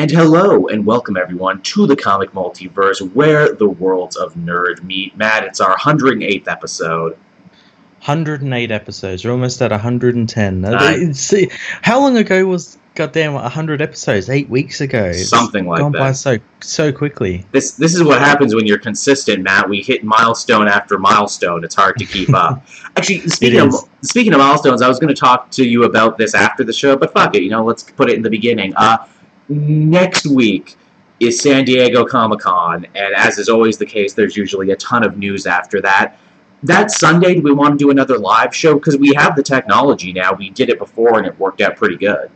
[0.00, 5.14] And hello and welcome everyone to the comic multiverse where the worlds of nerd meet.
[5.14, 7.18] Matt, it's our 108th episode.
[7.98, 9.26] 108 episodes.
[9.26, 10.64] We're almost at 110.
[10.64, 11.20] Uh, Nice.
[11.20, 11.50] See,
[11.82, 14.30] how long ago was goddamn 100 episodes?
[14.30, 15.04] Eight weeks ago.
[15.04, 17.44] It's Something like gone by so so quickly.
[17.52, 19.68] This this is what happens when you're consistent, Matt.
[19.68, 21.62] We hit milestone after milestone.
[21.62, 22.66] It's hard to keep up.
[22.96, 26.34] Actually, speaking of speaking of milestones, I was going to talk to you about this
[26.34, 28.72] after the show, but fuck it, you know, let's put it in the beginning.
[28.76, 28.96] Uh,
[29.50, 30.76] next week
[31.18, 35.04] is San Diego Comic Con, and as is always the case, there's usually a ton
[35.04, 36.18] of news after that.
[36.62, 38.74] That Sunday, do we want to do another live show?
[38.74, 40.32] Because we have the technology now.
[40.32, 42.30] We did it before, and it worked out pretty good.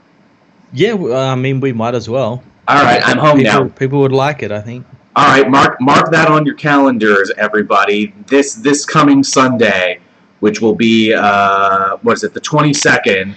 [0.73, 2.43] Yeah, I mean, we might as well.
[2.67, 3.69] All right, I'm home People, now.
[3.69, 4.87] people would like it, I think.
[5.17, 8.15] All right, mark mark that on your calendars, everybody.
[8.27, 10.01] This this coming Sunday,
[10.41, 13.37] which will be uh, what is it, the twenty second?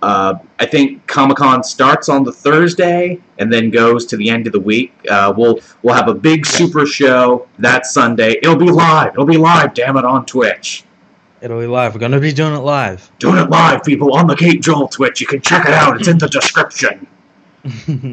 [0.00, 4.46] Uh, I think Comic Con starts on the Thursday and then goes to the end
[4.46, 4.92] of the week.
[5.10, 8.36] Uh, we'll we'll have a big super show that Sunday.
[8.42, 9.14] It'll be live.
[9.14, 9.74] It'll be live.
[9.74, 10.84] Damn it, on Twitch.
[11.40, 11.94] It'll be live.
[11.94, 13.10] We're going to be doing it live.
[13.18, 15.20] Doing it live, people, on the Caped Joel Twitch.
[15.20, 15.96] You can check it out.
[15.98, 17.06] It's in the description.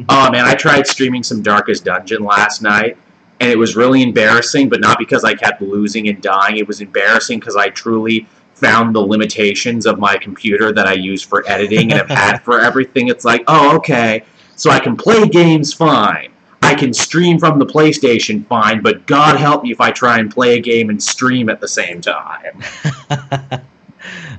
[0.08, 2.96] Oh man, I tried streaming some Darkest Dungeon last night,
[3.40, 4.68] and it was really embarrassing.
[4.68, 6.56] But not because I kept losing and dying.
[6.56, 11.22] It was embarrassing because I truly found the limitations of my computer that I use
[11.22, 13.08] for editing and have had for everything.
[13.08, 14.24] It's like, oh, okay,
[14.56, 16.32] so I can play games fine.
[16.62, 20.32] I can stream from the PlayStation fine, but God help me if I try and
[20.32, 22.62] play a game and stream at the same time.
[23.10, 23.60] uh,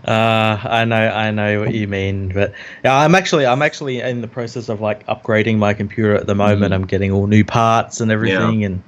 [0.06, 4.28] I know, I know what you mean, but yeah, I'm actually, I'm actually in the
[4.28, 6.74] process of like upgrading my computer at the moment.
[6.74, 6.76] Mhm.
[6.76, 8.84] I'm getting all new parts and everything, and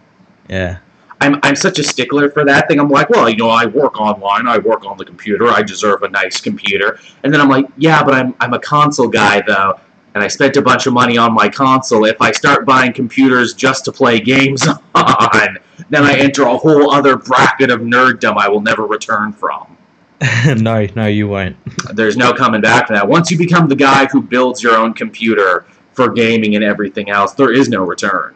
[0.49, 0.79] yeah,
[1.21, 2.79] I'm, I'm such a stickler for that thing.
[2.79, 6.03] I'm like, well, you know, I work online, I work on the computer, I deserve
[6.03, 6.99] a nice computer.
[7.23, 9.79] And then I'm like, yeah, but I'm, I'm a console guy, though,
[10.15, 12.05] and I spent a bunch of money on my console.
[12.05, 15.57] If I start buying computers just to play games on,
[15.89, 19.77] then I enter a whole other bracket of nerddom I will never return from.
[20.57, 21.57] no, no, you won't.
[21.95, 23.07] There's no coming back from that.
[23.07, 27.33] Once you become the guy who builds your own computer for gaming and everything else,
[27.33, 28.35] there is no return.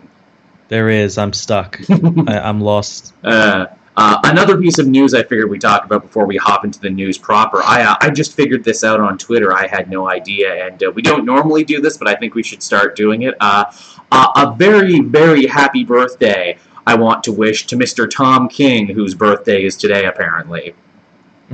[0.74, 1.20] There is.
[1.20, 1.80] I'm stuck.
[2.28, 3.14] I, I'm lost.
[3.24, 6.80] Uh, uh, another piece of news I figured we talk about before we hop into
[6.80, 7.62] the news proper.
[7.62, 9.54] I uh, I just figured this out on Twitter.
[9.54, 12.42] I had no idea, and uh, we don't normally do this, but I think we
[12.42, 13.36] should start doing it.
[13.40, 13.66] Uh,
[14.12, 16.58] uh, a very very happy birthday.
[16.88, 18.10] I want to wish to Mr.
[18.10, 20.74] Tom King, whose birthday is today, apparently.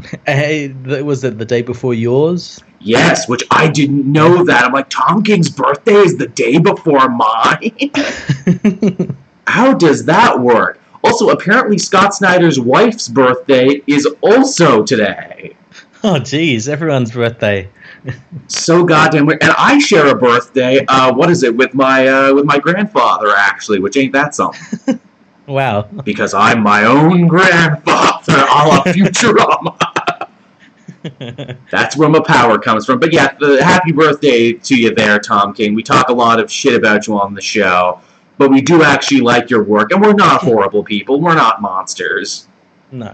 [0.26, 0.70] Hey,
[1.02, 2.64] was it the day before yours?
[2.80, 4.66] Yes, which I didn't know that.
[4.66, 7.92] I'm like, Tom King's birthday is the day before mine?
[9.48, 10.80] How does that work?
[11.04, 15.56] Also, apparently, Scott Snyder's wife's birthday is also today.
[16.04, 17.70] oh, geez, everyone's birthday.
[18.48, 19.44] So goddamn weird.
[19.44, 20.86] And I share a birthday.
[20.88, 25.00] Uh, what is it with my uh, with my grandfather actually, which ain't that something?
[25.50, 25.82] Wow.
[26.04, 29.78] Because I'm my own grandfather, a la Futurama.
[31.72, 33.00] That's where my power comes from.
[33.00, 35.74] But yeah, the happy birthday to you there, Tom King.
[35.74, 38.02] We talk a lot of shit about you on the show,
[38.38, 41.22] but we do actually like your work, and we're not horrible people.
[41.22, 42.48] We're not monsters.
[42.92, 43.14] no.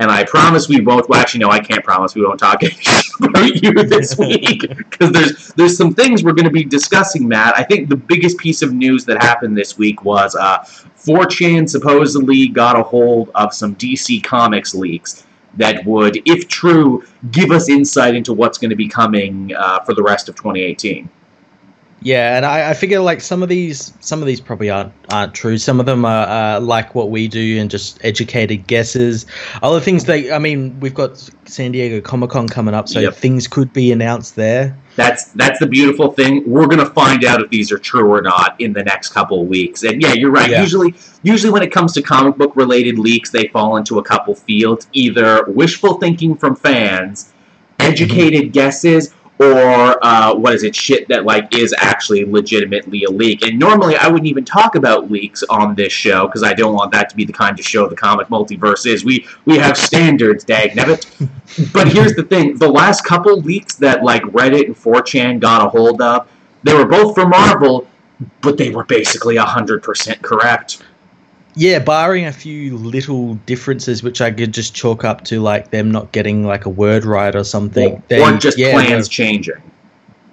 [0.00, 1.08] And I promise we won't.
[1.08, 2.60] Well, actually, no, I can't promise we won't talk
[3.22, 7.54] about you this week because there's there's some things we're going to be discussing, Matt.
[7.56, 10.58] I think the biggest piece of news that happened this week was uh,
[10.98, 15.24] 4chan supposedly got a hold of some DC Comics leaks
[15.56, 19.94] that would, if true, give us insight into what's going to be coming uh, for
[19.94, 21.08] the rest of 2018.
[22.04, 25.34] Yeah, and I, I figure like some of these, some of these probably aren't aren't
[25.34, 25.56] true.
[25.56, 29.24] Some of them are uh, like what we do and just educated guesses.
[29.62, 31.16] Other things they, I mean, we've got
[31.46, 33.14] San Diego Comic Con coming up, so Yep.
[33.14, 34.76] things could be announced there.
[34.96, 36.42] That's that's the beautiful thing.
[36.46, 39.48] We're gonna find out if these are true or not in the next couple of
[39.48, 39.82] weeks.
[39.82, 40.50] And yeah, you're right.
[40.50, 40.60] Yeah.
[40.60, 44.34] Usually, usually when it comes to comic book related leaks, they fall into a couple
[44.34, 47.32] fields: either wishful thinking from fans,
[47.80, 50.76] educated guesses, or uh, what is it?
[50.76, 53.42] Shit that like is actually legitimately a leak.
[53.42, 56.92] And normally, I wouldn't even talk about leaks on this show because I don't want
[56.92, 59.04] that to be the kind of show the comic multiverse is.
[59.04, 61.30] We we have standards, dagnabbit.
[61.72, 65.68] But here's the thing: the last couple leaks that like Reddit and 4chan got a
[65.68, 66.28] hold of,
[66.62, 67.88] they were both for Marvel,
[68.40, 70.82] but they were basically hundred percent correct.
[71.56, 75.90] Yeah, barring a few little differences, which I could just chalk up to like them
[75.90, 78.02] not getting like a word right or something.
[78.08, 79.62] They- or just yeah, plans changing.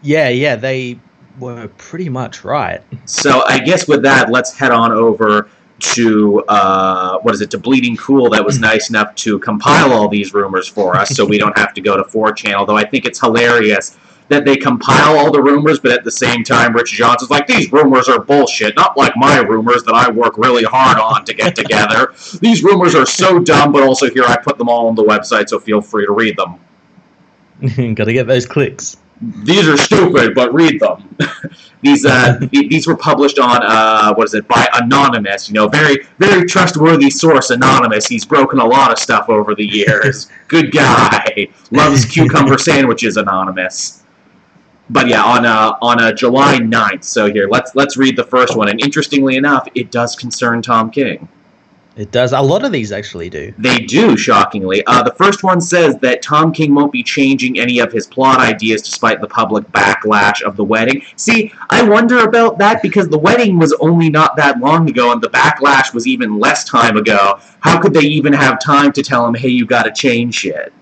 [0.02, 1.00] Yeah, yeah, they
[1.40, 2.82] were pretty much right.
[3.06, 5.48] So I guess with that, let's head on over
[5.80, 10.08] to uh, what is it to Bleeding Cool that was nice enough to compile all
[10.08, 12.54] these rumors for us, so we don't have to go to 4chan.
[12.54, 13.98] Although I think it's hilarious
[14.32, 17.70] that they compile all the rumors, but at the same time, Rich Johnston's like, these
[17.72, 18.78] rumors are bullshit.
[18.78, 22.14] Not like my rumors that I work really hard on to get together.
[22.40, 25.50] these rumors are so dumb, but also here I put them all on the website,
[25.50, 26.60] so feel free to read them.
[27.96, 28.98] Gotta get those clicks.
[29.44, 31.16] These are stupid, but read them.
[31.82, 35.48] these uh, these were published on uh, what is it by Anonymous?
[35.48, 38.08] You know, very very trustworthy source, Anonymous.
[38.08, 40.28] He's broken a lot of stuff over the years.
[40.48, 41.50] Good guy.
[41.70, 44.01] Loves cucumber sandwiches, Anonymous.
[44.92, 47.06] But yeah, on uh, on uh, July 9th.
[47.06, 48.68] So here, let's let's read the first one.
[48.68, 51.30] And interestingly enough, it does concern Tom King.
[51.96, 52.32] It does.
[52.32, 53.54] A lot of these actually do.
[53.58, 54.86] They do, shockingly.
[54.86, 58.40] Uh, the first one says that Tom King won't be changing any of his plot
[58.40, 61.02] ideas despite the public backlash of the wedding.
[61.18, 65.22] See, I wonder about that because the wedding was only not that long ago and
[65.22, 67.40] the backlash was even less time ago.
[67.60, 70.74] How could they even have time to tell him, hey, you gotta change shit?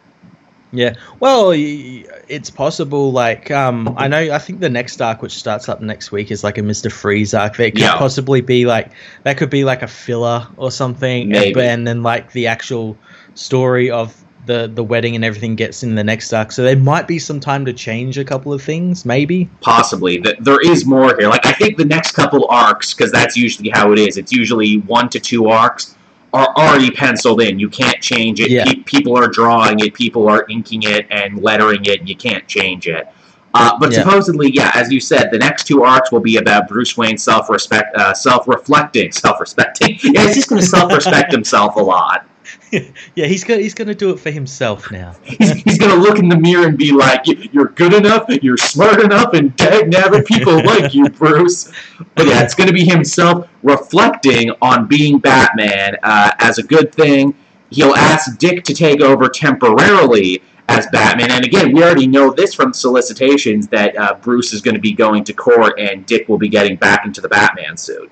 [0.72, 0.94] Yeah.
[1.20, 3.12] Well, it's possible.
[3.12, 4.20] Like, um, I know.
[4.32, 7.34] I think the next arc, which starts up next week, is like a Mister Freeze
[7.34, 7.58] arc.
[7.58, 7.98] That could Yeah.
[7.98, 8.92] possibly be like
[9.24, 11.30] that could be like a filler or something.
[11.30, 11.60] Maybe.
[11.62, 12.96] And then like the actual
[13.34, 16.52] story of the the wedding and everything gets in the next arc.
[16.52, 19.06] So there might be some time to change a couple of things.
[19.06, 19.50] Maybe.
[19.62, 20.18] Possibly.
[20.20, 21.30] that There is more here.
[21.30, 24.78] Like, I think the next couple arcs, because that's usually how it is, it's usually
[24.82, 25.96] one to two arcs,
[26.34, 27.58] are already penciled in.
[27.60, 28.52] You can't change it.
[28.52, 28.66] Yeah.
[28.66, 32.08] Pe- people are drawing it, people are inking it and lettering it.
[32.08, 33.08] You can't change it.
[33.56, 34.04] Uh, but Yeah.
[34.04, 37.96] supposedly, yeah, as you said, the next two arcs will be about Bruce Wayne self-respect,
[37.98, 40.00] uh, self-reflecting, self-respecting.
[40.04, 42.28] Yeah, he's just going to self-respect himself a lot.
[43.16, 45.16] yeah, he's gonna he's gonna do it for himself now.
[45.24, 48.58] He's, he's to look in the mirror and be like, "You- "You're good enough, you're
[48.58, 51.72] smart enough, and dag nabbit, people like you, Bruce."
[52.16, 57.34] But yeah, it's to be himself reflecting on being Batman uh, as a good thing.
[57.72, 62.54] He'll ask Dick to take over temporarily as Batman, and again, we already know this
[62.54, 66.38] from solicitations that uh, Bruce is going to be going to court, and Dick will
[66.38, 68.12] be getting back into the Batman suit.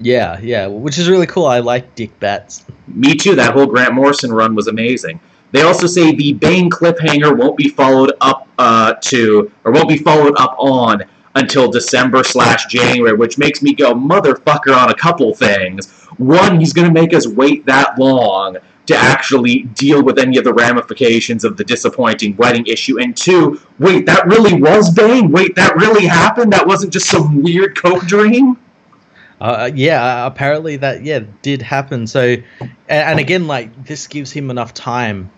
[0.00, 1.46] Yeah, yeah, which is really cool.
[1.46, 2.64] I like Dick Bats.
[2.86, 3.34] Me too.
[3.34, 5.20] That whole Grant Morrison run was amazing.
[5.50, 9.98] They also say the Bane cliffhanger won't be followed up uh, to, or won't be
[9.98, 11.02] followed up on
[11.34, 15.90] until December slash January, which makes me go motherfucker on a couple things.
[16.18, 18.56] One, he's going to make us wait that long
[18.86, 22.98] to actually deal with any of the ramifications of the disappointing wedding issue.
[22.98, 25.30] And two, wait, that really was Bane?
[25.30, 26.52] Wait, that really happened?
[26.52, 28.56] That wasn't just some weird coke dream?
[29.40, 32.06] Uh, yeah, apparently that yeah did happen.
[32.06, 35.30] So, and, and again, like this gives him enough time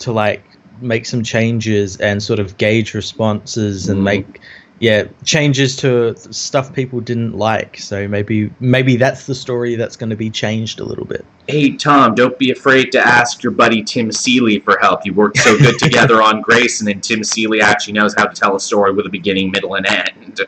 [0.00, 0.44] to like
[0.80, 4.04] make some changes and sort of gauge responses and Mhm.
[4.04, 4.40] make
[4.80, 7.78] yeah changes to stuff people didn't like.
[7.78, 11.24] So maybe maybe that's the story that's going to be changed a little bit.
[11.48, 15.04] Hey Tom, don't be afraid to ask your buddy Tim Seeley for help.
[15.04, 18.40] You worked so good together on Grayson and then Tim Seeley actually knows how to
[18.40, 20.42] tell a story with a beginning, middle, and end.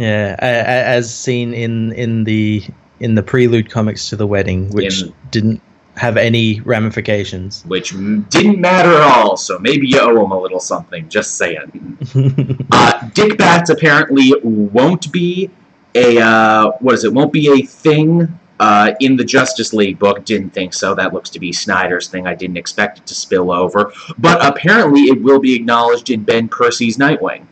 [0.00, 2.64] Yeah, as seen in in the
[3.00, 5.60] in the prelude comics to the wedding, which In- didn't
[5.96, 7.62] have any ramifications.
[7.66, 7.90] Which
[8.30, 11.08] didn't matter at all, so maybe you owe him a little something.
[11.08, 11.98] Just saying.
[12.72, 15.50] Uh, Dick Bats apparently won't be
[15.94, 17.12] a uh, what is it?
[17.12, 20.24] Won't be a thing uh, in the Justice League book.
[20.24, 20.94] Didn't think so.
[20.94, 22.26] That looks to be Snyder's thing.
[22.26, 26.48] I didn't expect it to spill over, but apparently it will be acknowledged in Ben
[26.48, 27.44] Percy's Nightwing.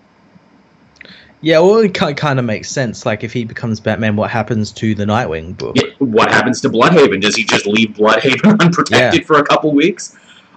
[1.40, 3.06] Yeah, well, it kind of makes sense.
[3.06, 5.76] Like if he becomes Batman, what happens to the Nightwing book?
[5.76, 7.20] Yeah, what happens to Blüdhaven?
[7.20, 10.16] Does he just leave Blüdhaven unprotected for a couple weeks?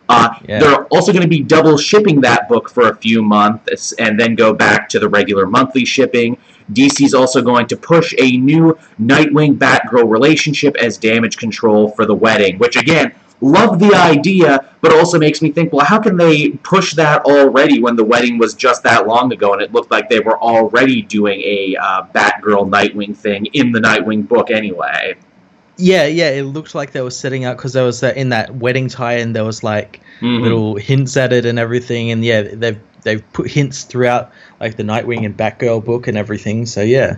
[0.10, 0.60] Uh, Yeah.
[0.60, 4.36] They're also going to be double shipping that book for a few months and then
[4.36, 6.38] go back to the regular monthly shipping.
[6.74, 12.16] DC's also going to push a new Nightwing Batgirl relationship as damage control for the
[12.16, 16.50] wedding, which again, love the idea, but also makes me think, well, how can they
[16.64, 20.10] push that already when the wedding was just that long ago and it looked like
[20.10, 25.16] they were already doing a uh, Batgirl Nightwing thing in the Nightwing book anyway?
[25.78, 28.56] Yeah, yeah, it looked like they were setting up because there was that in that
[28.56, 30.42] wedding tie and There was like Mhm.
[30.42, 34.84] little hints at it and everything, and yeah, they've they've put hints throughout like the
[34.84, 36.68] Nightwing and Batgirl book and everything.
[36.68, 37.16] So yeah,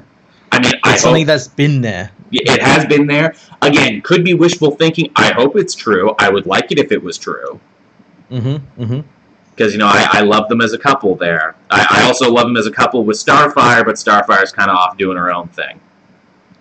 [0.53, 2.11] I mean, I it's something hope that's been there.
[2.33, 3.35] It has been there.
[3.61, 5.11] Again, could be wishful thinking.
[5.15, 6.15] I hope it's true.
[6.19, 7.59] I would like it if it was true.
[8.31, 8.81] Mm-hmm.
[8.81, 9.01] Mm-hmm.
[9.55, 11.55] Because, you know, I, I love them as a couple there.
[11.69, 14.97] I, I also love them as a couple with Starfire, but Starfire's kind of off
[14.97, 15.79] doing her own thing.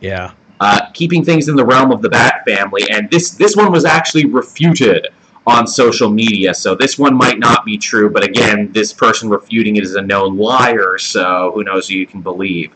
[0.01, 0.33] Yeah.
[0.63, 3.85] uh, keeping things in the realm of the Bat family, and this this one was
[3.85, 5.09] actually refuted
[5.45, 8.09] on social media, so this one might not be true.
[8.09, 12.07] But again, this person refuting it is a known liar, so who knows who you
[12.07, 12.73] can believe.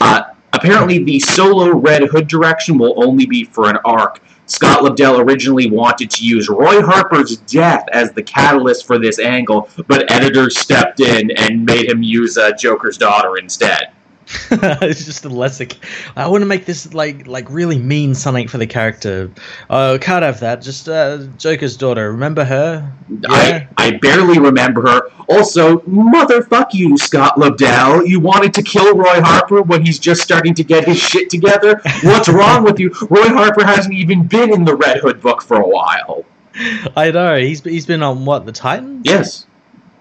[0.00, 0.22] Uh,
[0.56, 5.68] apparently, the solo Red Hood direction will only be for an arc Scott Lobdell originally
[5.70, 11.00] wanted to use Roy Harper's death as the catalyst for this angle, but editors stepped
[11.00, 13.90] in and made him use uh, Joker's daughter instead.
[14.50, 15.68] it's just a lesser.
[16.16, 19.30] I want to make this like like really mean something for the character.
[19.70, 20.62] Oh, can't have that.
[20.62, 22.10] Just uh, Joker's daughter.
[22.10, 22.92] Remember her?
[23.28, 25.10] I, I barely remember her.
[25.28, 28.08] Also, motherfuck you, Scott Lobdell.
[28.08, 31.80] You wanted to kill Roy Harper when he's just starting to get his shit together?
[32.02, 32.92] What's wrong with you?
[33.08, 36.24] Roy Harper hasn't even been in the Red Hood book for a while.
[36.96, 37.38] I know.
[37.38, 39.02] He's he's been on what the Titans?
[39.04, 39.46] Yes.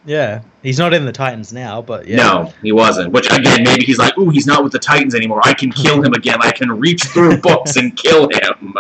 [0.06, 2.18] Yeah, he's not in the Titans now, but yeah.
[2.18, 3.12] No, he wasn't.
[3.12, 5.42] Which again, maybe he's like, "Ooh, he's not with the Titans anymore.
[5.44, 6.38] I can kill him again.
[6.42, 8.76] I can reach through books and kill him."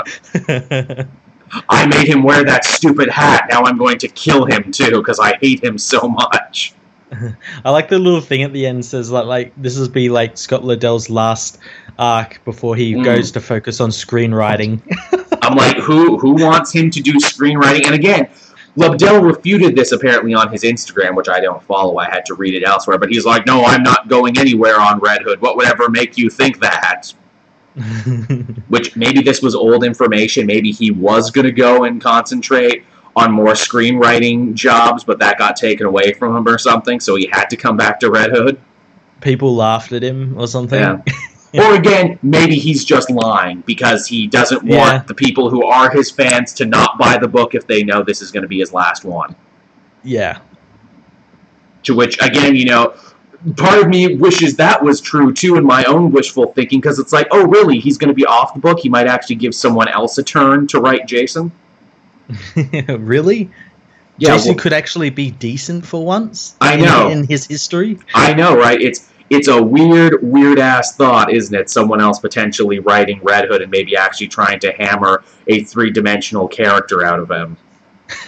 [1.69, 3.45] I made him wear that stupid hat.
[3.49, 6.73] Now I'm going to kill him too because I hate him so much.
[7.65, 10.37] I like the little thing at the end says like like this is be like
[10.37, 11.59] Scott Lobdell's last
[11.97, 13.05] arc before he Mm.
[13.05, 14.81] goes to focus on screenwriting.
[15.43, 17.85] I'm like, who who wants him to do screenwriting?
[17.85, 18.27] And again,
[18.77, 21.97] Lobdell refuted this apparently on his Instagram, which I don't follow.
[21.97, 22.97] I had to read it elsewhere.
[22.97, 25.39] But he's like, no, I'm not going anywhere on Red Hood.
[25.41, 27.13] What would ever make you think that?
[28.69, 30.45] Which maybe this was old information.
[30.45, 35.55] Maybe he was going to go and concentrate on more screenwriting jobs, but that got
[35.55, 36.99] taken away from him or something.
[36.99, 38.59] So he had to come back to Red Hood.
[39.21, 40.79] People laughed at him or something.
[40.79, 41.01] Yeah.
[41.57, 45.03] Or again, maybe he's just lying because he doesn't want Yeah.
[45.07, 48.21] the people who are his fans to not buy the book if they know this
[48.21, 49.35] is going to be his last one.
[50.03, 50.39] yeah.
[51.83, 52.95] To which, again, you know,
[53.57, 57.13] part of me wishes that was true too in my own wishful thinking because it's
[57.13, 57.79] like, oh, really?
[57.79, 58.79] He's going to be off the book?
[58.79, 61.51] He might actually give someone else a turn to write Jason?
[62.55, 63.51] really?
[64.17, 66.55] Yeah, Jason well, could actually be decent for once.
[66.59, 67.09] I in- know.
[67.09, 67.99] in, his history.
[68.13, 68.81] I know, right?
[68.81, 71.69] It's it's a weird, weird ass thought, isn't it?
[71.69, 76.47] Someone else potentially writing Red Hood and maybe actually trying to hammer a three dimensional
[76.47, 77.57] character out of him.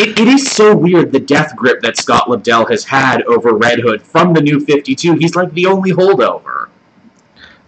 [0.00, 3.80] It, it is so weird the death grip that Scott Lobdell has had over Red
[3.80, 5.14] Hood from the new 52.
[5.14, 6.68] He's like the only holdover.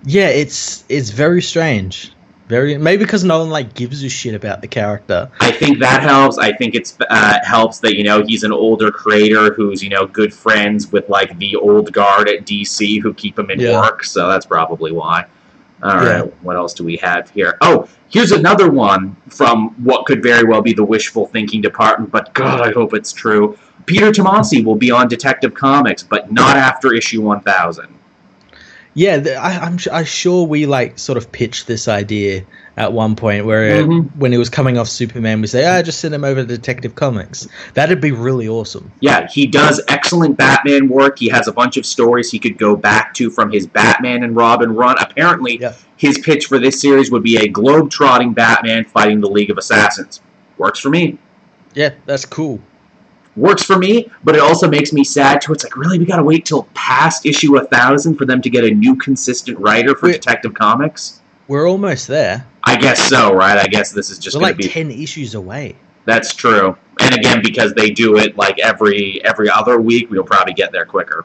[0.05, 2.13] yeah, it's it's very strange.
[2.51, 5.31] Very maybe because no one like gives a shit about the character.
[5.39, 6.37] I think that helps.
[6.37, 10.05] I think it's uh, helps that you know he's an older creator who's you know
[10.05, 13.81] good friends with like the old guard at DC who keep him in Yeah.
[13.81, 14.03] work.
[14.03, 15.27] So that's probably why.
[15.81, 16.23] All right, Yeah.
[16.43, 17.57] what else do we have here?
[17.61, 22.35] Oh, here's another one from what could very well be the wishful thinking department, but
[22.35, 23.57] God, I hope it's true.
[23.87, 27.87] Peter Tomasi will be on Detective Comics, but not after issue 1000.
[28.95, 32.43] Yeah, th- I, I'm I'm sure we like sort of pitched this idea
[32.77, 34.09] at one point where Mhm.
[34.17, 36.97] when he was coming off Superman, we say, "Ah, just send him over to Detective
[36.97, 38.91] Comics." That'd be really awesome.
[39.01, 41.21] Yeah, he does excellent Batman work.
[41.21, 44.35] He has a bunch of stories he could go back to from his Batman and
[44.35, 44.97] Robin run.
[45.01, 45.75] Apparently, Yeah.
[45.97, 50.21] his pitch for this series would be a globe-trotting Batman fighting the League of Assassins.
[50.59, 51.17] Works for me.
[51.75, 52.59] Yeah, that's cool.
[53.37, 55.53] Works for me, but it also makes me sad too.
[55.53, 58.65] It's like, really, we gotta wait till past issue a 1000 for them to get
[58.65, 60.15] a new consistent writer for Wait.
[60.15, 61.21] Detective Comics?
[61.47, 62.47] We're almost there.
[62.65, 63.59] I guess so, right?
[63.59, 65.77] I guess this is just We're gonna like be ten issues away.
[66.05, 66.77] That's true.
[67.01, 70.85] And again, because they do it like every every other week, we'll probably get there
[70.85, 71.25] quicker.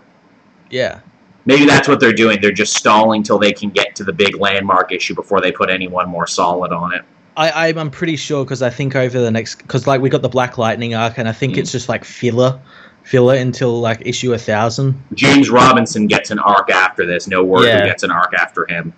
[0.69, 1.01] Yeah,
[1.45, 2.39] Maybe that's what they're doing.
[2.41, 5.69] They're just stalling till they can get to the big landmark issue before they put
[5.69, 7.05] anyone more solid on it.
[7.37, 10.21] I, I'm I'm pretty sure because I think over the next because like we got
[10.21, 11.57] the Black Lightning arc and I think Mm.
[11.59, 12.59] it's just like filler,
[13.03, 15.01] filler until like issue a thousand.
[15.13, 17.27] James Robinson gets an arc after this.
[17.27, 17.81] No word Yeah.
[17.81, 18.93] who gets an arc after him.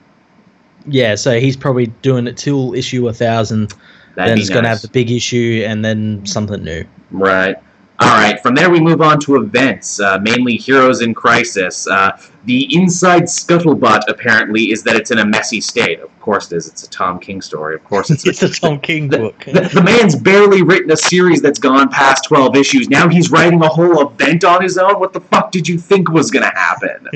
[0.86, 3.74] Yeah, so he's probably doing it till issue a thousand.
[4.16, 6.86] That'd then be it's gonna have the big issue and then something new.
[7.12, 7.56] Right.
[8.00, 8.40] All right.
[8.42, 11.88] From there, we move on to events, uh, mainly Heroes in Crisis.
[11.88, 16.00] Uh, the inside scuttlebutt, apparently, is that it's in a messy state.
[16.00, 16.68] Of course it is.
[16.68, 17.74] It's a Tom King story.
[17.74, 19.44] Of course it's it's a Tom King book.
[19.46, 22.88] The, the man's barely written a series that's gone past 12 issues.
[22.88, 25.00] Now he's writing a whole event on his own?
[25.00, 27.08] What the fuck did you think was going to happen?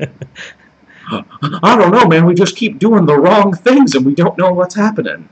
[1.62, 2.26] I don't know, man.
[2.26, 5.28] We just keep doing the wrong things and we don't know what's happening.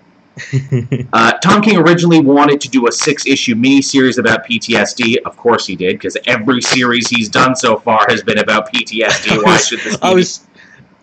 [1.12, 5.16] Uh, Tom King originally wanted to do a six issue miniseries about PTSD.
[5.24, 9.42] Of course he did, because every series he's done so far has been about PTSD.
[9.44, 10.02] Why should this be?
[10.02, 10.46] I was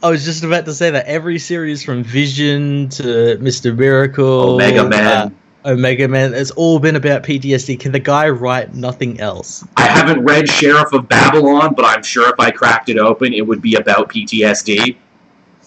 [0.04, 3.76] I was just about to say that every series from Vision to Mr.
[3.76, 5.36] Miracle, Omega Man.
[5.66, 7.80] uh, Omega Man, it's all been about PTSD.
[7.80, 9.66] Can the guy write nothing else?
[9.78, 13.48] I haven't read Sheriff of Babylon, but I'm sure if I cracked it open, it
[13.48, 14.98] would be about PTSD.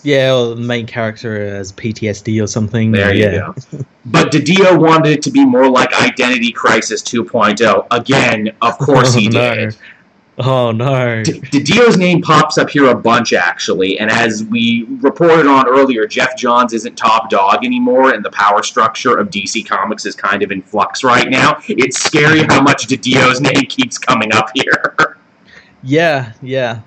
[0.02, 2.92] Yeah, or the main character has PTSD or something.
[2.92, 3.52] There you yeah.
[3.72, 3.84] go.
[4.08, 7.88] But Didio wanted it to be more like Identity Crisis 2.0.
[7.90, 9.54] Again, of course he Oh, no.
[9.54, 9.76] did.
[10.38, 11.24] Oh no.
[11.24, 16.06] D- Didio's name pops up here a bunch, actually, and as we reported on earlier,
[16.06, 20.42] Geoff Johns isn't top dog anymore, and the power structure of DC Comics is kind
[20.42, 21.58] of in flux right now.
[21.68, 24.94] It's scary how much Didio's name keeps coming up here.
[25.82, 26.80] Yeah, yeah.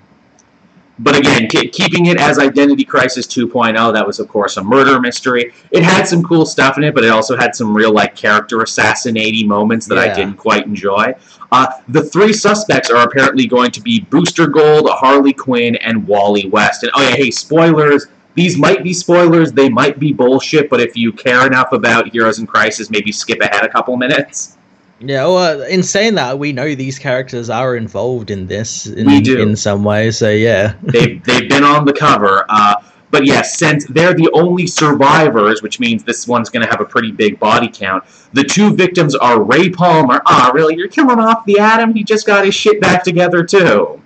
[1.00, 5.00] But again, ke- keeping it as Identity Crisis 2.0, that was, of course, a murder
[5.00, 5.54] mystery.
[5.72, 8.62] It had some cool stuff in it, but it also had some real, like, character
[8.62, 11.14] assassinating moments that I didn't quite enjoy.
[11.52, 16.48] Uh, the three suspects are apparently going to be Booster Gold, Harley Quinn, and Wally
[16.50, 16.84] West.
[16.84, 18.08] And, oh yeah, hey, spoilers.
[18.36, 22.40] These might be spoilers, they might be bullshit, but if you care enough about Heroes
[22.40, 24.59] in Crisis, maybe skip ahead a couple minutes.
[25.02, 29.22] Yeah, well, in saying that, we know these characters are involved in this in, We
[29.22, 29.40] do.
[29.42, 30.74] in some way, so yeah.
[30.84, 32.46] they've they've been on the cover.
[32.50, 32.76] Uh,
[33.12, 36.86] but yes, since they're the only survivors, which means this one's going to have a
[36.86, 38.04] pretty big body count.
[38.34, 40.22] The two victims are Ray Palmer.
[40.28, 40.76] Ah, really?
[40.76, 41.94] You're killing off the Atom?
[41.96, 44.02] He just got his shit back together too.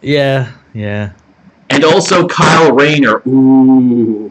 [0.00, 1.12] Yeah, yeah.
[1.70, 3.22] And also Kyle Rayner.
[3.26, 4.30] Ooh.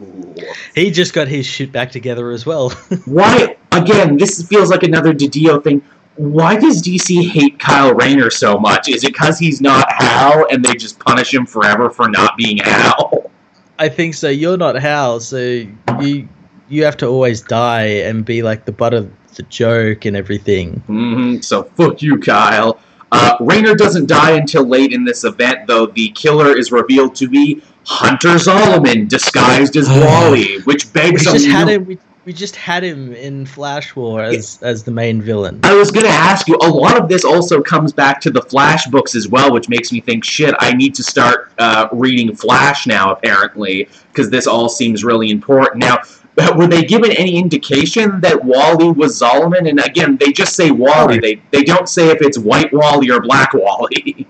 [0.74, 2.70] He just got his shit back together as well.
[3.04, 3.56] Why?
[3.72, 5.82] Again, this feels like another Didio thing.
[6.16, 8.88] Why does DC hate Kyle Rayner so much?
[8.88, 12.58] Is it because he's not Hal and they just punish him forever for not being
[12.58, 13.30] Hal?
[13.78, 14.28] I think so.
[14.28, 15.66] You're not Hal, so
[16.00, 16.28] you
[16.68, 20.80] you have to always die and be like the butt of the joke and everything.
[20.86, 22.80] hmm So fuck you, Kyle.
[23.12, 27.28] Uh, Rayner doesn't die until late in this event, though the killer is revealed to
[27.28, 31.86] be Hunter Zolomon, disguised as Wally, which We begs a just had him.
[31.86, 35.60] We, we just had him in Flash War as as the main villain.
[35.62, 38.42] I was going to ask you, a lot of this also comes back to the
[38.42, 42.34] Flash books as well, which makes me think, shit, I need to start uh, reading
[42.34, 45.78] Flash now, apparently, because this all seems really important.
[45.78, 45.98] Now,
[46.56, 49.68] were they given any indication that Wally was Zolomon?
[49.68, 51.20] And again, they just say Wally.
[51.20, 54.25] They, they don't say if it's White Wally or Black Wally.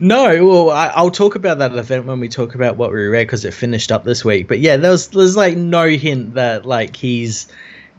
[0.00, 3.26] No, well, I, I'll talk about that event when we talk about what we read
[3.26, 4.48] because it finished up this week.
[4.48, 7.48] But yeah, there's there's like no hint that like he's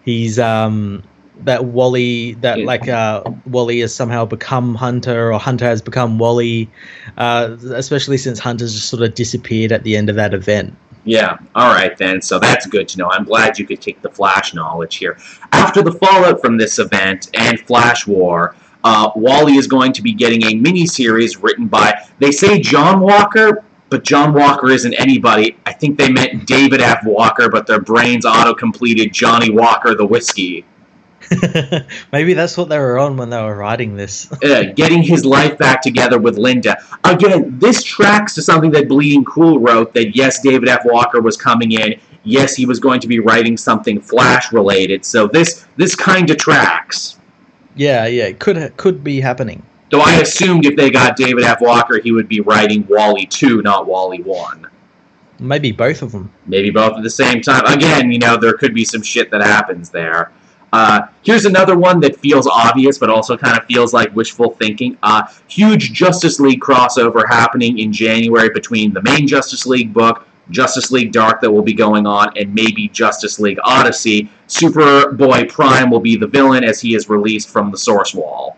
[0.03, 1.03] he's um
[1.41, 2.65] that Wally that Yeah.
[2.65, 6.70] like uh Wally has somehow become Hunter or Hunter has become Wally,
[7.17, 10.75] uh, especially since Hunter's just sort of disappeared at the end of that event.
[11.03, 12.22] Yeah, all right then.
[12.22, 13.10] So that's good to know.
[13.10, 15.17] I'm glad you could take the Flash knowledge here.
[15.51, 20.13] After the fallout from this event and Flash War, uh, Wally is going to be
[20.13, 25.57] getting a mini-series written by, they say John Walker, but John Walker isn't anybody.
[25.65, 27.03] I think they meant David F.
[27.05, 30.65] Walker, but their brains auto-completed Johnny Walker the Whiskey.
[32.11, 34.31] Maybe that's what they were on when they were writing this.
[34.44, 36.77] uh, getting his life back together with Linda.
[37.03, 40.81] Again, this tracks to something that Bleeding Cool wrote that yes, David F.
[40.85, 42.00] Walker was coming in.
[42.24, 45.05] Yes, he was going to be writing something Flash related.
[45.05, 47.17] So this this kind of tracks.
[47.81, 49.63] Yeah, yeah, it could could be happening.
[49.89, 51.61] Though I assumed if they got David F.
[51.61, 54.67] Walker, he would be writing Wally 2, not Wally 1.
[55.39, 56.31] Maybe both of them.
[56.46, 57.65] Maybe both at the same time.
[57.65, 60.31] Again, you know, there could be some shit that happens there.
[60.72, 64.96] Uh, here's another one that feels obvious, but also kind of feels like wishful thinking.
[65.01, 70.92] Uh, huge Justice League crossover happening in January between the main Justice League book, Justice
[70.92, 74.29] League Dark, that will be going on, and maybe Justice League Odyssey.
[74.48, 78.57] Superboy Prime will be the villain as he is released from the Source Wall.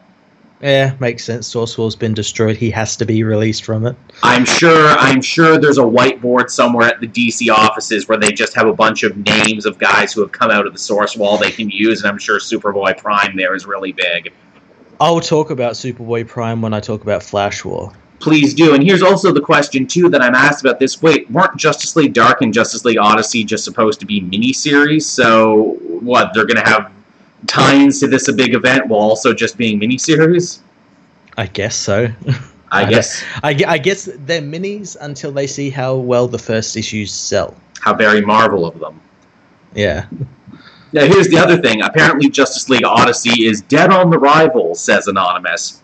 [0.63, 1.45] Yeah, makes sense.
[1.45, 2.55] Source Wall's been destroyed.
[2.55, 3.97] He has to be released from it.
[4.23, 8.55] I'm sure I'm sure there's a whiteboard somewhere at the DC offices where they just
[8.55, 11.37] have a bunch of names of guys who have come out of the source wall
[11.37, 14.31] they can use, and I'm sure Superboy Prime there is really big.
[15.01, 17.91] I'll talk about Superboy Prime when I talk about Flash War.
[18.23, 18.73] Please do.
[18.73, 21.01] And here's also the question too that I'm asked about this.
[21.01, 25.01] Wait, weren't Justice League Dark and Justice League Odyssey just supposed to be miniseries?
[25.01, 26.31] So what?
[26.33, 26.89] They're gonna have
[27.47, 30.59] tie-ins to this a big event while also just being miniseries?
[31.37, 32.07] I guess so.
[32.71, 36.77] I I guess I, I guess they're minis until they see how well the first
[36.77, 37.53] issues sell.
[37.81, 39.01] how very Marvel of them.
[39.75, 40.05] Yeah.
[40.93, 41.81] Now, here's the other thing.
[41.81, 45.81] Apparently, Justice League Odyssey is dead on the rival, says Anonymous.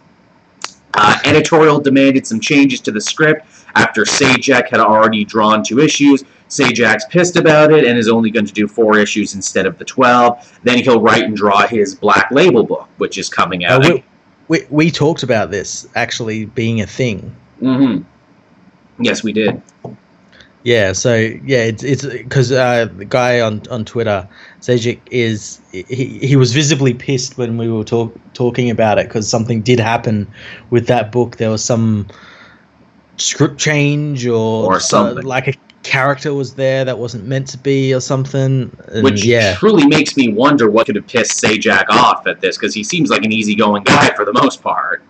[1.02, 6.26] Uh, editorial demanded some changes to the script after Sejic had already drawn two issues.
[6.50, 9.86] Sejic's pissed about it and is only going to do four issues instead of the
[9.86, 10.60] 12.
[10.64, 13.86] Then he'll write and draw his Black Label book, which is coming Uh, out.
[13.86, 14.04] we,
[14.50, 17.34] we, we talked about this actually being a thing.
[17.60, 18.00] hmm
[19.00, 19.62] Yes, we did.
[20.64, 24.28] Yeah, so yeah, it's it's because uh, the guy on on Twitter,
[24.60, 29.30] Sejic, is he he was visibly pissed when we were talk, talking about it because
[29.30, 30.28] something did happen
[30.70, 31.38] with that book.
[31.38, 32.08] There was some
[33.18, 35.24] script change or Or something.
[35.24, 38.76] like a character was there that wasn't meant to be or something.
[38.90, 42.58] And Which yeah, truly makes me wonder what could have pissed Sejic off at this,
[42.58, 45.04] because he seems like an easygoing guy for the most part.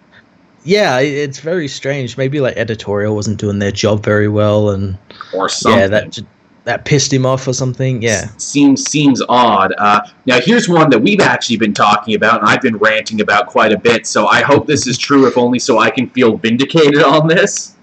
[0.64, 2.18] Yeah, it's very strange.
[2.18, 4.98] Maybe like editorial wasn't doing their job very well, and
[5.34, 5.80] or something.
[5.80, 6.20] yeah, that
[6.66, 8.02] that pissed him off or something.
[8.02, 9.74] Yeah, seems seems odd.
[9.78, 13.48] Uh, now here's one that we've actually been talking about, and I've been ranting about
[13.48, 14.06] quite a bit.
[14.06, 17.76] So I hope this is true, if only so I can feel vindicated on this.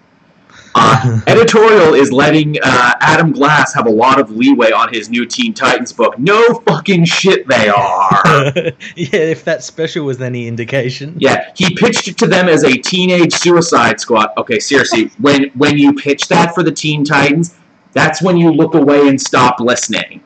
[0.79, 5.25] Uh, editorial is letting uh, Adam Glass have a lot of leeway on his new
[5.25, 6.19] Teen Titans book.
[6.19, 8.23] No fucking shit, they are.
[8.95, 9.17] yeah.
[9.17, 11.17] If that special was any indication.
[11.19, 14.31] Yeah, he pitched it to them as a teenage Suicide Squad.
[14.37, 17.57] Okay, seriously, when when you pitch that for the Teen Titans,
[17.93, 20.23] that's when you look away and stop listening.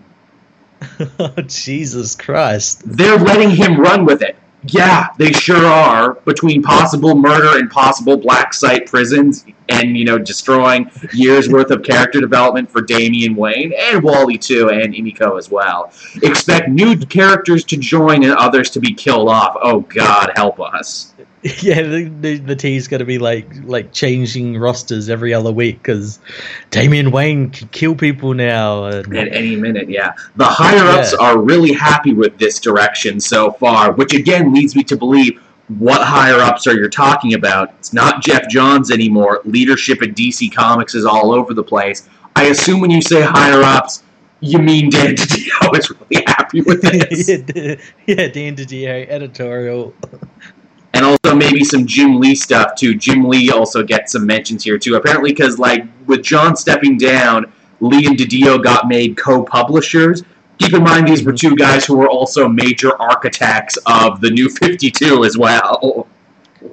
[1.20, 2.82] oh, Jesus Christ.
[2.84, 4.36] They're letting him run with it.
[4.64, 6.14] Yeah, they sure are.
[6.24, 11.82] Between possible murder and possible black site prisons, and you know, destroying years worth of
[11.82, 15.92] character development for Damian Wayne and Wally too, and Emiko as well.
[16.22, 19.56] Expect new characters to join and others to be killed off.
[19.62, 21.14] Oh God, help us!
[21.62, 25.82] Yeah, the, the, the T's going to be like like changing rosters every other week
[25.82, 26.18] because
[26.70, 28.84] Damian Wayne can kill people now.
[28.84, 30.12] And, At any minute, yeah.
[30.36, 31.26] The higher ups Yeah.
[31.26, 35.40] are really happy with this direction so far, which again leads me to believe
[35.78, 37.70] what higher ups are you talking about?
[37.78, 39.40] It's not Geoff Johns anymore.
[39.44, 42.06] Leadership at DC Comics is all over the place.
[42.36, 44.02] I assume when you say higher ups,
[44.40, 47.28] you mean Dan DiDio is really happy with this.
[47.28, 47.76] yeah,
[48.06, 49.94] yeah, Dan DiDio editorial.
[51.24, 52.94] Also maybe some Jim Lee stuff too.
[52.94, 54.94] Jim Lee also gets some mentions here too.
[54.96, 60.22] Apparently, because like with John stepping down, Lee and DiDio got made co-publishers.
[60.58, 64.48] Keep in mind these were two guys who were also major architects of the New
[64.48, 66.06] Fifty Two as well.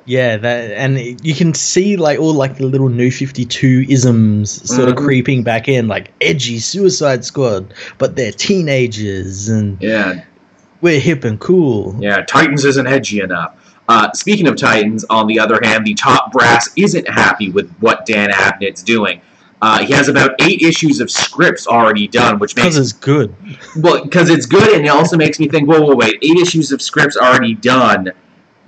[0.06, 4.70] Yeah, that and you can see like all like the little new Fifty Two isms
[4.70, 4.92] sort Mhm.
[4.92, 10.22] of creeping back in, like edgy Suicide Squad, but they're teenagers and Yeah,
[10.82, 11.96] we're hip and cool.
[12.02, 12.24] yeah.
[12.26, 13.54] Titans isn't edgy enough.
[13.88, 18.06] Uh, speaking of Titans, on the other hand, the top brass isn't happy with what
[18.06, 19.22] Dan Abnett's doing.
[19.62, 23.36] Uh, he has about eight issues of scripts already done, which makes Because it's good.
[23.78, 25.68] Well, because it's good, and it also makes me think.
[25.68, 26.18] Whoa, whoa, wait!
[26.22, 28.12] Eight issues of scripts already done,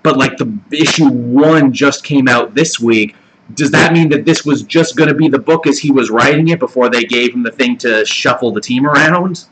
[0.01, 3.15] but like the issue one just came out this week.
[3.53, 6.09] Does that mean that this was just going to be the book as he was
[6.09, 9.45] writing it before they gave him the thing to shuffle the team around?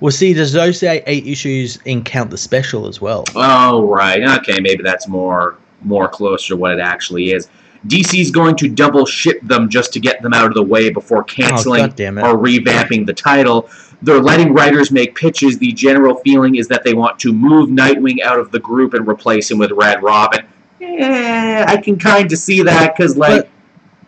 [0.00, 3.24] Well, see, does those eight eight issues in count the special as well?
[3.34, 4.22] Oh, right.
[4.40, 7.48] Okay, maybe that's more more close to what it actually is.
[7.86, 11.20] DC's going to double ship them just to get them out of the way before
[11.20, 12.00] Oh, canceling it.
[12.00, 13.70] or revamping the title.
[14.02, 15.58] They're letting writers make pitches.
[15.58, 19.06] The general feeling is that they want to move Nightwing out of the group and
[19.08, 20.46] replace him with Red Robin.
[20.82, 23.48] Eh, I can kind of see that because, like, But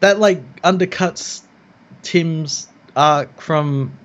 [0.00, 1.42] that like undercuts
[2.02, 3.96] Tim's arc from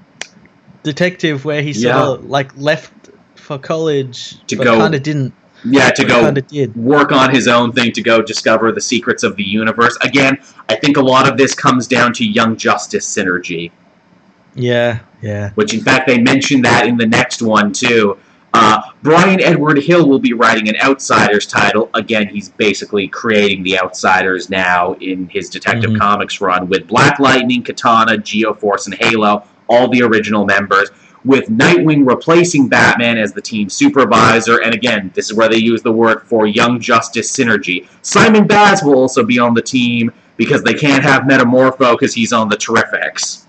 [0.84, 2.04] Detective, where he sort Yeah.
[2.08, 2.92] of like left
[3.36, 5.34] for college, To but go- kind of didn't.
[5.66, 6.76] yeah, to go kind of did.
[6.76, 9.98] work on his own thing to go discover the secrets of the universe.
[10.02, 10.38] Again,
[10.70, 13.72] I think a lot of this comes down to Young Justice synergy.
[14.56, 15.52] Yeah, yeah.
[15.56, 18.18] which in fact they mentioned that in the next one too.
[18.54, 21.92] Uh, Bryan Edward Hill will be writing an Outsiders title.
[21.94, 26.00] Again, he's basically creating the Outsiders now in his Detective Mhm.
[26.00, 30.90] Comics run with Black Lightning, Katana, Geoforce, and Halo, all the original members.
[31.26, 35.82] With Nightwing replacing Batman as the team supervisor, and again, this is where they use
[35.82, 37.88] the word for Young Justice synergy.
[38.02, 42.32] Simon Baz will also be on the team because they can't have Metamorpho because he's
[42.32, 43.46] on the Terrifics.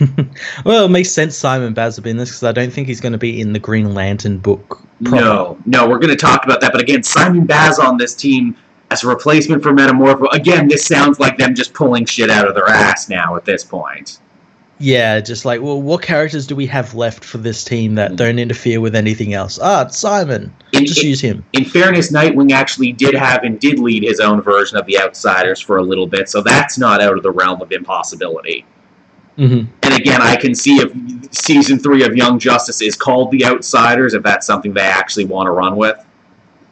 [0.64, 3.00] well, it makes sense Simon Baz will be in this because I don't think he's
[3.00, 4.82] going to be in the Green Lantern book.
[5.02, 5.16] proper.
[5.16, 6.72] No, no, we're going to talk about that.
[6.72, 8.56] But again, Simon Baz on this team
[8.90, 10.32] as a replacement for Metamorpho.
[10.32, 13.64] Again, this sounds like them just pulling shit out of their ass now at this
[13.64, 14.20] point.
[14.82, 18.40] Yeah, just like, well, what characters do we have left for this team that don't
[18.40, 19.56] interfere with anything else?
[19.62, 20.52] Ah, it's Simon.
[20.72, 21.44] In, Just in, use him.
[21.52, 25.60] in fairness, Nightwing actually did have and did lead his own version of the Outsiders
[25.60, 28.66] for a little bit, so that's not out of the realm of impossibility.
[29.36, 30.92] hmm And again, I can see if
[31.32, 35.46] season three of Young Justice is called The Outsiders, if that's something they actually want
[35.46, 36.04] to run with.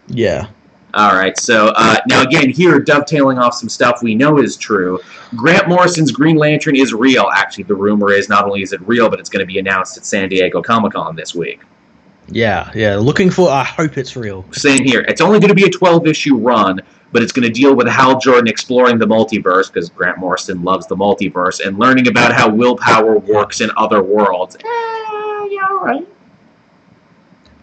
[0.09, 0.49] Yeah.
[0.95, 4.99] All right, so uh, now again, here dovetailing off some stuff we know is true.
[5.37, 7.29] Grant Morrison's Green Lantern is real.
[7.33, 9.97] Actually, the rumor is not only is it real, but it's going to be announced
[9.97, 11.61] at San Diego Comic Con this week.
[12.29, 12.97] Yeah, yeah.
[12.97, 13.51] Looking for.
[13.51, 14.45] I hope it's real.
[14.53, 15.01] Same here.
[15.09, 16.81] It's only going to be a 12 issue run,
[17.13, 20.87] but it's going to deal with Hal Jordan exploring the multiverse because Grant Morrison loves
[20.87, 24.57] the multiverse and learning about how willpower works in other worlds.
[24.57, 26.07] Eh, yeah, all right.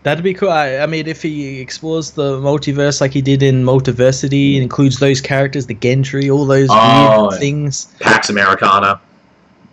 [0.03, 0.49] That'd be cool.
[0.49, 5.19] I, I mean, if he explores the multiverse like he did in Multiversity, includes those
[5.19, 7.27] characters, the Gentry, all those Oh.
[7.29, 7.87] weird things.
[7.99, 9.01] Pax Americana.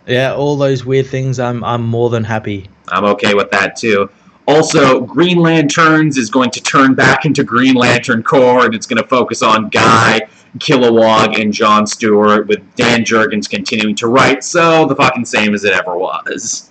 [0.07, 1.39] Yeah, all those weird things.
[1.39, 2.69] I'm I'm more than happy.
[2.89, 4.09] I'm okay with that too.
[4.47, 9.01] Also, Green Lanterns is going to turn back into Green Lantern Corps, and it's going
[9.01, 10.21] to focus on Guy,
[10.59, 14.43] Kilowog, and John Stewart, with Dan Jurgens continuing to write.
[14.43, 16.69] So the fucking same as it ever was.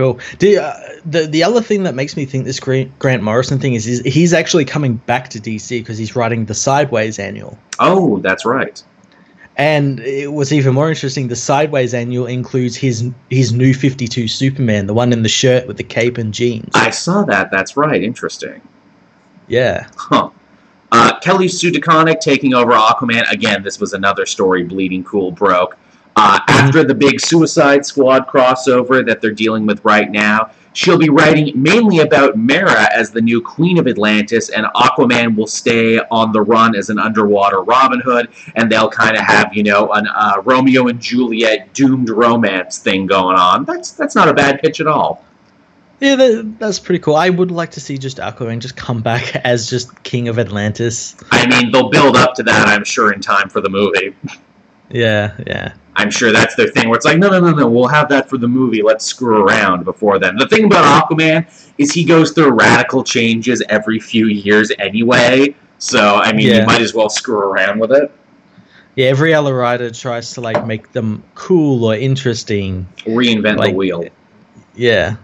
[0.00, 0.18] Cool.
[0.38, 3.74] Do, uh, the the other thing that makes me think this Grant, Grant Morrison thing
[3.74, 7.58] is, is he's actually coming back to DC because he's writing the Sideways annual.
[7.80, 8.82] Oh, that's right.
[9.58, 11.28] And it was even more interesting.
[11.28, 15.66] The Sideways annual includes his his new Fifty Two Superman, the one in the shirt
[15.66, 16.70] with the cape and jeans.
[16.72, 17.50] I saw that.
[17.50, 18.02] That's right.
[18.02, 18.62] Interesting.
[19.48, 19.86] Yeah.
[19.96, 20.30] Huh.
[20.92, 23.30] Uh, Kelly Sue DeConnick taking over Aquaman.
[23.30, 25.76] Again, this was another story Bleeding Cool broke.
[26.22, 31.08] Uh, after the big Suicide Squad crossover that they're dealing with right now, she'll be
[31.08, 36.32] writing mainly about Mera as the new Queen of Atlantis, and Aquaman will stay on
[36.32, 40.06] the run as an underwater Robin Hood, and they'll kind of have, you know, an
[40.08, 43.64] uh, Romeo and Juliet doomed romance thing going on.
[43.64, 45.24] That's that's not a bad pitch at all.
[46.00, 47.16] Yeah, that, that's pretty cool.
[47.16, 51.16] I would like to see just Aquaman just come back as just King of Atlantis.
[51.30, 54.14] I mean, they'll build up to that, I'm sure, in time for the movie.
[54.90, 55.74] Yeah, yeah.
[56.00, 58.28] I'm sure that's their thing where it's like, no, no, no, no, we'll have that
[58.28, 58.82] for the movie.
[58.82, 60.36] Let's screw around before then.
[60.36, 61.46] The thing about Aquaman
[61.78, 65.54] is he goes through radical changes every few years anyway.
[65.78, 66.60] So, I mean, Yeah.
[66.60, 68.10] you might as well screw around with it.
[68.96, 72.86] Yeah, every other writer tries to like make them cool or interesting.
[73.06, 74.04] Reinvent the wheel.
[74.74, 75.16] Yeah.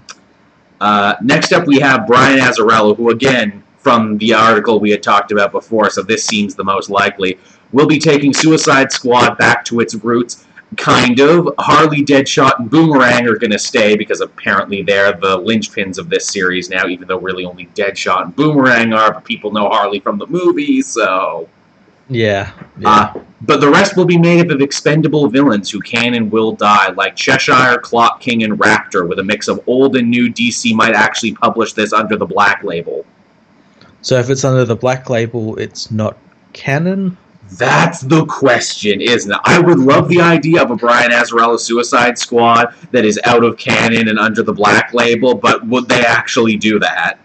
[0.81, 5.33] Uh, next up, we have Brian Azzarello, who, again, from the article we had talked
[5.33, 7.39] about before, so this seems the most likely,
[7.73, 10.46] will be taking Suicide Squad back to its roots.
[10.77, 11.55] Kind of.
[11.59, 16.29] Harley, Deadshot, and Boomerang are going to stay because apparently they're the linchpins of this
[16.29, 20.19] series now, even though really only Deadshot and Boomerang are, but people know Harley from
[20.19, 21.49] the movie, so.
[22.09, 22.53] Yeah.
[22.79, 22.89] Yeah.
[22.89, 26.53] Uh, but the rest will be made up of expendable villains who can and will
[26.53, 30.33] die, like Cheshire, Clock King, and Raptor, with a mix of old and new.
[30.33, 33.07] DC might actually publish this under the black label.
[34.03, 36.17] so if it's under the black label, it's not
[36.53, 37.17] canon.
[37.53, 39.39] That's the question, isn't it?
[39.45, 43.57] I would love the idea of a Brian Azzarello Suicide Squad that is out of
[43.57, 47.19] canon and under the black label, but would they actually do that?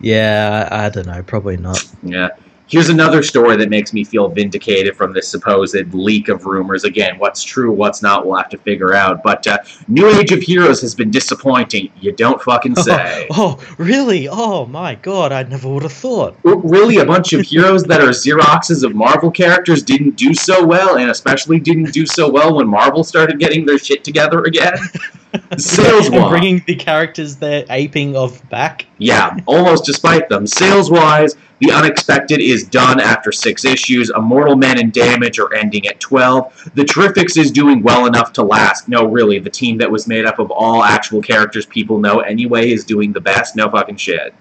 [0.00, 1.22] Yeah, I, I don't know.
[1.22, 1.84] Probably not.
[2.02, 2.28] Yeah.
[2.66, 6.84] Here's another story that makes me feel vindicated from this supposed leak of rumors.
[6.84, 9.22] Again, what's true, what's not, we'll have to figure out.
[9.22, 11.90] But uh, New Age of Heroes has been disappointing.
[12.00, 13.28] You don't fucking say.
[13.36, 14.28] Oh, really?
[14.28, 15.32] Oh my god!
[15.32, 16.36] I never would have thought.
[16.44, 20.96] Really, a bunch of heroes that are Xeroxes of Marvel characters didn't do so well,
[20.96, 24.74] and especially didn't do so well when Marvel started getting their shit together again.
[25.60, 28.86] Sales wise, bringing the characters they're aping of back.
[28.98, 30.46] yeah, almost despite them.
[30.46, 34.10] Sales wise, The Unexpected is done after six issues.
[34.10, 36.72] Immortal Men and Damage are ending at 12.
[36.74, 38.88] The Terrifics is doing well enough to last.
[38.88, 42.70] No, really, the team that was made up of all actual characters people know anyway
[42.70, 43.56] is doing the best.
[43.56, 44.34] No fucking shit.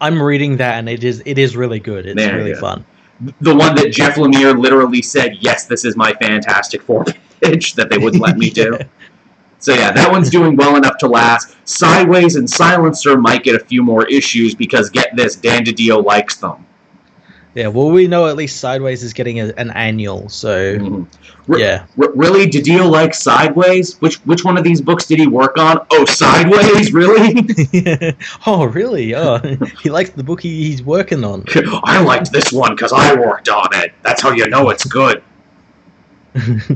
[0.00, 2.06] I'm reading that, and it is it is really good.
[2.06, 2.60] It's really go.
[2.60, 2.84] fun.
[3.40, 7.04] The one that Jeff Lemire literally said, yes, this is my Fantastic Four
[7.40, 8.78] pitch that they wouldn't let me do.
[9.62, 11.56] So yeah, that one's doing well enough to last.
[11.64, 16.36] Sideways and Silencer might get a few more issues because get this, Dan DiDio likes
[16.36, 16.66] them.
[17.54, 21.06] Yeah, well, we know at least Sideways is getting a, an annual, so Mhm.
[21.46, 21.84] Re- yeah.
[22.00, 24.00] R- really, DiDio likes Sideways?
[24.00, 25.78] Which which one of these books did he work on?
[25.92, 27.46] Oh, Sideways, really?
[28.46, 29.14] oh, really?
[29.14, 29.38] Oh,
[29.82, 31.44] he likes the book he, he's working on.
[31.84, 33.92] I liked this one because I worked on it.
[34.02, 35.22] That's how you know it's good.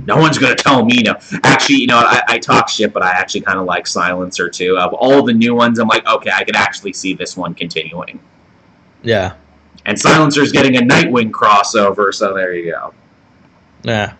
[0.04, 1.14] No one's gonna tell me no.
[1.42, 4.76] Actually, you know, I, I talk shit, but I actually kind of like Silencer too.
[4.78, 8.20] Of all the new ones, I'm like, okay, I could actually see this one continuing.
[9.02, 9.34] yeah,
[9.86, 12.92] And Silencer's getting a Nightwing crossover, so there you go.
[13.82, 14.14] yeah.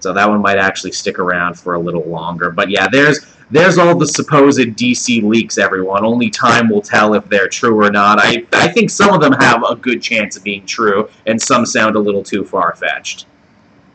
[0.00, 2.50] So that one might actually stick around for a little longer.
[2.50, 6.04] But yeah, there's there's all the supposed DC leaks, everyone.
[6.04, 8.18] Only time will tell if they're true or not.
[8.20, 11.64] I I think some of them have a good chance of being true, and some
[11.64, 13.26] sound a little too far fetched.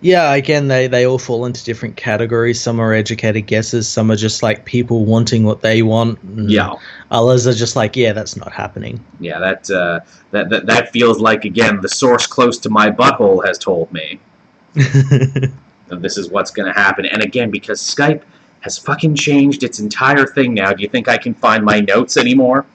[0.01, 2.61] Yeah, again, they, they all fall into different categories.
[2.61, 6.19] Some are educated guesses, some are just like people wanting what they want.
[6.49, 6.75] Yeah.
[7.11, 9.03] Others are just like, yeah, that's not happening.
[9.19, 9.99] Yeah, that, uh,
[10.31, 14.19] that that that feels like again the source close to my butthole has told me
[14.73, 15.51] that
[15.89, 17.05] this is what's going to happen.
[17.05, 18.23] And again, because Skype
[18.61, 20.73] has fucking changed its entire thing now.
[20.73, 22.65] Do you think I can find my notes anymore?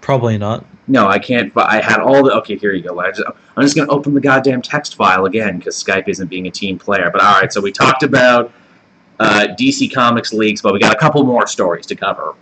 [0.00, 0.64] Probably not.
[0.90, 1.54] No, I can't.
[1.54, 2.32] But I had all the.
[2.38, 2.98] Okay, here you go.
[2.98, 3.22] I just,
[3.56, 6.50] I'm just going to open the goddamn text file again because Skype isn't being a
[6.50, 7.10] team player.
[7.12, 8.52] But all right, so we talked about
[9.20, 12.34] uh, DC Comics leaks, but we got a couple more stories to cover.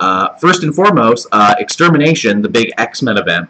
[0.00, 3.48] Uh, first and foremost, uh, Extermination, the big X Men event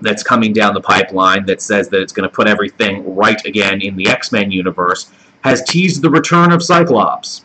[0.00, 3.80] that's coming down the pipeline that says that it's going to put everything right again
[3.80, 7.44] in the X Men universe, has teased the return of Cyclops.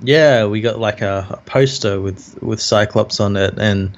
[0.00, 3.96] Yeah, we got like a, a poster with with Cyclops on it, and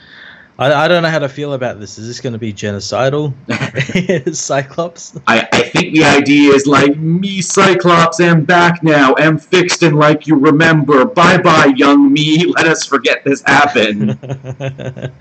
[0.60, 1.98] I, I don't know how to feel about this.
[1.98, 3.32] Is this going to be genocidal,
[4.34, 5.18] Cyclops?
[5.26, 9.96] I, I think the idea is like, me, Cyclops, am back now, am fixed and
[9.96, 11.06] like you remember.
[11.06, 12.44] Bye bye, young me.
[12.44, 14.18] Let us forget this happened.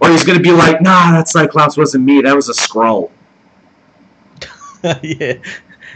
[0.00, 2.20] or he's going to be like, nah, that Cyclops wasn't me.
[2.20, 3.10] That was a Skrull.
[5.02, 5.34] yeah,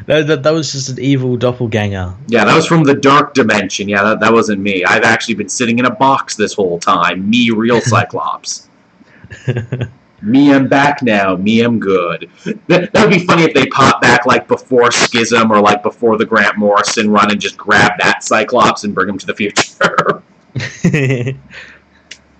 [0.06, 2.14] that, that, that was just an evil doppelganger.
[2.28, 3.88] Yeah, that was from the dark dimension.
[3.88, 4.84] Yeah, that, that wasn't me.
[4.84, 7.28] I've actually been sitting in a box this whole time.
[7.28, 8.68] Me, real Cyclops.
[10.22, 11.36] me, I'm back now.
[11.36, 12.30] Me, I'm good.
[12.68, 16.26] That would be funny if they pop back like before Schism or like before the
[16.26, 20.22] Grant Morrison run and just grab that Cyclops and bring him to the future.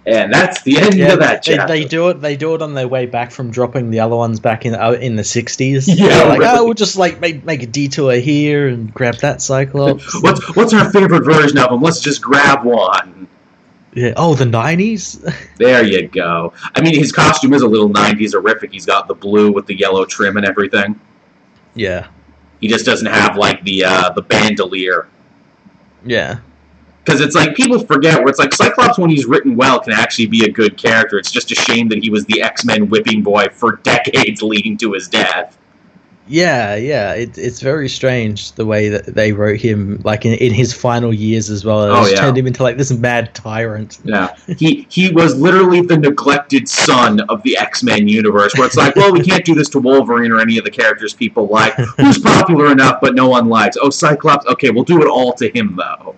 [0.07, 1.73] and that's the end yeah, of that they, chapter.
[1.73, 2.21] they do it.
[2.21, 4.93] They do it on their way back from dropping the other ones back in uh,
[4.93, 5.89] in the sixties.
[5.89, 6.59] Yeah, like really.
[6.59, 10.15] oh, we'll just like make make a detour here and grab that Cyclops.
[10.23, 11.81] What's what's our favorite version of him?
[11.81, 13.27] Let's just grab one.
[13.95, 14.13] yeah.
[14.17, 15.25] Oh, the nineties.
[15.57, 16.53] There you go.
[16.75, 18.73] I mean, his costume is a little '90s horrific.
[18.73, 21.01] He's got the blue with the yellow trim and everything.
[21.75, 22.09] yeah.
[22.61, 25.07] He just doesn't have like the uh, the bandolier
[26.05, 26.39] Yeah.
[27.05, 30.27] Because it's like people forget where it's like Cyclops when he's written well can actually
[30.27, 31.19] be a good character.
[31.19, 34.77] It's just a shame that he was the X Men whipping boy for decades leading
[34.79, 35.59] to his death.
[36.27, 40.55] Yeah, yeah, it, it's very strange the way that they wrote him, like in, in
[40.55, 41.85] his final years as well.
[41.85, 42.17] It Oh, yeah.
[42.17, 43.99] turned him into like this mad tyrant.
[44.05, 48.77] Yeah, he he was literally the neglected son of the X Men universe, where it's
[48.77, 51.75] like, well, we can't do this to Wolverine or any of the characters people like.
[51.75, 53.77] Who's popular enough but no one likes?
[53.79, 54.47] Oh, Cyclops.
[54.47, 56.17] Okay, we'll do it all to him though.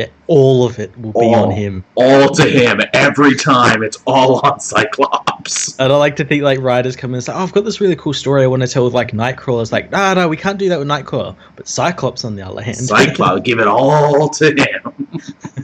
[0.00, 1.34] Yeah, all of it will be All.
[1.46, 1.84] on him.
[1.96, 3.82] All to him every time.
[3.82, 5.76] It's all on Cyclops.
[5.80, 7.80] And I like to think like writers come in and say, "Oh, I've got this
[7.80, 10.36] really cool story I want to tell with like Nightcrawler." It's like, no, no, we
[10.36, 11.34] can't do that with Nightcrawler.
[11.56, 15.08] But Cyclops, on the other hand, Cyclops, give it all to him.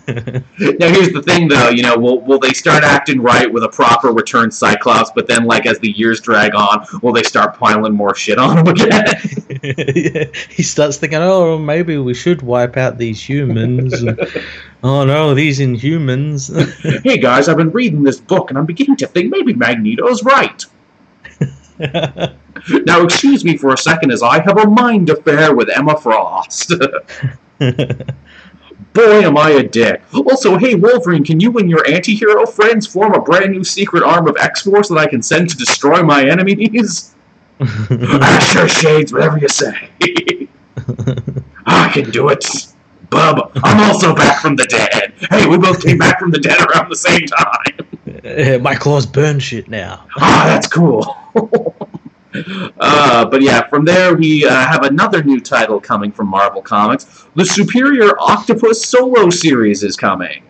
[0.59, 1.69] Now here's the thing, though.
[1.69, 5.11] You know, will will they start acting right with a proper return Cyclops?
[5.15, 8.59] But then, like as the years drag on, will they start piling more shit on
[8.59, 9.05] him again?
[10.49, 14.19] he starts thinking, "Oh, maybe we should wipe out these humans." And,
[14.83, 16.51] oh no, these Inhumans.
[17.05, 20.65] hey guys, I've been reading this book, and I'm beginning to think maybe Magneto's right.
[22.85, 26.73] Now, excuse me for a second, as I have a mind affair with Emma Frost.
[27.59, 30.03] Boy, am I a dick.
[30.15, 34.03] Also, hey, Wolverine, can you and your anti hero friends form a brand new secret
[34.03, 37.15] arm of X Force that I can send to destroy my enemies?
[37.61, 39.91] sure, Shades, whatever you say.
[41.67, 42.45] I can do it.
[43.11, 45.15] Bub, I'm also back from the dead.
[45.31, 48.63] Hey, we both came back from the dead around the same time.
[48.63, 50.05] My claws burn shit now.
[50.19, 51.17] Ah, that's cool.
[52.79, 57.27] uh, but yeah, from there we uh, have another new title coming from Marvel Comics.
[57.35, 60.43] The Superior Octopus solo series is coming.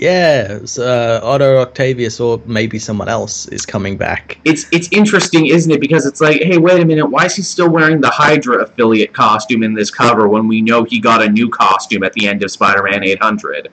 [0.00, 4.38] Yeah, uh, Otto Octavius or maybe someone else is coming back.
[4.46, 5.78] It's it's interesting, isn't it?
[5.78, 9.12] Because it's like, hey, wait a minute, why is he still wearing the Hydra affiliate
[9.12, 12.42] costume in this cover when we know he got a new costume at the end
[12.42, 13.70] of Spider-Man 800?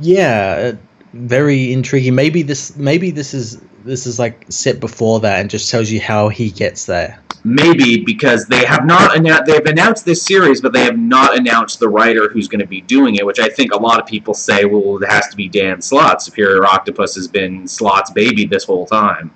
[0.00, 0.76] Yeah, uh,
[1.12, 2.16] very intriguing.
[2.16, 6.00] Maybe this maybe this is this is like set before that and just tells you
[6.00, 7.16] how he gets there.
[7.48, 11.80] Maybe because they have not announced they've announced this series, but they have not announced
[11.80, 13.24] the writer who's going to be doing it.
[13.24, 16.22] Which I think a lot of people say, well, it has to be Dan Slott.
[16.22, 19.30] Superior Octopus has been Slott's baby this whole time.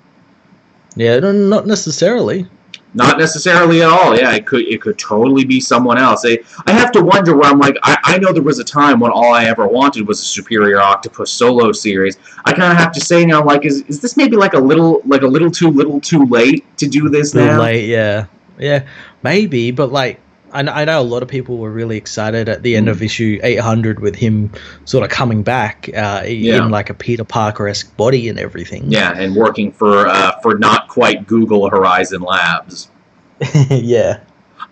[0.95, 2.47] Yeah, not necessarily.
[2.95, 4.15] Not necessarily at all.
[4.15, 6.23] Yeah, it could it could totally be someone else.
[6.25, 8.99] I, I have to wonder where I'm like I, I know there was a time
[8.99, 12.17] when all I ever wanted was a Superior Octopus solo series.
[12.45, 15.01] I kind of have to say now, like, is, is this maybe like a little
[15.05, 17.59] like a little too little too late to do this now?
[17.59, 18.25] late, yeah,
[18.59, 18.85] yeah,
[19.23, 19.71] maybe.
[19.71, 20.19] But like,
[20.53, 23.39] I, I know a lot of people were really excited at the end of issue
[23.43, 24.51] 800 with him
[24.85, 26.63] sort of coming back uh, Yeah.
[26.63, 28.85] in like a Peter Parker esque body and everything.
[28.89, 32.89] Yeah, and working for uh, for not quite Google Horizon Labs.
[33.69, 34.19] yeah.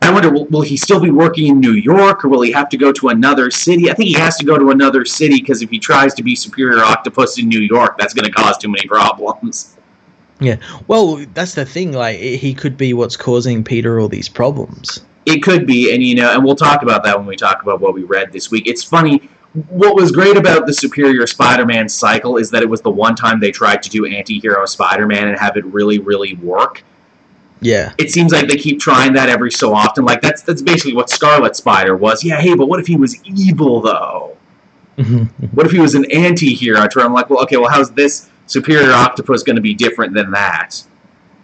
[0.04, 2.70] I wonder, will, will he still be working in New York, or will he have
[2.70, 3.92] to go to another city?
[3.92, 6.36] I think he has to go to another city because if he tries to be
[6.36, 9.78] Superior Octopus in New York, that's going to cause too many problems.
[10.40, 10.56] Yeah,
[10.88, 11.92] well, that's the thing.
[11.92, 15.06] Like, he could be what's causing Peter all these problems.
[15.26, 17.80] It could be, and you know, and we'll talk about that when we talk about
[17.80, 18.68] what we read this week.
[18.68, 19.30] It's funny.
[19.70, 23.40] What was great about the Superior Spider-Man cycle is that it was the one time
[23.40, 26.84] they tried to do anti-hero Spider-Man and have it really, really work.
[27.64, 27.94] Yeah.
[28.00, 30.04] it seems like they keep trying that every so often.
[30.04, 32.24] Like that's that's basically what Scarlet Spider was.
[32.24, 34.38] Yeah, hey, but what if he was evil though?
[35.54, 36.88] What if he was an anti-hero?
[36.98, 40.84] I'm like, well, okay, well, how's this Superior Octopus going to be different than that?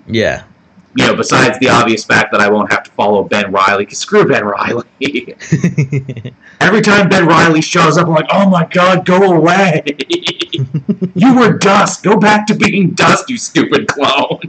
[0.07, 0.43] yeah.
[0.97, 3.99] You know, besides the obvious fact that I won't have to follow Ben Reilly, because
[3.99, 4.83] screw Ben Reilly.
[6.59, 9.83] Every time Ben Reilly shows up, I'm like, oh my god, go away.
[11.13, 12.01] you were dust.
[12.01, 14.39] Go back to being dust, you stupid clone.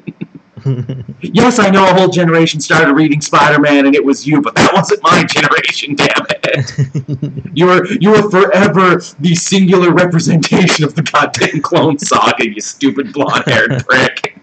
[1.20, 4.72] yes, I know a whole generation started reading Spider-Man, and it was you, but that
[4.72, 5.94] wasn't my generation.
[5.94, 7.52] Damn it!
[7.52, 12.48] you were you were forever the singular representation of the goddamn Clone Saga.
[12.48, 14.37] You stupid blonde-haired prick.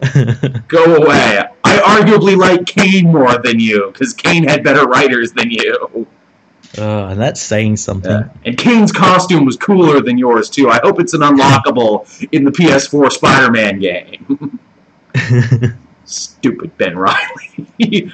[0.68, 1.42] Go away.
[1.64, 6.06] I arguably like Kaine more than you because Kaine had better writers than you.
[6.78, 8.10] Oh, and that's saying something.
[8.10, 8.28] Yeah.
[8.44, 10.68] And Kaine's costume was cooler than yours too.
[10.68, 14.58] I hope it's an unlockable in the PS4 Spider-Man game.
[16.04, 17.66] Stupid Ben Reilly.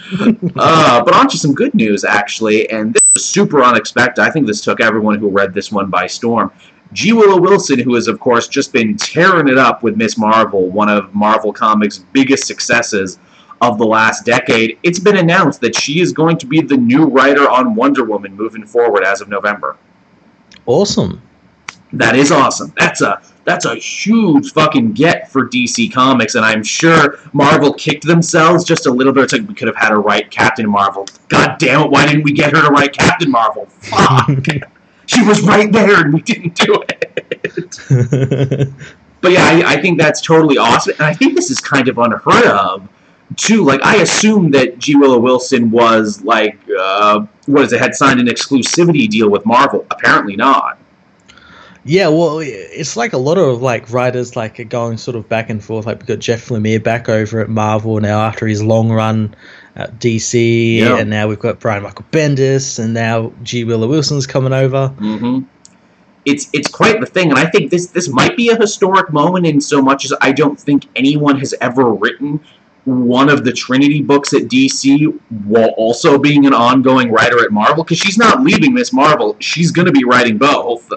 [0.56, 4.22] uh, but on to some good news, actually, and this was super unexpected.
[4.22, 6.52] I think this took everyone who read this one by storm.
[6.92, 7.12] G.
[7.12, 10.88] Willow Wilson, who has, of course, just been tearing it up with Miss Marvel, one
[10.88, 13.18] of Marvel Comics' biggest successes
[13.62, 17.04] of the last decade, it's been announced that she is going to be the new
[17.04, 19.76] writer on Wonder Woman moving forward as of November.
[20.66, 21.22] Awesome.
[21.92, 22.72] That is awesome.
[22.78, 28.06] That's a that's a huge fucking get for DC Comics, and I'm sure Marvel kicked
[28.06, 29.24] themselves just a little bit.
[29.24, 31.06] It's like we could have had her write Captain Marvel.
[31.28, 31.90] God damn it!
[31.90, 33.66] Why didn't we get her to write Captain Marvel?
[33.66, 34.30] Fuck!
[35.06, 37.12] she was right there, and we didn't do it.
[39.20, 41.98] but yeah, I, I think that's totally awesome, and I think this is kind of
[41.98, 42.88] unheard of
[43.36, 43.64] too.
[43.64, 44.96] Like I assumed that G.
[44.96, 47.80] Willow Wilson was like, uh, what is it?
[47.80, 49.86] Had signed an exclusivity deal with Marvel.
[49.90, 50.78] Apparently not.
[51.84, 55.50] Yeah, well, it's like a lot of like writers like are going sort of back
[55.50, 55.86] and forth.
[55.86, 59.34] Like we got Jeff Lemire back over at Marvel now after his long run
[59.74, 60.98] at DC, yeah.
[60.98, 63.64] and now we've got Brian Michael Bendis, and now G.
[63.64, 64.94] Willow Wilson's coming over.
[64.98, 65.46] Mm-hmm.
[66.24, 69.46] It's it's quite the thing, and I think this this might be a historic moment
[69.46, 72.40] in so much as I don't think anyone has ever written
[72.84, 77.84] one of the Trinity books at DC while also being an ongoing writer at Marvel
[77.84, 80.92] because she's not leaving Miss Marvel; she's going to be writing both.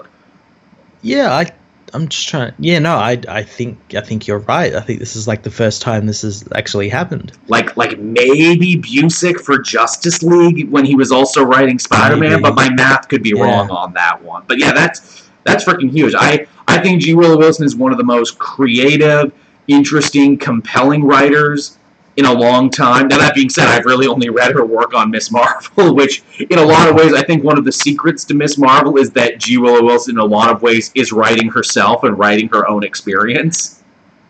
[1.02, 1.50] Yeah, I
[1.96, 2.52] I'm just trying.
[2.58, 4.74] Yeah, no, I I think I think you're right.
[4.74, 7.32] I think this is like the first time this has actually happened.
[7.48, 12.54] Like like maybe Busiek for Justice League when he was also writing Spider Man, but
[12.54, 13.42] my math could be yeah.
[13.42, 14.44] wrong on that one.
[14.46, 16.14] But yeah, that's that's freaking huge.
[16.14, 17.14] I I think G.
[17.14, 19.32] Willow Wilson is one of the most creative,
[19.66, 21.78] interesting, compelling writers
[22.16, 23.08] in a long time.
[23.08, 26.58] Now, that being said, I've really only read her work on Miss Marvel, which, in
[26.58, 29.38] a lot of ways, I think one of the secrets to Miss Marvel is that
[29.38, 29.58] G.
[29.58, 33.82] Willow Wilson, in a lot of ways, is writing herself and writing her own experience.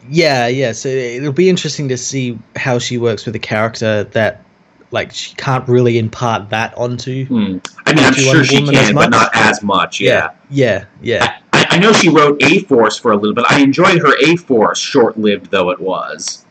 [0.09, 0.73] Yeah, yeah.
[0.73, 4.45] So it'll be interesting to see how she works with a character that,
[4.91, 7.27] like, she can't really impart that onto.
[7.27, 7.59] Hmm.
[7.87, 10.01] I mean, I'm sure she can, but not as much.
[10.01, 11.25] Yeah, yeah, yeah.
[11.25, 11.39] yeah.
[11.53, 13.45] I, I know she wrote A Force for a little bit.
[13.49, 16.45] I enjoyed her A Force, short lived though it was.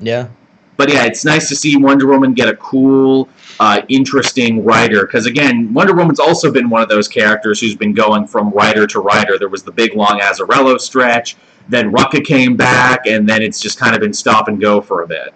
[0.00, 0.28] Yeah
[0.76, 3.28] but yeah, it's nice to see Wonder Woman get a cool,
[3.60, 5.06] uh, interesting writer.
[5.06, 8.86] Because again, Wonder Woman's also been one of those characters who's been going from writer
[8.88, 9.38] to writer.
[9.38, 11.36] There was the big long Azzarello stretch,
[11.68, 15.02] then Rucka came back, and then it's just kind of been stop and go for
[15.02, 15.32] a bit.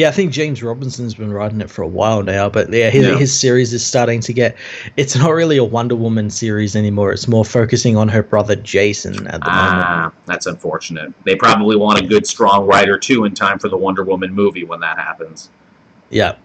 [0.00, 3.06] Yeah, I think James Robinson's been writing it for a while now, but yeah, his,
[3.06, 3.18] yeah.
[3.18, 4.56] his series is starting to get.
[4.96, 7.12] It's not really a Wonder Woman series anymore.
[7.12, 10.14] It's more focusing on her brother Jason at the ah, moment.
[10.24, 11.12] That's unfortunate.
[11.26, 14.64] They probably want a good, strong writer too in time for the Wonder Woman movie
[14.64, 15.50] when that happens.
[16.08, 16.36] Yeah.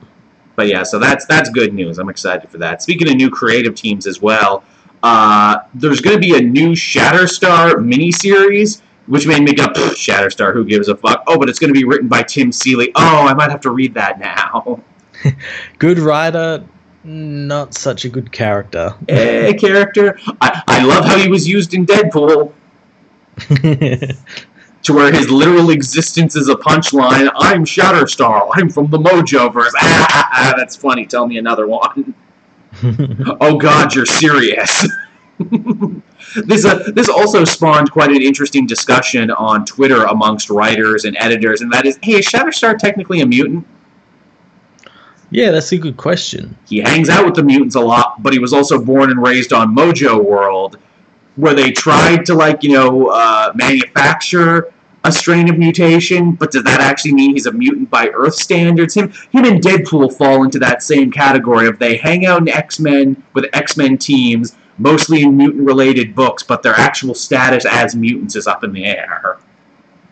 [0.57, 1.97] But yeah, so that's that's good news.
[1.97, 2.83] I'm excited for that.
[2.83, 4.65] Speaking of new creative teams as well,
[5.01, 10.65] uh, there's going to be a new Shatterstar miniseries which made me go, Shatterstar, who
[10.65, 11.23] gives a fuck?
[11.27, 12.91] Oh, but it's going to be written by Tim Seeley.
[12.95, 14.81] Oh, I might have to read that now.
[15.79, 16.65] good writer,
[17.03, 18.95] not such a good character.
[19.07, 20.19] Hey, character.
[20.41, 22.51] I, I love how he was used in Deadpool.
[24.85, 27.29] to where his literal existence is a punchline.
[27.35, 28.49] I'm Shatterstar.
[28.53, 29.71] I'm from the Mojoverse.
[29.77, 31.05] Ah, that's funny.
[31.05, 32.13] Tell me another one.
[33.41, 34.87] oh God, you're serious.
[36.35, 41.61] This uh, this also spawned quite an interesting discussion on Twitter amongst writers and editors,
[41.61, 43.65] and that is, hey, is Shatterstar technically a mutant?
[45.31, 46.57] Yeah, that's a good question.
[46.67, 49.53] He hangs out with the mutants a lot, but he was also born and raised
[49.53, 50.77] on Mojo World,
[51.35, 54.73] where they tried to like you know uh, manufacture
[55.05, 58.95] a strain of mutation, but does that actually mean he's a mutant by Earth standards?
[58.95, 62.79] Him, him and Deadpool fall into that same category of they hang out in X
[62.79, 67.95] Men with X Men teams mostly in mutant related books, but their actual status as
[67.95, 69.37] mutants is up in the air.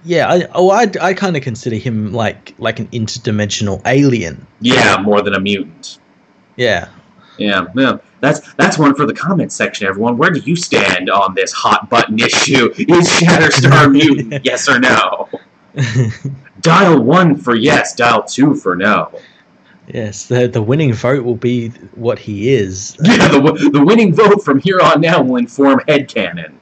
[0.05, 4.45] Yeah, I, oh, I, I kind of consider him like like an interdimensional alien.
[4.59, 5.99] Yeah, more than a mutant.
[6.55, 6.89] Yeah.
[7.37, 7.97] Yeah, yeah.
[8.19, 10.17] That's that's one for the comments section, everyone.
[10.17, 12.71] Where do you stand on this hot button issue?
[12.77, 14.45] Is Shatterstar mutant?
[14.45, 15.29] yes or no?
[16.61, 19.11] Dial one for yes, dial two for no.
[19.87, 22.95] Yes, the the winning vote will be what he is.
[23.03, 26.53] Yeah, the, the winning vote from here on now will inform headcanon.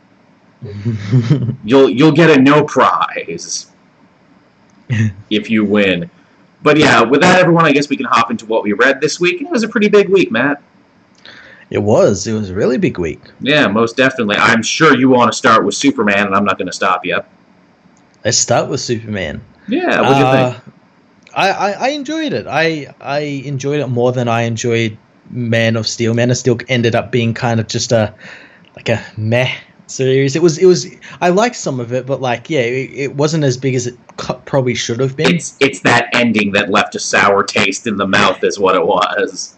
[1.63, 3.71] You'll you'll get a no prize
[5.29, 6.09] if you win.
[6.63, 9.19] But yeah, with that, everyone, I guess we can hop into what we read this
[9.19, 9.41] week.
[9.41, 10.61] It was a pretty big week, Matt.
[11.71, 12.27] it was.
[12.27, 13.21] It was a really big week.
[13.39, 14.35] Yeah, most definitely.
[14.37, 17.19] I'm sure you want to start with Superman, and I'm not going to stop you.
[18.23, 19.41] Let's start with Superman.
[19.67, 20.63] Yeah, what do you Uh, think?
[21.35, 22.47] I, I, I enjoyed it.
[22.47, 24.97] I I enjoyed it more than I enjoyed
[25.29, 26.13] Man of Steel.
[26.13, 28.13] Man of Steel ended up being kind of just a
[28.75, 29.51] like a meh
[29.87, 30.35] series.
[30.35, 30.87] It was it was
[31.19, 33.97] I liked some of it, but like yeah, it, it wasn't as big as it
[34.45, 35.35] probably should have been.
[35.35, 38.85] It's it's that ending that left a sour taste in the mouth, is what it
[38.85, 39.57] was.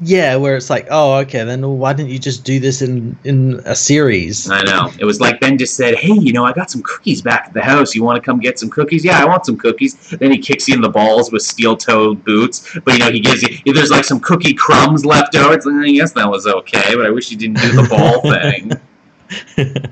[0.00, 3.60] Yeah, where it's like oh okay, then why didn't you just do this in in
[3.64, 4.48] a series?
[4.50, 4.92] I know.
[4.98, 7.52] It was like Ben just said, "Hey, you know, I got some cookies back at
[7.54, 7.94] the house.
[7.94, 9.94] You want to come get some cookies?" Yeah, I want some cookies.
[10.10, 13.42] Then he kicks you in the balls with steel-toed boots, but you know, he gives
[13.42, 13.58] you.
[13.64, 17.04] If there's like some cookie crumbs left over, it's like, yes, that was okay, but
[17.06, 18.20] I wish you didn't do the ball
[19.56, 19.86] thing.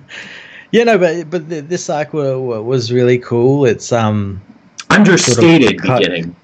[0.71, 2.03] yeah, no, but but th- this wa-
[2.61, 3.67] was really cool.
[3.67, 4.41] It's um
[4.91, 5.99] Understated cut.
[6.01, 6.37] beginning.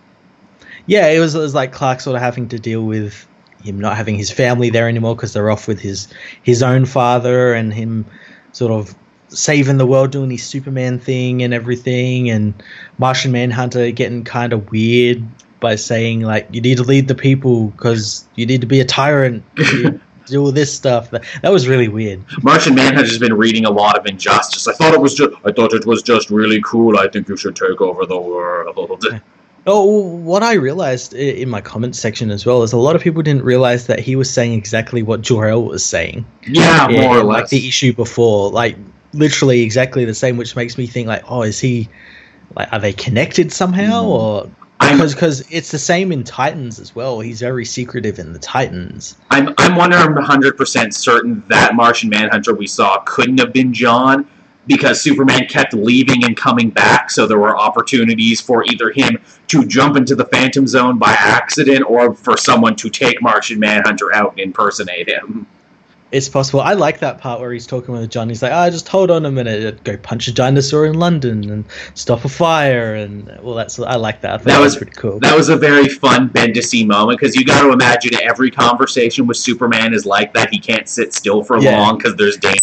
[0.86, 3.26] yeah, it was, it was like Clark sort of having to deal with
[3.62, 6.08] him not having his family there anymore because they're off with his
[6.42, 8.06] his own father, and him
[8.52, 8.94] sort of
[9.28, 12.54] saving the world, doing his Superman thing and everything, and
[12.98, 15.24] Martian Manhunter getting kind of weird
[15.60, 18.84] by saying like you need to lead the people because you need to be a
[18.84, 19.44] tyrant.
[20.26, 21.10] Do all this stuff.
[21.10, 22.24] That, that was really weird.
[22.44, 24.68] Martian Manhunter's been reading a lot of Injustice.
[24.68, 25.34] I thought it was just.
[25.44, 26.96] I thought it was just really cool.
[26.96, 29.04] I think you should take over the world.
[29.66, 33.22] Oh, what I realized in my comments section as well is a lot of people
[33.22, 36.26] didn't realize that he was saying exactly what Jor-El was saying.
[36.48, 38.76] Yeah, Yeah, more or like the issue before, like
[39.12, 41.88] literally exactly the same, which makes me think like, oh, is he
[42.56, 44.08] like are they connected somehow Mhm.
[44.08, 44.50] or
[44.80, 47.20] because because it's the same in Titans as well.
[47.20, 49.16] He's very secretive in the Titans.
[49.30, 54.26] I'm I'm 100% certain that Martian Manhunter we saw couldn't have been John
[54.66, 59.64] because Superman kept leaving and coming back, so there were opportunities for either him to
[59.66, 64.30] jump into the Phantom Zone by accident or for someone to take Martian Manhunter out
[64.32, 65.46] and impersonate him.
[66.12, 66.60] It's possible.
[66.60, 68.28] I like that part where he's talking with John.
[68.28, 69.82] He's like, "Ah, just hold on a minute.
[69.82, 74.20] Go punch a dinosaur in London and stop a fire." And well, that's I like
[74.20, 74.32] that.
[74.34, 75.20] I That that was- pretty cool.
[75.20, 79.38] That was a very fun Bendisi moment because you got to imagine every conversation with
[79.38, 80.50] Superman is like that.
[80.52, 81.80] He can't sit still for Yeah.
[81.80, 82.58] long because there's danger.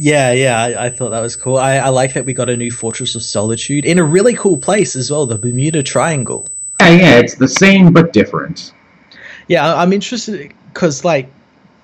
[0.00, 1.56] Yeah, yeah, I, I thought that was cool.
[1.56, 4.56] I, I like that we got a new Fortress of Solitude in a really cool
[4.56, 6.48] place as well, the Bermuda Triangle.
[6.80, 8.72] Yeah, yeah, it's the same but different.
[9.48, 11.28] Yeah, I'm interested because like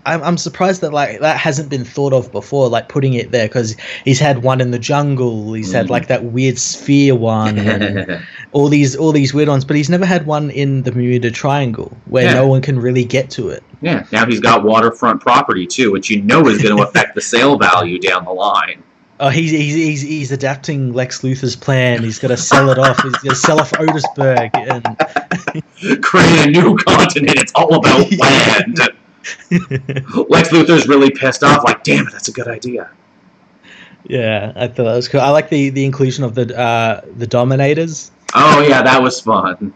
[0.06, 3.46] I'm I'm surprised that like that hasn't been thought of before, like putting it there
[3.48, 5.90] because he's had one in the jungle, he's had Mhm.
[5.90, 10.04] like that weird sphere one, and all these all these weird ones, but he's never
[10.06, 12.34] had one in the Bermuda Triangle where Yeah.
[12.34, 13.62] no one can really get to it.
[13.80, 17.20] Yeah, now he's got waterfront property too, which you know is going to affect the
[17.20, 18.82] sale value down the line.
[19.20, 22.02] Oh, he's, he's he's he's adapting Lex Luthor's plan.
[22.02, 23.00] He's going to sell it off.
[23.02, 27.38] He's going to sell off Otisburg, and Create a new continent.
[27.38, 28.80] It's all about land.
[30.28, 31.64] Lex Luthor's really pissed off.
[31.64, 32.90] Like, damn it, that's a good idea.
[34.04, 35.20] yeah, I thought that was cool.
[35.20, 39.72] I like the the inclusion of the uh, the Dominators Oh yeah, that was fun.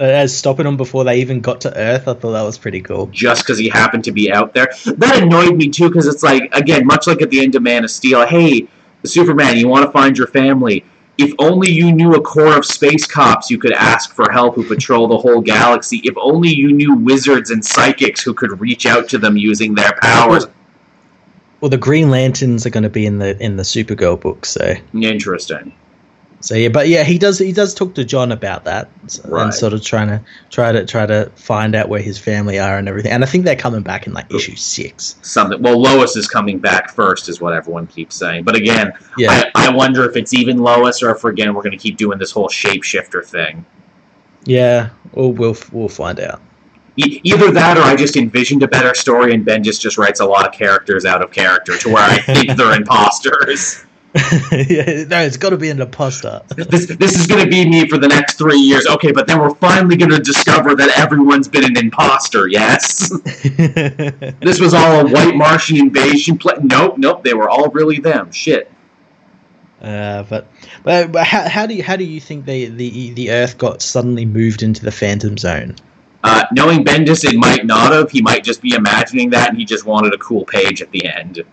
[0.00, 2.08] uh, as stopping them before they even got to Earth.
[2.08, 3.06] I thought that was pretty cool.
[3.08, 5.88] Just because he happened to be out there, that annoyed me too.
[5.88, 8.26] Because it's like, again, much like at the end of Man of Steel.
[8.26, 8.66] Hey,
[9.04, 10.84] Superman, you want to find your family?
[11.20, 14.66] If only you knew a corps of space cops you could ask for help who
[14.66, 16.00] patrol the whole galaxy.
[16.04, 19.92] If only you knew wizards and psychics who could reach out to them using their
[20.00, 20.46] powers.
[21.60, 24.74] Well, the Green Lanterns are going to be in the in the Supergirl book, so
[24.94, 25.74] Interesting.
[26.40, 26.68] So yeah.
[26.68, 28.88] But yeah, he does he does talk to John about that
[29.26, 29.44] Right.
[29.44, 30.20] and sort of trying to
[30.50, 33.12] try to try to find out where his family are and everything.
[33.12, 35.16] And I think they're coming back in like issue six.
[35.22, 35.60] Something.
[35.62, 38.44] Well, Lois is coming back first, is what everyone keeps saying.
[38.44, 41.72] But again, Yeah, I, I wonder if it's even Lois or if again we're going
[41.72, 43.64] to keep doing this whole shapeshifter thing.
[44.44, 44.90] yeah.
[45.12, 46.40] Well, we'll we'll find out.
[46.96, 50.20] E- either that, or I just envisioned a better story, and Ben just just writes
[50.20, 53.84] a lot of characters out of character to where I think they're imposters.
[54.52, 56.42] yeah, no, it's got to be an imposter.
[56.56, 58.86] This this is going to be me for the next three years.
[58.86, 62.48] Okay, but then we're finally going to discover that everyone's been an imposter.
[62.48, 63.08] Yes,
[63.44, 66.38] this was all a white Martian invasion.
[66.38, 68.32] Pla- nope, nope, they were all really them.
[68.32, 68.72] Shit.
[69.80, 70.48] uh, but
[70.82, 73.80] but, but how, how do you how do you think the, the the Earth got
[73.80, 75.76] suddenly moved into the Phantom Zone?
[76.24, 78.10] Uh, knowing Bendis, it might not have.
[78.10, 81.06] He might just be imagining that, and he just wanted a cool page at the
[81.06, 81.44] end.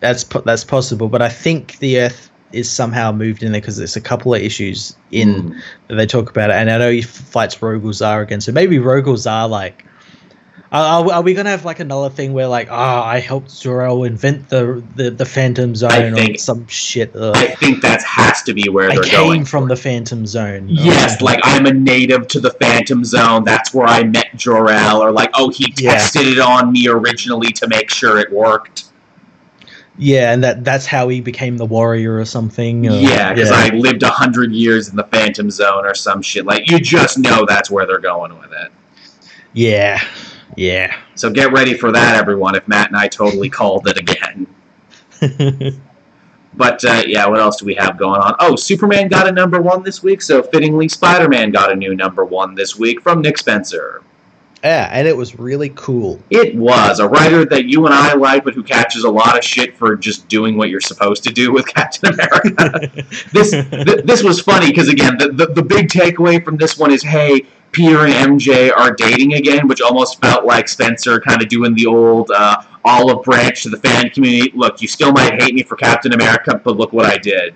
[0.00, 3.96] That's that's possible, but I think the Earth is somehow moved in there because there's
[3.96, 5.60] a couple of issues in Mm.
[5.88, 8.40] that they talk about it, and I know he fights Rogol Zaar again.
[8.40, 9.84] So maybe Rogol Zaar like.
[10.72, 14.82] Are, we gonna have like another thing where like ah I helped Jor-El invent the,
[14.96, 17.12] the the Phantom Zone or some shit?
[17.14, 17.34] Ugh.
[17.36, 19.44] I think that has to be where I they're came going.
[19.44, 20.66] from the Phantom Zone.
[20.68, 21.24] Yes, Oh.
[21.24, 23.44] like I'm a native to the Phantom Zone.
[23.44, 25.00] That's where I met Jor-El.
[25.00, 25.92] Or like, oh, he Yeah.
[25.94, 28.85] tested it on me originally to make sure it worked.
[29.98, 32.86] Yeah, and that that's how he became the warrior or something.
[32.86, 36.44] or- yeah, because I lived a hundred years in the Phantom Zone or some shit.
[36.46, 38.72] Like, you just know that's where they're going with it.
[39.52, 40.00] yeah,
[40.56, 40.96] yeah.
[41.14, 42.54] So get ready for that, everyone.
[42.54, 44.46] If Matt and I totally called it again.
[46.58, 48.34] But uh, yeah, what else do we have going on?
[48.40, 51.94] Oh, Superman got a number one this week, so fittingly, Spider Man got a new
[51.94, 54.02] number one this week from Nick Spencer.
[54.66, 56.20] Yeah, and it was really cool.
[56.28, 59.44] It was a writer that you and I like, but who catches a lot of
[59.44, 62.90] shit for just doing what you're supposed to do with Captain America.
[63.32, 66.90] this th- this was funny because again, the, the the big takeaway from this one
[66.90, 71.48] is, hey, Peter and MJ are dating again, which almost felt like Spencer kind of
[71.48, 74.50] doing the old uh, olive branch to the fan community.
[74.52, 77.54] Look, you still might hate me for Captain America, but look what I did.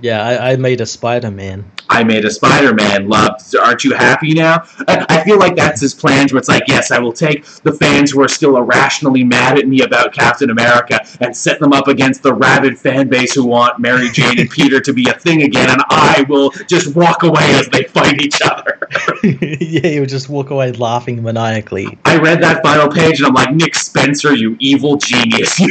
[0.00, 1.70] Yeah, I, I made a Spider Man.
[1.88, 3.08] I made a Spider-Man.
[3.08, 4.64] Love, aren't you happy now?
[4.88, 6.32] I, I feel like that's his plans.
[6.32, 9.68] Where it's like, yes, I will take the fans who are still irrationally mad at
[9.68, 13.78] me about Captain America and set them up against the rabid fan base who want
[13.78, 17.54] Mary Jane and Peter to be a thing again, and I will just walk away
[17.54, 18.88] as they fight each other.
[19.22, 21.98] yeah, you would just walk away laughing maniacally.
[22.04, 25.68] I read that final page and I'm like, Nick Spencer, you evil genius, you.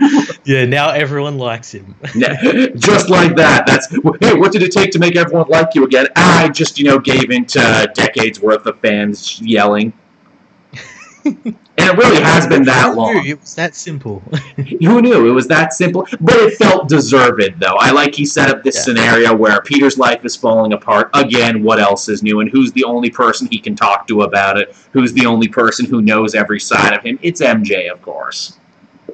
[0.44, 1.96] Yeah, now everyone likes him.
[2.78, 3.66] Just like that.
[3.66, 3.88] That's
[4.20, 6.06] hey, what did it take to make everyone like you again?
[6.16, 9.92] I just, you know, gave into decades worth of fans yelling.
[11.24, 13.26] and it really has been that long.
[13.26, 14.20] It was that simple.
[14.56, 15.28] Who knew?
[15.28, 16.06] It was that simple.
[16.20, 17.76] But it felt deserved, though.
[17.78, 18.82] I like he set up this Yeah.
[18.82, 21.10] scenario where Peter's life is falling apart.
[21.14, 22.40] Again, what else is new?
[22.40, 24.76] And who's the only person he can talk to about it?
[24.92, 27.18] Who's the only person who knows every side of him?
[27.22, 28.58] It's MJ, of course.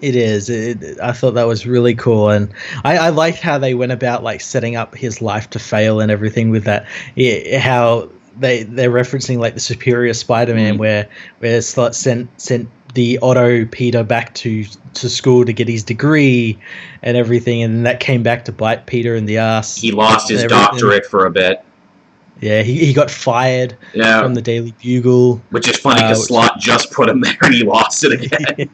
[0.03, 0.51] It is.
[0.51, 2.53] It, I thought that was really cool, and
[2.85, 6.11] I, I liked how they went about like setting up his life to fail and
[6.11, 6.87] everything with that.
[7.15, 10.79] Yeah, how they they're referencing like the Superior Spider-Man, Mhm.
[10.79, 15.85] where where Slott sent sent the Otto Peter back to to school to get his
[15.85, 16.59] degree
[17.03, 19.81] and everything, and that came back to bite Peter in the ass.
[19.81, 20.65] He lost his Everything.
[20.65, 21.65] doctorate for a bit.
[22.41, 24.21] yeah, he, he got fired Yeah.
[24.21, 25.41] from the Daily Bugle.
[25.51, 28.13] Which is funny Uh, because which- Slott just put him there and he lost it
[28.59, 28.69] again.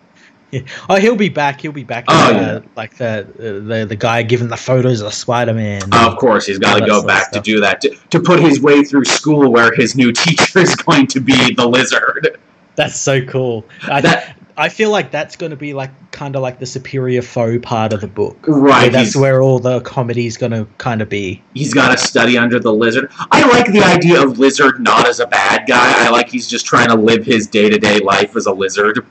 [0.51, 0.63] Yeah.
[0.89, 1.61] Oh, he'll be back.
[1.61, 2.05] He'll be back.
[2.09, 2.61] Oh, yeah.
[2.77, 5.83] like the, the the guy giving the photos of Spider Man.
[5.93, 8.61] Oh, of course, he's got to go back to do that to, to put his
[8.61, 12.39] way through school where his new teacher is going to be the lizard.
[12.77, 13.65] That's so cool.
[13.83, 17.23] I, That- I feel like that's going to be like kind of like the superior
[17.23, 18.37] foe part of the book.
[18.49, 21.41] Right, that's where all the comedy's going to kind of be.
[21.55, 23.09] He's got to study under the lizard.
[23.31, 26.05] I like the idea of lizard not as a bad guy.
[26.05, 29.07] I like he's just trying to live his day to day life as a lizard.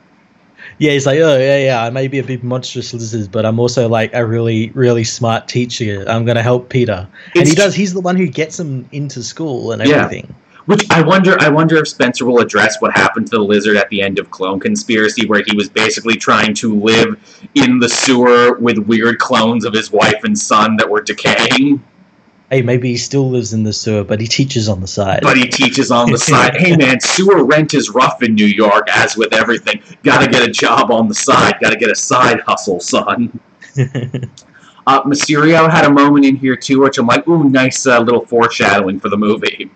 [0.79, 1.83] Yeah, he's like, oh yeah, yeah.
[1.83, 5.47] I may be a big monstrous lizard, but I'm also like a really, really smart
[5.47, 6.05] teacher.
[6.07, 7.73] I'm going to help Peter, and he does.
[7.73, 10.03] He's the one who gets him into school and Yeah.
[10.03, 10.33] everything.
[10.67, 11.37] Which I wonder.
[11.39, 14.29] I wonder if Spencer will address what happened to the lizard at the end of
[14.31, 17.17] Clone Conspiracy, where he was basically trying to live
[17.55, 21.81] in the sewer with weird clones of his wife and son that were decaying.
[22.49, 25.19] Hey, maybe he still lives in the sewer, but he teaches on the side.
[25.21, 26.55] But he teaches on the side.
[26.59, 29.81] hey man, sewer rent is rough in New York, as with everything.
[30.03, 31.55] Got to get a job on the side.
[31.61, 33.39] Got to get a side hustle, son.
[34.87, 38.25] Uh, Mysterio had a moment in here too, which I'm like, ooh, nice uh, little
[38.25, 39.69] foreshadowing for the movie.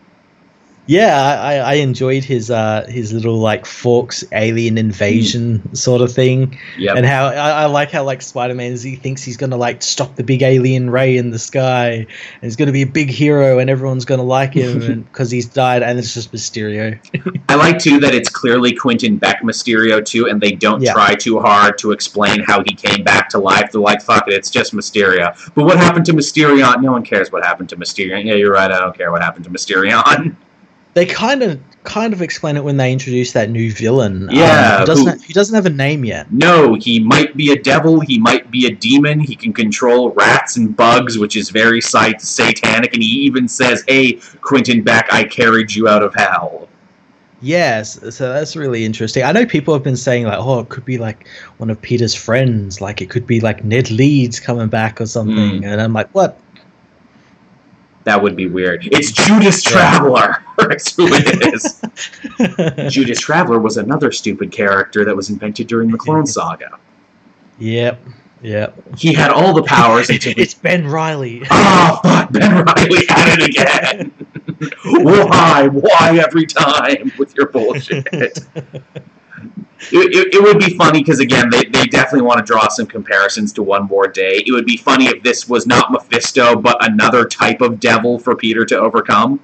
[0.91, 6.59] Yeah, I, I enjoyed his uh his little like Forks alien invasion sort of thing,
[6.77, 6.97] Yep.
[6.97, 10.17] and how I, I like how like Spider Man he thinks he's gonna like stop
[10.17, 12.07] the big alien ray in the sky, and
[12.41, 15.97] he's gonna be a big hero, and everyone's gonna like him because he's died, and
[15.97, 16.99] it's just Mysterio.
[17.47, 20.91] I like too that it's clearly Quentin Beck Mysterio too, and they don't Yeah.
[20.91, 23.71] try too hard to explain how he came back to life.
[23.71, 25.33] They're like, fuck it, it's just Mysterio.
[25.55, 26.81] But what happened to Mysterion?
[26.81, 28.25] No one cares what happened to Mysterion.
[28.25, 28.69] Yeah, you're right.
[28.69, 30.35] I don't care what happened to Mysterion.
[30.93, 34.29] they kind of kind of explain it when they introduce that new villain.
[34.31, 36.31] Yeah, um, who doesn't who- he doesn't have a name yet.
[36.31, 37.99] No, he might be a devil.
[38.01, 39.19] He might be a demon.
[39.19, 42.93] He can control rats and bugs, which is very sat- satanic.
[42.93, 46.67] And he even says, "Hey, Quentin Beck, I carried you out of hell."
[47.43, 49.23] Yes, so that's really interesting.
[49.23, 51.27] I know people have been saying like, oh, it could be like
[51.57, 55.65] one of Peter's friends, like it could be like Ned Leeds coming back or something.
[55.65, 56.39] And I'm like, what?
[58.03, 58.87] That would be weird.
[58.91, 60.43] It's Judas Traveler.
[60.57, 61.81] That's who it is.
[62.93, 66.79] Judas Traveler was another stupid character that was invented during the Clone Saga.
[67.59, 68.01] yep.
[68.43, 68.97] Yep.
[68.97, 71.41] He had all the powers until it's Ben Reilly.
[71.43, 74.11] Oh ah, fuck, Ben Reilly at it again.
[74.83, 75.67] why?
[75.67, 78.39] Why every time with your bullshit?
[79.91, 82.85] It, it, it would be funny because again, they, they definitely want to draw some
[82.85, 84.43] comparisons to One More Day.
[84.45, 88.35] It would be funny if this was not Mephisto, but another type of devil for
[88.35, 89.39] Peter to overcome.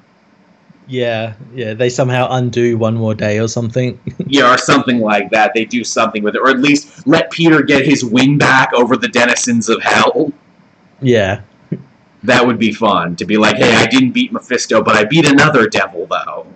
[0.87, 1.73] Yeah, yeah.
[1.73, 3.99] They somehow undo one more day or something.
[4.29, 5.53] Yeah, or something like that.
[5.53, 8.97] They do something with it, or at least let Peter get his win back over
[8.97, 10.31] the denizens of hell.
[11.01, 11.41] yeah.
[12.23, 15.25] That would be fun to be like, hey, I didn't beat Mephisto, but I beat
[15.29, 16.47] another devil though.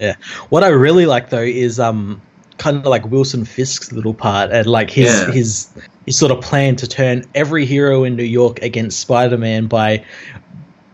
[0.00, 0.16] Yeah.
[0.48, 2.20] What I really like though is um
[2.58, 5.30] kind of like Wilson Fisk's little part and like his Yeah.
[5.32, 5.68] his
[6.06, 10.04] his sort of plan to turn every hero in New York against Spider-Man by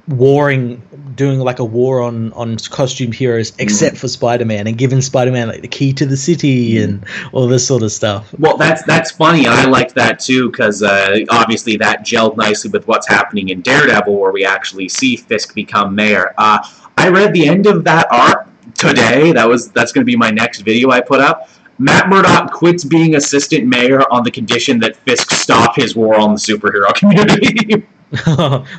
[0.09, 0.83] warring
[1.15, 5.63] doing like a war on on costume heroes except for Spider-Man and giving Spider-Man like
[5.63, 8.33] the key to the city and all this sort of stuff.
[8.39, 12.87] Well, that's that's funny, I liked that too because uh, obviously that gelled nicely with
[12.89, 16.35] what's happening in Daredevil, where we actually see Fisk become mayor.
[16.39, 16.59] Uh,
[16.97, 18.47] I read the end of that arc
[18.81, 19.33] today.
[19.33, 21.49] That was that's going to be my next video I put up.
[21.79, 26.35] Matt Murdock quits being assistant mayor on the condition that Fisk stop his war on
[26.35, 27.87] the superhero community.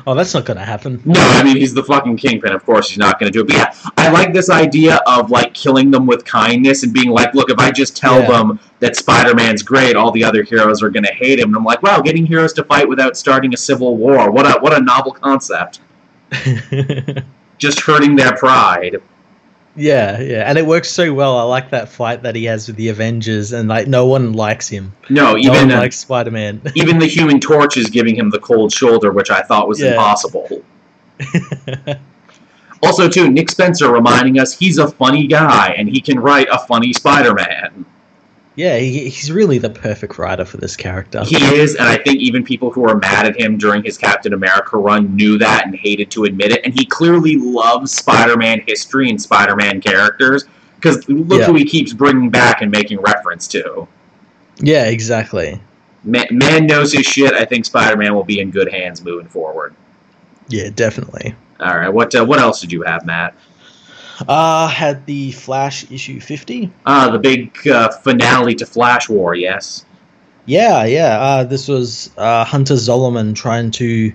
[0.06, 1.00] oh, that's not going to happen.
[1.06, 2.52] No, I mean he's the fucking kingpin.
[2.52, 3.48] Of course, he's not going to do it.
[3.48, 7.32] But yeah, I like this idea of like killing them with kindness and being like,
[7.34, 8.28] look, if I just tell Yeah.
[8.30, 11.48] them that Spider-Man's great, all the other heroes are going to hate him.
[11.48, 14.30] And I'm like, wow, getting heroes to fight without starting a civil war.
[14.30, 15.80] What a what a novel concept.
[17.58, 19.00] Just hurting their pride.
[19.76, 21.36] Yeah, yeah, and it works so well.
[21.38, 24.68] I like that fight that he has with the Avengers, and like no one likes
[24.68, 24.92] him.
[25.10, 26.60] No, No even one uh, likes Spider-Man.
[26.74, 29.90] even the Human Torch is giving him the cold shoulder, which I thought was Yeah.
[29.92, 30.62] impossible.
[32.84, 36.58] Also, too, Nick Spencer reminding us he's a funny guy and he can write a
[36.66, 37.84] funny Spider-Man.
[38.56, 41.24] Yeah, he, he's really the perfect writer for this character.
[41.24, 44.32] He is, and I think even people who were mad at him during his Captain
[44.34, 46.60] America run knew that and hated to admit it.
[46.64, 50.44] And he clearly loves Spider-Man history and Spider-Man characters
[50.76, 51.46] because look Yeah.
[51.46, 53.88] who he keeps bringing back and making reference to.
[54.58, 55.60] Yeah, exactly.
[56.04, 57.32] Man, man knows his shit.
[57.32, 59.74] I think Spider-Man will be in good hands moving forward.
[60.48, 61.34] Yeah, definitely.
[61.60, 63.34] All right, what uh, what else did you have, Matt?
[64.28, 66.70] Uh had the Flash issue fifty.
[66.86, 69.34] Uh, the big uh, finale to Flash War.
[69.34, 69.84] Yes.
[70.46, 71.20] Yeah, yeah.
[71.20, 74.12] Uh, this was uh, Hunter Zolomon trying to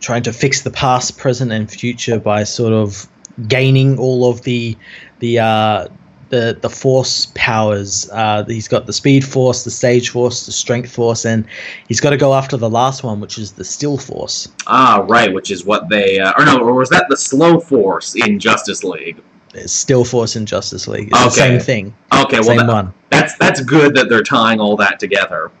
[0.00, 3.06] trying to fix the past, present, and future by sort of
[3.48, 4.76] gaining all of the
[5.20, 5.88] the uh,
[6.32, 8.08] the the force powers.
[8.10, 11.46] Uh, he's got the speed force, the sage force, the strength force, and
[11.88, 14.48] he's got to go after the last one, which is the still force.
[14.66, 18.14] Ah, right, which is what they uh, or no, or was that the Slow Force
[18.16, 19.22] in Justice League?
[19.54, 21.10] It's still force in Justice League.
[21.12, 22.94] It's the same thing, Okay, well same that, one.
[23.10, 25.52] that's that's good that they're tying all that together.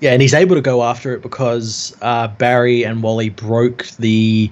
[0.00, 4.50] Yeah, and he's able to go after it because uh, Barry and Wally broke the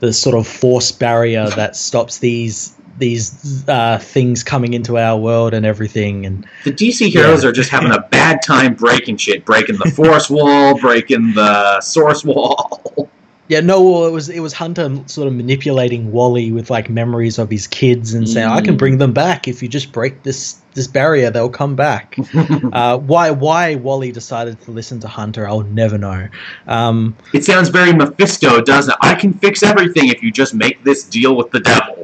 [0.00, 5.54] the sort of force barrier that stops these these uh, things coming into our world
[5.54, 6.26] and everything.
[6.26, 10.28] And The DC heroes are just having a bad time breaking shit, breaking the force
[10.28, 13.08] wall, breaking the source wall.
[13.48, 17.38] yeah, no, well, it was it was Hunter sort of manipulating Wally with like memories
[17.38, 18.78] of his kids and saying, "I can Mm.
[18.78, 21.30] bring them back if you just break this this barrier.
[21.30, 22.18] They'll come back."
[22.72, 26.28] uh, why why Wally decided to listen to Hunter, I'll never know.
[26.66, 28.98] Um, it sounds very Mephisto, doesn't it?
[29.00, 31.97] I can fix everything if you just make this deal with the devil.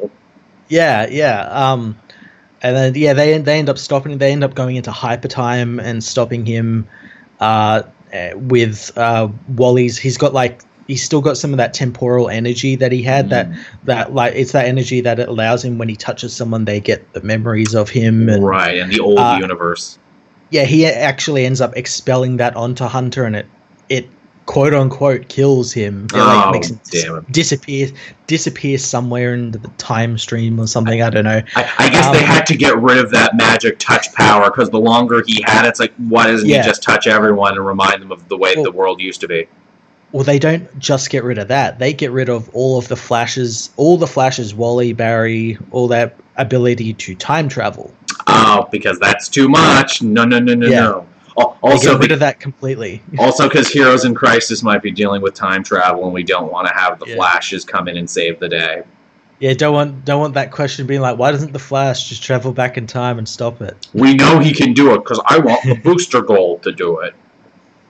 [0.69, 1.43] Yeah, yeah.
[1.51, 1.99] Um,
[2.63, 4.19] and then yeah, they they end up stopping.
[4.19, 6.89] They end up going into hyper time and stopping him.
[7.41, 12.29] Uh, eh, with uh, Wally's, he's got like he's still got some of that temporal
[12.31, 13.29] energy that he had.
[13.31, 13.49] That
[13.85, 17.13] that like it's that energy that it allows him when he touches someone, they get
[17.13, 18.29] the memories of him.
[18.29, 19.99] And right, and the old Uh, universe.
[20.51, 23.47] yeah, he actually ends up expelling that onto Hunter, and it
[23.91, 24.09] it
[24.47, 26.05] quote unquote kills him.
[26.07, 27.89] It, Oh, makes him damn disappear
[28.27, 31.03] disappear somewhere into the time stream or something.
[31.03, 31.43] I don't know.
[31.57, 34.71] I, I guess they um, had to get rid of that magic touch power because
[34.71, 36.63] the longer he had it, it's like, why doesn't Yeah.
[36.63, 39.29] he just touch everyone and remind them of the way Well- the world used to
[39.29, 39.47] be?
[40.13, 41.81] Well, they don't just get rid of that.
[41.81, 46.17] They get rid of all of the flashes, all the flashes, Wally, Barry, all that
[46.37, 47.93] ability to time travel.
[48.29, 50.03] Oh, because that's too much.
[50.03, 50.81] No, no, no, no, Yeah.
[50.83, 51.07] no.
[51.37, 53.03] Also, get rid of that completely.
[53.19, 56.69] also because Heroes in Crisis might be dealing with time travel, and we don't want
[56.69, 57.17] to have the Yeah.
[57.17, 58.83] Flashes come in and save the day.
[59.41, 62.53] Yeah, don't want don't want that question being like, why doesn't the Flash just travel
[62.53, 63.89] back in time and stop it?
[63.93, 67.15] We know he can do it because I want the Booster Gold to do it.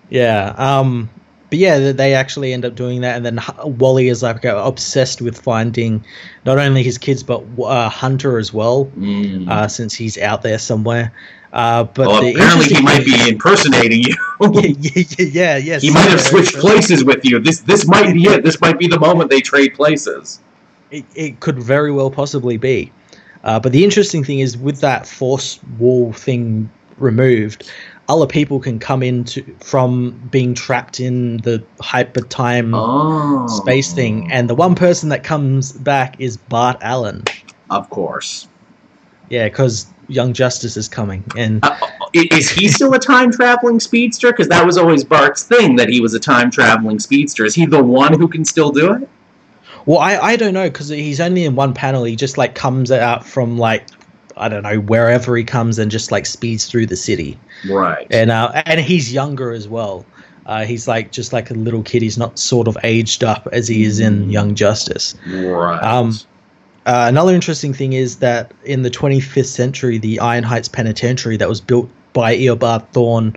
[0.08, 0.54] Yeah.
[0.56, 1.10] Um.
[1.50, 3.38] But yeah, they- they actually end up doing that, and then
[3.78, 6.04] Wally is like uh, obsessed with finding
[6.46, 8.86] not only his kids but uh, Hunter as well.
[8.96, 9.48] Mm.
[9.48, 11.12] uh, since he's out there somewhere.
[11.54, 14.14] Uh, but well, apparently he might be impersonating you.
[14.40, 15.82] yeah, yeah, yeah, yes.
[15.82, 17.38] he might have switched places with you.
[17.38, 18.42] This this might be it.
[18.42, 20.40] This might be the moment they trade places.
[20.90, 22.90] It, it could very well possibly be.
[23.44, 27.70] Uh, but the interesting thing is, with that force wall thing removed,
[28.08, 34.30] other people can come into from being trapped in the hyper time Oh, space thing,
[34.32, 37.22] and the one person that comes back is Bart Allen.
[37.70, 38.48] of course.
[39.30, 41.74] Yeah, because Young Justice is coming, and Uh,
[42.12, 44.30] is he still a time traveling speedster?
[44.30, 47.44] Because that was always Bart's thing that he was a time traveling speedster.
[47.44, 49.08] Is he the one who can still do it?
[49.86, 52.04] well, I I don't know because he's only in one panel.
[52.04, 53.86] He just like comes out from like
[54.36, 57.38] I don't know wherever he comes and just like speeds through the city.
[57.68, 58.06] Right.
[58.10, 60.04] and uh, and he's younger as well.
[60.46, 62.02] Uh, he's like just like a little kid.
[62.02, 65.14] He's not sort of aged up as he is in Young Justice.
[65.26, 65.80] right.
[65.82, 66.18] Um,
[66.86, 71.48] Uh, another interesting thing is that in the 25th century, the Iron Heights Penitentiary that
[71.48, 73.36] was built by Eobard Thawne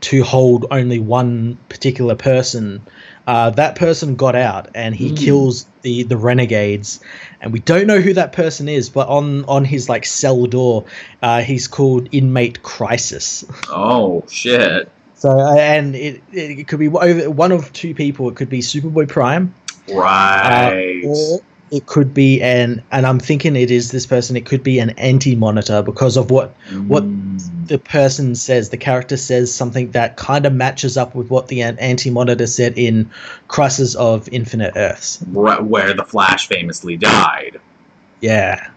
[0.00, 2.80] to hold only one particular person,
[3.26, 5.16] uh, that person got out and he Mm.
[5.18, 7.00] kills the the renegades,
[7.40, 8.88] and we don't know who that person is.
[8.88, 10.84] But on on his like cell door,
[11.22, 13.44] uh, he's called Inmate Crisis.
[13.70, 14.90] oh shit.
[15.14, 18.28] So uh, and it, it could be one one of two people.
[18.28, 19.52] It could be Superboy Prime,
[19.88, 21.02] Right.
[21.04, 21.40] uh, or
[21.70, 24.36] it could be an and I'm thinking it is this person.
[24.36, 26.54] It could be an anti-monitor because of what
[26.86, 27.66] what Mm.
[27.68, 28.70] the person says.
[28.70, 33.10] The character says something that kind of matches up with what the anti-monitor said in
[33.48, 35.20] Crisis of Infinite Earths.
[35.32, 37.60] Where the Flash famously died.
[38.20, 38.70] Yeah,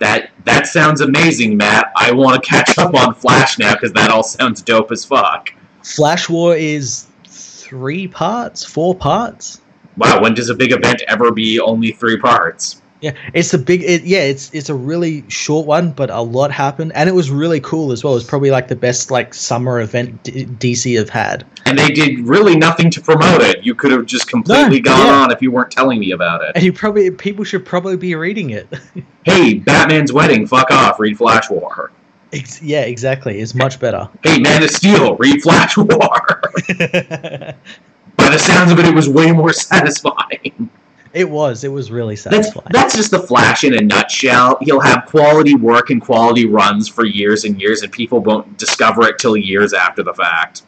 [0.00, 1.92] That that sounds amazing, Matt.
[1.96, 5.52] I want to catch up on Flash now because that all sounds dope as fuck.
[5.82, 9.60] Flash War is three parts, four parts.
[9.98, 12.80] Wow, when does a big event ever be only three parts?
[13.00, 13.84] Yeah, it's a big.
[13.84, 17.30] It, yeah, it's it's a really short one, but a lot happened, and it was
[17.30, 18.16] really cool as well.
[18.16, 21.46] It's probably like the best like summer event D- DC have had.
[21.64, 23.64] And they did really nothing to promote it.
[23.64, 25.12] You could have just completely No, gone yeah.
[25.22, 26.52] on if you weren't telling me about it.
[26.56, 28.66] And you probably people should probably be reading it.
[29.24, 31.92] Hey, Batman's wedding, fuck off, read Flash War.
[32.32, 33.40] Ex- yeah, exactly.
[33.40, 34.08] It's much better.
[34.24, 36.42] Hey, Man of Steel, read Flash War.
[38.28, 40.68] By the sounds of it, it was way more satisfying.
[41.14, 41.64] it was.
[41.64, 42.66] It was really That's, satisfying.
[42.70, 44.58] that's just the Flash in a nutshell.
[44.60, 49.08] He'll have quality work and quality runs for years and years, and people won't discover
[49.08, 50.62] it till years after the fact.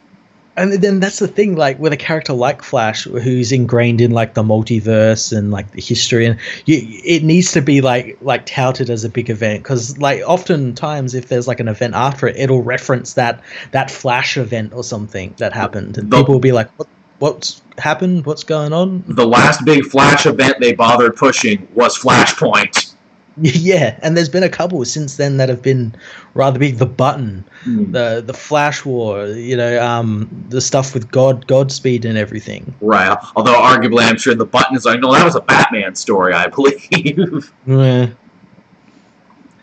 [0.57, 4.33] and then that's the thing like with a character like flash who's ingrained in like
[4.33, 8.89] the multiverse and like the history and you, it needs to be like like touted
[8.89, 12.61] as a big event because like oftentimes if there's like an event after it it'll
[12.63, 13.41] reference that
[13.71, 16.87] that flash event or something that happened and The- people will be like what
[17.21, 22.93] what's happened what's going on The last big Flash event they bothered pushing was Flashpoint.
[23.41, 25.95] yeah and there's been a couple since then that have been
[26.33, 27.91] rather big the button Hmm.
[27.91, 33.15] the the flash war you know um the stuff with god godspeed and everything Right.
[33.35, 36.47] Although arguably, I'm sure the button is like, no, that was a Batman story, I
[36.55, 38.07] believe, yeah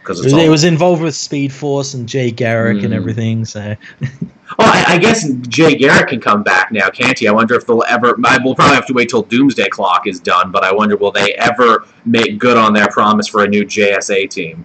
[0.03, 0.41] because It was, all.
[0.41, 2.97] it was involved with Speed Force and Jay Garrick and Mm.
[2.97, 3.45] everything.
[3.45, 3.75] So
[4.59, 7.29] Well, I, I guess Jay Garrick can come back now, can't he?
[7.29, 8.17] I wonder if they'll ever.
[8.25, 11.13] I will probably have to wait till Doomsday Clock is done, but I wonder will
[11.13, 14.65] they ever make good on their promise for a new JSA team?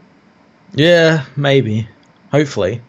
[0.76, 1.88] yeah, maybe,
[2.32, 2.82] hopefully.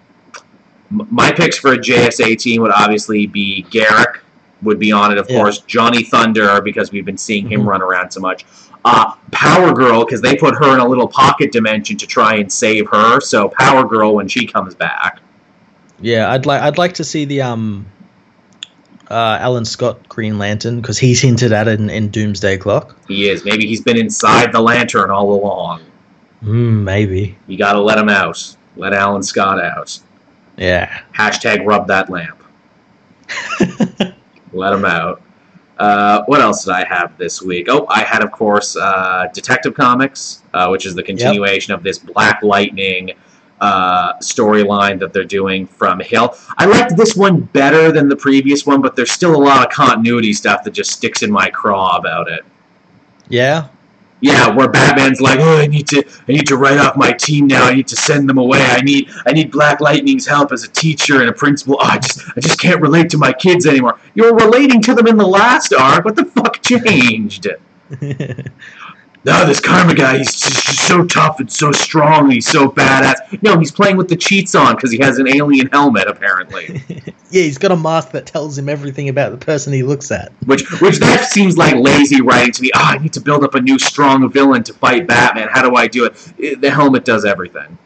[0.90, 4.20] M- My picks for a JSA team would obviously be Garrick
[4.62, 5.38] would be on it, of Yeah.
[5.38, 5.59] course.
[5.61, 7.66] Johnny Thunder because we've been seeing him Mhm.
[7.66, 8.47] run around so much.
[8.86, 12.51] Uh, Power Girl because they put her in a little pocket dimension to try and
[12.51, 13.20] save her.
[13.20, 15.20] So Power Girl when she comes back.
[16.01, 17.86] Yeah, I'd like I'd like to see the um
[19.11, 22.97] uh Alan Scott Green Lantern because he's hinted at it in, in Doomsday Clock.
[23.09, 23.45] He is.
[23.45, 25.82] Maybe he's been inside the lantern all along.
[26.42, 27.38] Mm, maybe.
[27.47, 28.57] You gotta let him out.
[28.76, 29.99] Let Alan Scott out.
[30.57, 31.03] Yeah.
[31.16, 32.42] Hashtag rub that lamp.
[34.53, 35.22] Let him out.
[35.78, 37.66] Uh, what else did I have this week?
[37.68, 41.99] Oh, I had, of course, uh, Detective Comics, uh, which is the continuation of this
[41.99, 43.12] Black Lightning
[43.65, 46.37] uh, storyline that they're doing from Hill.
[46.59, 49.73] I liked this one better than the previous one, but there's still a lot of
[49.73, 52.45] continuity stuff that just sticks in my craw about it.
[53.29, 53.69] Yeah.
[54.21, 57.47] Yeah, where Batman's like, "Oh, I need to, I need to write off my team
[57.47, 57.65] now.
[57.65, 58.61] I need to send them away.
[58.62, 61.77] I need, I need Black Lightning's help as a teacher and a principal.
[61.81, 63.99] Oh, I just, I just can't relate to my kids anymore.
[64.15, 66.05] You were relating to them in the last arc.
[66.05, 67.47] What the fuck changed?
[69.25, 72.25] No, this Karma guy, he's so tough and so strong.
[72.25, 73.43] And he's so badass.
[73.43, 76.83] No, he's playing with the cheats on because he has an alien helmet, apparently.
[76.89, 80.31] yeah, he's got a mask that tells him everything about the person he looks at.
[80.45, 82.70] Which, which that seems like lazy writing to me.
[82.75, 85.49] Oh, I need to build up a new strong villain to fight Batman.
[85.51, 86.33] How do I do it?
[86.43, 87.79] Eh, The helmet does everything.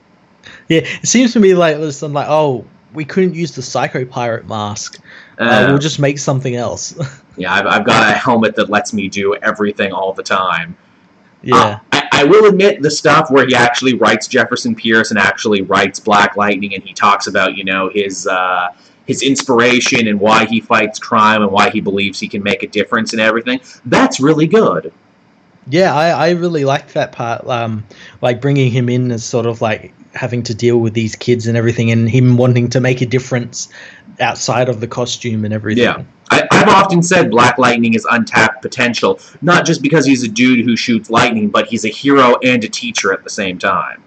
[0.69, 4.05] Yeah, it seems to me like there's some like, oh, we couldn't use the Psycho
[4.05, 4.99] Pirate mask.
[5.39, 6.99] Uh, Uh, we'll just make something else.
[7.37, 10.77] yeah, I've, I've got a helmet that lets me do everything all the time.
[11.43, 11.55] Yeah.
[11.55, 15.63] Uh, I, I will admit the stuff where he actually writes Jefferson Pierce and actually
[15.63, 18.69] writes Black Lightning, and he talks about you know his uh,
[19.07, 22.69] his inspiration and why he fights crime and why he believes he can make a
[22.69, 23.61] difference and everything.
[23.87, 24.93] That's really good.
[25.71, 27.47] Yeah, I, I really liked that part.
[27.47, 27.87] Um,
[28.23, 31.57] like bringing him in as sort of like having to deal with these kids and
[31.57, 33.69] everything, and him wanting to make a difference
[34.21, 35.85] outside of the costume and everything.
[35.85, 36.05] Yeah.
[36.31, 40.65] I, I've often said Black Lightning is untapped potential, not just because he's a dude
[40.65, 44.03] who shoots lightning, but he's a hero and a teacher at the same time.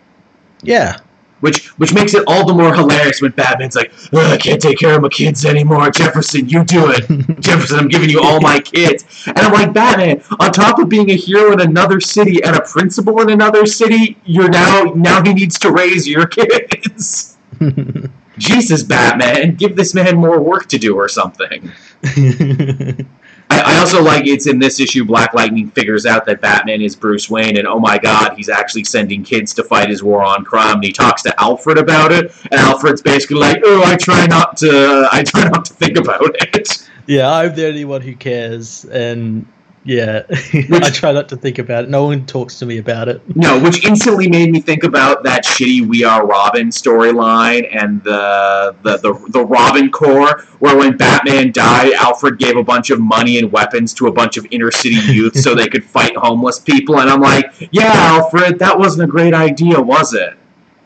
[0.62, 0.98] Yeah.
[1.40, 4.96] Which which makes it all the more hilarious when Batman's like, I can't take care
[4.96, 5.90] of my kids anymore.
[5.90, 7.40] Jefferson, you do it.
[7.40, 9.06] Jefferson, I'm giving you all my kids.
[9.26, 12.62] And I'm like, Batman, on top of being a hero in another city and a
[12.62, 17.40] principal in another city, you're now now he needs to raise your kids.
[18.38, 21.72] Jesus, Batman, give this man more work to do or something.
[23.52, 25.04] I, I also like it's in this issue.
[25.04, 28.86] Black Lightning figures out that Batman is Bruce Wayne, and oh my God, he's actually
[28.86, 30.76] sending kids to fight his war on crime.
[30.76, 34.58] And he talks to Alfred about it, and Alfred's basically like, "Oh, I try not
[34.58, 38.86] to, I try not to think about it." yeah, I'm the only one who cares,
[38.86, 39.46] and
[39.84, 41.90] yeah, I try not to think about it.
[41.90, 43.22] No one talks to me about it.
[43.36, 48.76] No, which instantly made me think about that shitty "We Are Robin" storyline and the
[48.84, 53.40] the the, the Robin Corps, where when Batman died, Alfred gave a bunch of money
[53.40, 57.00] and weapons to a bunch of inner city youth so they could fight homeless people.
[57.00, 60.38] And I'm like, yeah, Alfred, that wasn't a great idea, was it?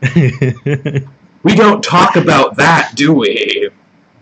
[1.45, 3.69] We don't talk about that, do we?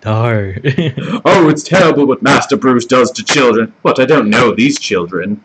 [0.05, 0.53] No.
[1.25, 3.73] Oh, it's terrible what Master Bruce does to children.
[3.83, 5.43] But I don't know these children.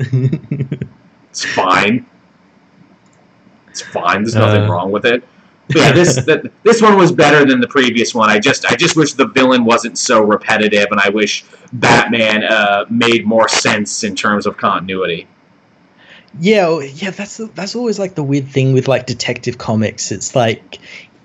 [0.00, 2.06] It's fine.
[3.68, 4.22] It's fine.
[4.22, 4.68] There's nothing Uh.
[4.72, 5.22] wrong with it.
[5.68, 8.30] But yeah, this th- this one was better than the previous one.
[8.30, 12.86] I just I just wish the villain wasn't so repetitive, and I wish Batman uh,
[12.88, 15.28] made more sense in terms of continuity.
[16.40, 20.10] Yeah, yeah, that's that's always like the weird thing with like detective comics.
[20.10, 20.78] It's like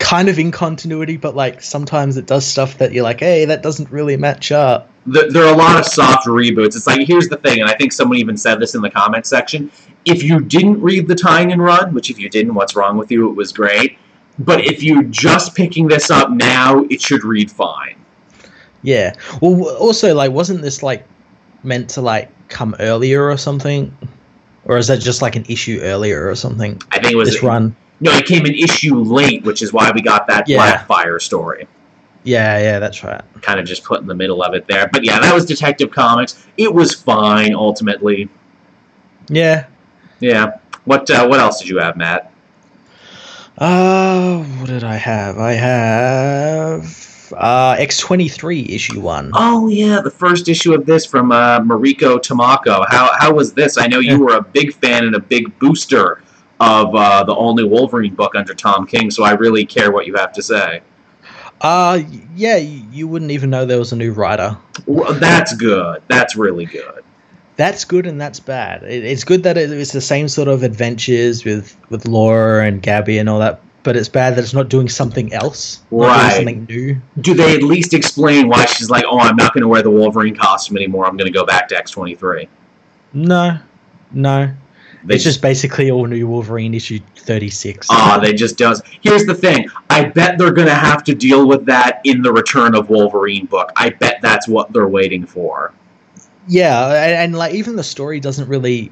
[0.04, 3.64] kind of in continuity, but like sometimes it does stuff that you're like, hey, that
[3.64, 4.90] doesn't really match up.
[5.06, 6.76] There are a lot of soft reboots.
[6.76, 9.26] It's like here's the thing, and I think someone even said this in the comment
[9.26, 9.72] section.
[10.06, 13.30] If you didn't read the Tynion run, which if you didn't, what's wrong with you?
[13.30, 13.98] It was great.
[14.40, 17.96] But if you're just picking this up now, it should read fine.
[18.82, 19.14] Yeah.
[19.42, 21.06] Well, also like, wasn't this like
[21.64, 23.96] meant to like come earlier or something,
[24.66, 26.82] or is that just like an issue earlier or something?
[26.92, 27.76] I think it was This run.
[28.04, 30.84] No, it came an issue late, which is why we got that Yeah.
[30.86, 31.68] Blackfire story.
[32.26, 33.22] Yeah, yeah, that's right.
[33.42, 34.90] Kind of just put in the middle of it there.
[34.92, 36.46] But yeah, that was Detective Comics.
[36.58, 38.28] It was fine ultimately.
[39.30, 39.68] Yeah.
[40.20, 40.58] Yeah.
[40.84, 42.32] What uh, what else did you have, Matt?
[43.58, 45.38] Uh, what did I have?
[45.38, 46.84] I have
[47.38, 49.32] uh X23 issue 1.
[49.34, 52.86] Oh yeah, the first issue of this from uh, Mariko Tamaki.
[52.90, 53.78] How how was this?
[53.78, 56.22] I know you were a big fan and a big booster
[56.64, 60.08] of uh, the all new Wolverine book under Tom King, so I really care what
[60.08, 60.82] you have to say.
[61.62, 62.02] Uh
[62.36, 64.58] yeah, you wouldn't even know there was a new writer.
[64.86, 66.02] Well, that's good.
[66.10, 67.04] That's really good.
[67.56, 68.84] That's good and that's bad.
[68.84, 72.82] It, it's good that it, it's the same sort of adventures with with Laura and
[72.82, 76.34] Gabby and all that, but it's bad that it's not doing something else, Right.
[76.36, 77.00] something new.
[77.22, 79.92] Do they at least explain why she's like, oh, I'm not going to wear the
[79.92, 81.06] Wolverine costume anymore.
[81.06, 82.48] I'm going to go back to X23.
[83.14, 83.60] No,
[84.12, 84.52] no.
[85.06, 87.88] They it's just basically all new Wolverine issue thirty six.
[87.90, 88.82] Ah, they just does.
[89.02, 89.68] Here's the thing.
[89.90, 93.46] I bet they're going to have to deal with that in the Return of Wolverine
[93.46, 93.72] book.
[93.76, 95.74] I bet that's what they're waiting for.
[96.48, 98.92] Yeah, and, and like even the story doesn't really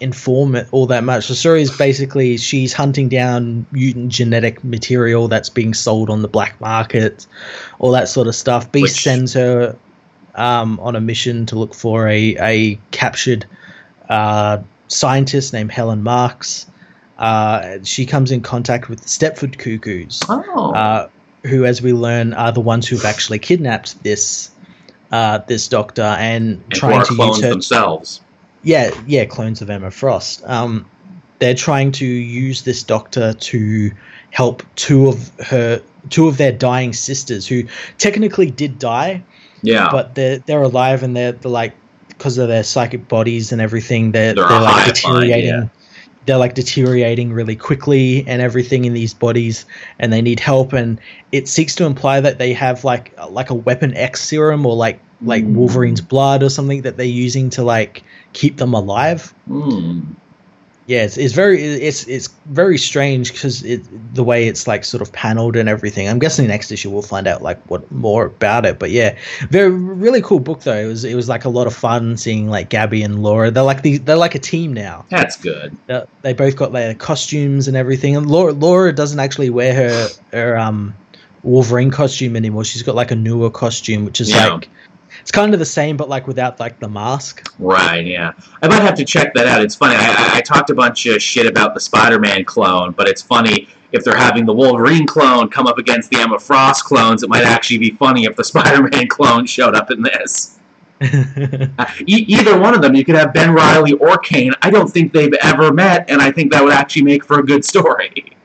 [0.00, 1.28] inform it all that much.
[1.28, 6.28] The story is basically she's hunting down mutant genetic material that's being sold on the
[6.28, 7.26] black market,
[7.78, 8.70] all that sort of stuff.
[8.70, 9.78] Beast Which- sends her
[10.34, 13.46] um, on a mission to look for a a captured
[14.08, 14.58] uh,
[14.88, 16.66] scientist named Helen Marks.
[17.18, 20.72] Uh, she comes in contact with the Stepford Cuckoos Oh.
[20.74, 21.08] uh,
[21.46, 24.50] who, as we learn, are the ones who've actually kidnapped this
[25.12, 27.50] uh, this doctor and, and trying to clones use her.
[27.50, 28.20] themselves.
[28.62, 30.42] Yeah, yeah, clones of Emma Frost.
[30.46, 30.88] Um,
[31.38, 33.90] they're trying to use this doctor to
[34.30, 37.64] help two of her two of their dying sisters who
[37.98, 39.22] technically did die,
[39.62, 39.88] Yeah.
[39.90, 41.74] but they're they're alive and they're, they're like
[42.16, 45.68] because of their psychic bodies and everything they're They're they're, like hive mind, deteriorating yeah.
[46.26, 49.66] they're like deteriorating really quickly and everything in these bodies
[49.98, 51.00] and they need help and
[51.32, 55.00] it seeks to imply that they have like like a weapon X serum or like
[55.24, 55.54] like Mm.
[55.54, 58.02] Wolverine's blood or something that they're using to like
[58.32, 60.00] keep them alive Hmm.
[60.86, 63.82] Yeah, it's, it's very it's it's very strange because it
[64.14, 66.08] the way it's like sort of paneled and everything.
[66.08, 68.78] I'm guessing next issue we'll find out like what more about it.
[68.80, 69.16] But yeah,
[69.48, 70.76] very really cool book though.
[70.76, 73.50] It was it was like a lot of fun seeing like Gabby and Laura.
[73.52, 75.04] They're like these they're like a team now.
[75.08, 75.76] That's good.
[75.86, 78.16] They're, they both got their costumes and everything.
[78.16, 80.96] And Laura Laura doesn't actually wear her her um
[81.44, 82.64] Wolverine costume anymore.
[82.64, 84.48] She's got like a newer costume, which is Yeah.
[84.54, 84.68] like
[85.22, 87.48] it's kind of the same, but like without like the mask.
[87.60, 88.32] Right, yeah.
[88.60, 89.62] I might have to check that out.
[89.62, 89.94] It's funny.
[89.96, 94.02] I, I, talked a bunch of shit about the Spider-Man clone, but it's funny if
[94.02, 97.22] they're having the Wolverine clone come up against the Emma Frost clones.
[97.22, 100.58] It might actually be funny if the Spider-Man clone showed up in this.
[101.00, 104.52] Uh, e- either one of them, you could have Ben Reilly or Kaine.
[104.60, 107.44] I don't think they've ever met, and I think that would actually make for a
[107.44, 108.36] good story.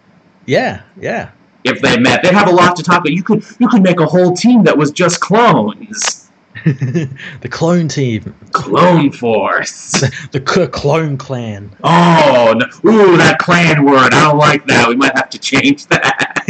[0.46, 1.32] yeah, yeah.
[1.64, 3.12] If they met, they'd have a lot to talk about.
[3.12, 6.27] You could you could make a whole team that was just clones.
[7.42, 9.92] the clone team, Clone Force.
[10.32, 11.76] the C- clone clan.
[11.84, 12.90] Oh, no.
[12.90, 14.14] ooh, that clan word.
[14.14, 14.88] I don't like that.
[14.88, 16.44] We might have to change that.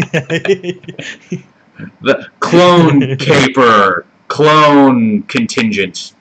[2.02, 6.14] The clone caper, clone contingent.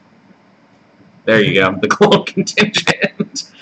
[1.24, 1.78] There you go.
[1.80, 3.52] The clone contingent.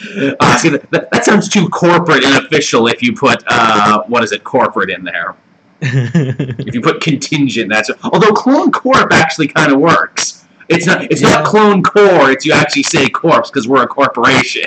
[0.40, 4.24] Uh, see, that, that, that sounds too corporate and official if you put, uh, what
[4.24, 5.36] is it, corporate in there.
[5.80, 10.44] If you put contingent, that's although clone corp actually kind of works.
[10.68, 11.04] It's not.
[11.10, 11.30] It's Yeah.
[11.30, 12.30] not clone core.
[12.30, 14.64] It's you actually say corpse because we're a corporation.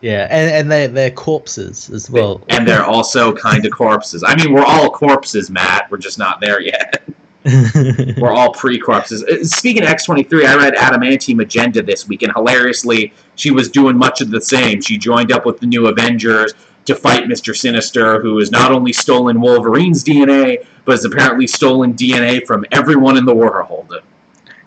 [0.00, 2.42] yeah, and and they they're corpses as well.
[2.48, 4.24] and they're also kind of corpses.
[4.26, 5.90] I mean, we're all corpses, Matt.
[5.90, 7.02] We're just not there yet.
[8.18, 9.22] We're all pre-corpses.
[9.22, 13.96] Uh, Speaking of X23, I read Adamantium Agenda this week, and hilariously, she was doing
[13.96, 14.80] much of the same.
[14.80, 16.54] She joined up with the new Avengers
[16.86, 17.54] to fight Mr.
[17.54, 23.16] Sinister, who has not only stolen Wolverine's DNA, but has apparently stolen DNA from everyone
[23.16, 23.92] in the world.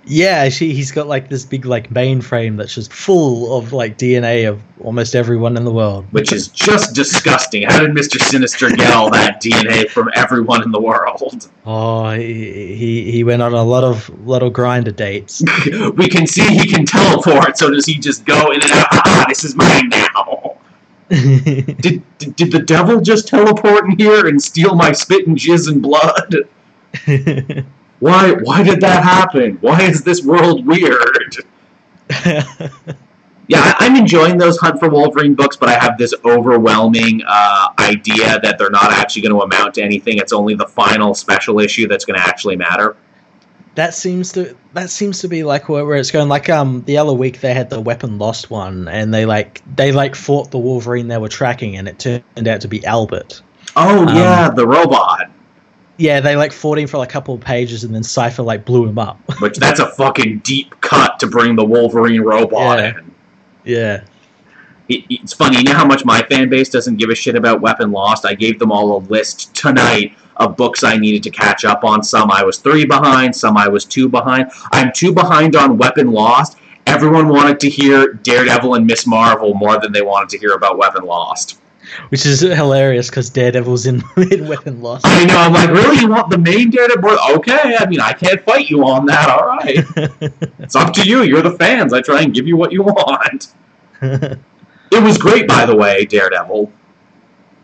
[0.06, 4.50] yeah, she he's got like this big like mainframe that's just full of like DNA
[4.50, 6.06] of almost everyone in the world.
[6.12, 7.64] Which is just disgusting.
[7.64, 8.20] How did Mr.
[8.20, 11.50] Sinister get all that DNA from everyone in the world?
[11.66, 15.42] Oh, he he, he went on a lot of little Grindr dates.
[15.96, 18.88] we can see he can teleport, so does he just go in and out?
[18.92, 20.39] Ah, this is mine now.
[21.80, 25.68] Did, did did the devil just teleport in here and steal my spit and jizz
[25.68, 26.36] and blood?
[28.00, 29.58] Why why did that happen?
[29.60, 31.36] Why is this world weird?
[33.50, 38.40] Yeah, I'm enjoying those Hunt for Wolverine books, but I have this overwhelming uh, idea
[38.42, 40.20] that they're not actually going to amount to anything.
[40.20, 42.96] It's only the final special issue that's going to actually matter.
[43.76, 46.28] That seems to that seems to be like where, where it's going.
[46.30, 49.92] Like um, the other week they had the weapon lost one, and they like they
[49.92, 53.42] like fought the Wolverine they were tracking, and it turned out to be Albert.
[53.76, 55.32] Oh Um, yeah, the robot.
[55.98, 58.66] Yeah, they like fought him for like a couple of pages, and then Cipher like
[58.66, 59.20] blew him up.
[59.42, 62.88] Which that's a fucking deep cut to bring the Wolverine robot Yeah.
[62.98, 63.12] in.
[63.66, 64.04] yeah.
[64.88, 67.62] It, it's funny, you know how much my fan base doesn't give a shit about
[67.62, 68.26] Weapon Lost?
[68.26, 72.02] I gave them all a list tonight of books I needed to catch up on.
[72.02, 74.50] Some I was three behind, some I was two behind.
[74.72, 76.58] I'm two behind on Weapon Lost.
[76.88, 80.78] Everyone wanted to hear Daredevil and Miss Marvel more than they wanted to hear about
[80.78, 81.60] Weapon Lost.
[82.10, 85.06] Which is hilarious because Daredevil's in, Weapon Lost.
[85.06, 86.00] I know, I'm like, really?
[86.00, 87.18] You want the main Daredevil?
[87.38, 89.86] Okay, I mean, I can't fight you on that, alright.
[90.60, 91.94] it's up to you, you're the fans.
[91.94, 93.54] I try and give you what you want.
[94.92, 96.72] It was great, by the way, Daredevil.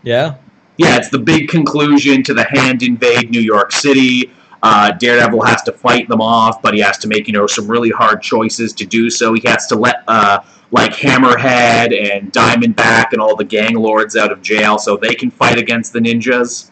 [0.04, 0.36] yeah.
[0.78, 4.32] Yeah, it's the big conclusion to the hand invade New York City.
[4.62, 7.68] Uh, Daredevil has to fight them off, but he has to make you know some
[7.68, 9.34] really hard choices to do so.
[9.34, 10.40] He has to let uh,
[10.72, 15.32] like Hammerhead and Diamondback and all the gang lords out of jail so they can
[15.32, 16.72] fight against the ninjas.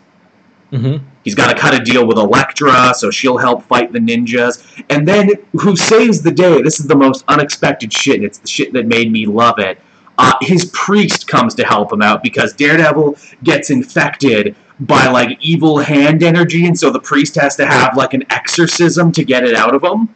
[0.71, 4.83] hmm He's got to cut a deal with Elektra, so she'll help fight the ninjas.
[4.89, 6.61] And then, who saves the day?
[6.61, 9.79] This is the most unexpected shit, and it's the shit that made me love it.
[10.17, 15.77] Uh, his priest comes to help him out because Daredevil gets infected by like evil
[15.79, 19.55] hand energy, and so the priest has to have like an exorcism to get it
[19.55, 20.09] out of him.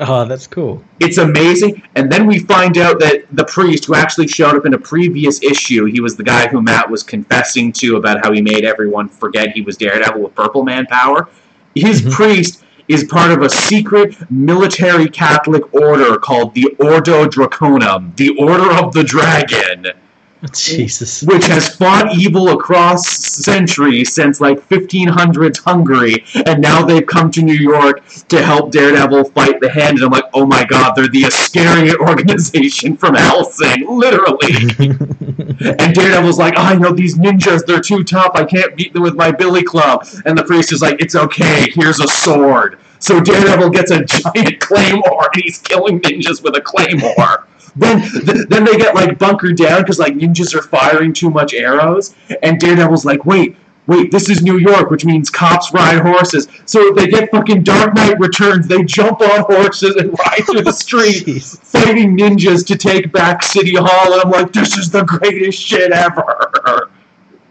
[0.00, 0.82] Oh, that's cool.
[0.98, 1.80] It's amazing.
[1.94, 5.40] And then we find out that the priest, who actually showed up in a previous
[5.42, 9.08] issue, he was the guy who Matt was confessing to about how he made everyone
[9.08, 11.28] forget he was Daredevil with Purple Man power.
[11.76, 12.12] His Mhm.
[12.12, 18.72] priest is part of a secret military Catholic order called the Ordo Draconum, the Order
[18.72, 19.92] of the Dragon
[20.52, 21.22] Jesus.
[21.22, 27.42] which has fought evil across centuries since like 1500s Hungary, and now they've come to
[27.42, 29.98] New York to help Daredevil fight the Hand.
[29.98, 34.52] And I'm like, oh my god, they're the Iscariot organization from Hellsing, literally.
[35.64, 39.14] and Daredevil's like, I know these ninjas, they're too tough, I can't beat them with
[39.14, 40.06] my billy club.
[40.24, 42.78] And the priest is like, it's okay, here's a sword.
[42.98, 47.46] So Daredevil gets a giant claymore, and he's killing ninjas with a claymore.
[47.76, 51.54] then th- then they get like bunkered down because like ninjas are firing too much
[51.54, 53.56] arrows, and Daredevil's like, wait.
[53.86, 56.48] Wait, this is New York, which means cops ride horses.
[56.64, 60.62] So if they get fucking Dark Knight Returns, they jump on horses and ride through
[60.62, 64.12] the streets, fighting ninjas to take back City Hall.
[64.14, 66.90] And I'm like, this is the greatest shit ever.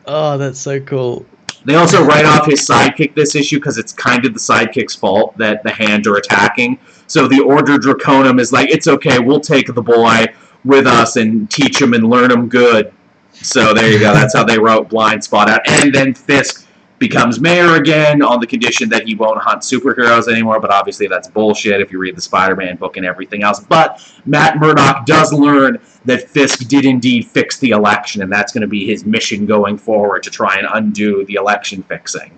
[0.05, 1.25] Oh, that's so cool.
[1.65, 5.37] They also write off his sidekick this issue because it's kind of the sidekick's fault
[5.37, 6.77] that the hand are attacking.
[7.07, 10.25] So the Order Draconum is like, it's okay, we'll take the boy
[10.65, 12.91] with us and teach him and learn him good.
[13.33, 14.13] So there you go.
[14.13, 15.61] That's how they wrote Blindspot out.
[15.67, 16.67] And then Fisk
[16.99, 20.59] becomes mayor again on the condition that he won't hunt superheroes anymore.
[20.59, 23.59] But obviously that's bullshit if you read the Spider-Man book and everything else.
[23.59, 28.61] But Matt Murdock does learn that Fisk did indeed fix the election, and that's going
[28.61, 32.37] to be his mission going forward to try and undo the election fixing.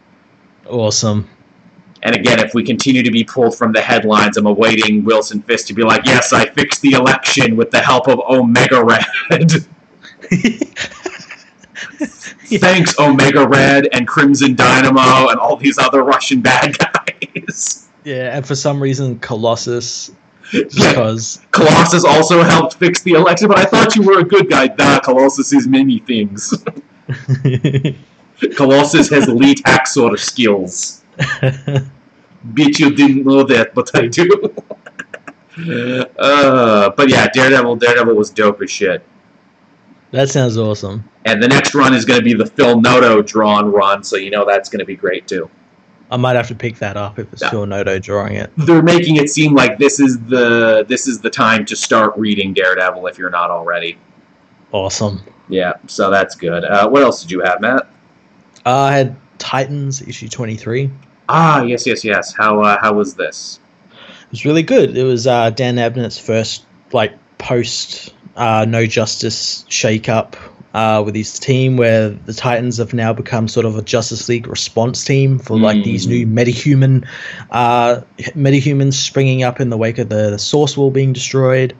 [0.67, 1.29] Awesome.
[2.01, 5.67] And again, if we continue to be pulled from the headlines, I'm awaiting Wilson Fisk
[5.67, 9.51] to be like, "Yes, I fixed the election with the help of Omega Red."
[12.59, 17.89] Thanks, Omega Red and Crimson Dynamo and all these other Russian bad guys.
[18.03, 20.11] Yeah, and for some reason, Colossus,
[20.51, 24.49] Yeah, because Colossus also helped fix the election, but I thought you were a good
[24.49, 24.67] guy.
[24.77, 26.53] Nah, Colossus is many things.
[28.55, 31.03] Colossus has elite hack sort of skills.
[32.43, 34.29] Bet you didn't know that, but I do.
[36.19, 39.03] uh, but yeah, Daredevil, Daredevil was dope as shit.
[40.15, 41.03] That sounds awesome.
[41.25, 44.31] And the next run is going to be the Phil Noto drawn run, so you
[44.31, 45.49] know that's going to be great too.
[46.11, 47.49] I might have to pick that up if it's Yeah.
[47.49, 48.51] Phil Noto drawing it.
[48.57, 52.53] They're making it seem like this is the this is the time to start reading
[52.53, 53.97] Daredevil if you're not already.
[54.71, 55.21] Awesome.
[55.49, 56.63] Yeah, so that's good.
[56.63, 57.83] Uh, what else did you have, Matt?
[58.65, 60.89] Uh, I had Titans issue 23.
[61.29, 62.33] Ah, yes, yes, yes.
[62.35, 63.59] How uh, how was this?
[63.91, 64.95] It was really good.
[64.97, 70.35] It was uh, Dan Abnett's first like post uh, No Justice shake up
[70.73, 74.47] uh, with his team, where the Titans have now become sort of a Justice League
[74.47, 76.09] response team for like these Mm.
[76.09, 77.07] new metahuman
[77.51, 78.01] uh,
[78.35, 81.73] metahumans springing up in the wake of the, the Source Wall being destroyed.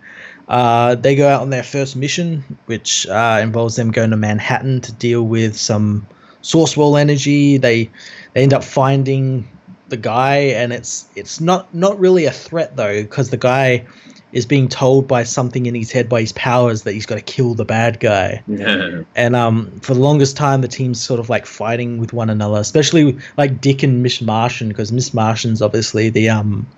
[0.48, 4.80] Uh, they go out on their first mission, which uh, involves them going to Manhattan
[4.82, 6.07] to deal with some
[6.41, 7.57] source wall energy.
[7.57, 7.90] They
[8.34, 9.49] they end up finding
[9.90, 13.88] the guy, and it's it's not not really a threat though, because the guy
[14.36, 17.22] is being told by something in his head by his powers that he's got to
[17.22, 18.44] kill the bad guy.
[18.48, 19.03] Yeah.
[19.16, 22.60] And um, for the longest time, the team's sort of like fighting with one another,
[22.60, 26.70] especially like Dick and Miss Martian, because Miss Martian's obviously the um,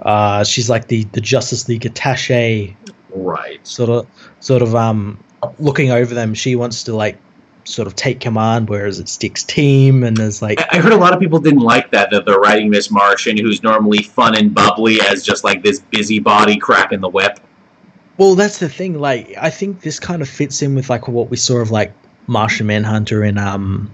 [0.00, 2.74] uh, she's like the the Justice League attaché,
[3.10, 3.64] right.
[3.66, 4.06] sort of
[4.40, 5.22] sort of um,
[5.58, 6.32] looking over them.
[6.32, 7.18] She wants to like
[7.64, 11.12] sort of take command, whereas it's Dick's team, and there's like I heard a lot
[11.12, 15.00] of people didn't like that that they're writing Miss Martian, who's normally fun and bubbly,
[15.00, 17.40] as just like this busybody cracking the whip.
[18.16, 18.98] Well, that's the thing.
[18.98, 21.92] Like, I think this kind of fits in with like what we saw of like
[22.26, 23.90] Martian Manhunter in um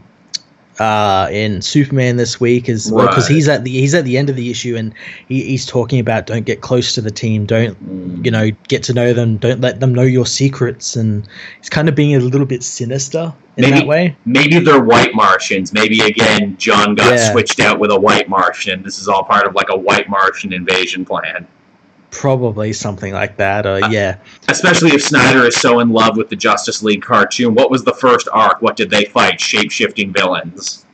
[0.79, 3.35] uh in Superman this week is because Right.
[3.35, 4.95] he's at the he's at the end of the issue and
[5.29, 7.77] he, he's talking about don't get close to the team, don't
[8.25, 11.27] you know get to know them, don't let them know your secrets, and
[11.59, 14.17] he's kind of being a little bit sinister in Maybe- that way.
[14.25, 15.73] Maybe they're white Martians.
[15.73, 17.33] Maybe again, John got Yeah.
[17.33, 18.83] switched out with a white Martian.
[18.83, 21.47] This is all part of like a white Martian invasion plan.
[22.11, 23.67] Probably something like that.
[23.67, 24.17] Or Uh, yeah,
[24.49, 27.55] Especially if Snyder is so in love with the Justice League cartoon.
[27.55, 28.61] What was the first arc?
[28.63, 29.41] What did they fight?
[29.41, 30.85] Shape shifting villains.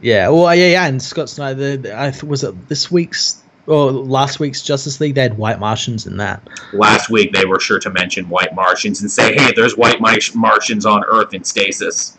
[0.00, 0.28] yeah.
[0.28, 0.86] Well, yeah, yeah.
[0.86, 5.14] And Scott Snyder, I th- was it this week's or last week's Justice League?
[5.14, 6.46] They had White Martians in that.
[6.72, 10.00] Last week they were sure to mention white Martians and say, "Hey, there's white
[10.34, 12.16] Martians on Earth in stasis."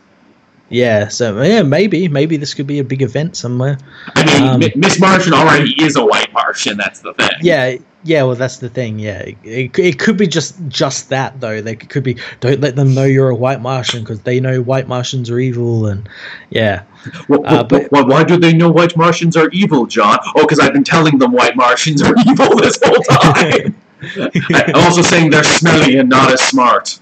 [0.70, 3.78] Yeah, so yeah, maybe maybe this could be a big event somewhere.
[4.16, 6.78] I mean, Um, Miss Martian already is a white Martian.
[6.78, 7.30] That's the thing.
[7.42, 8.22] Yeah, yeah.
[8.24, 9.00] Well, that's the thing.
[9.00, 11.60] Yeah, it, it, it could be just just that though.
[11.60, 14.88] They could be don't let them know you're a white Martian because they know white
[14.88, 16.08] Martians are evil and
[16.52, 16.84] yeah.
[17.28, 20.20] Wh- Uh, but- wh- why do they know white Martians are evil, John?
[20.36, 23.76] Oh, because I've been telling them white Martians are evil this whole time.
[24.54, 27.00] I'm also saying they're smelly and not as smart.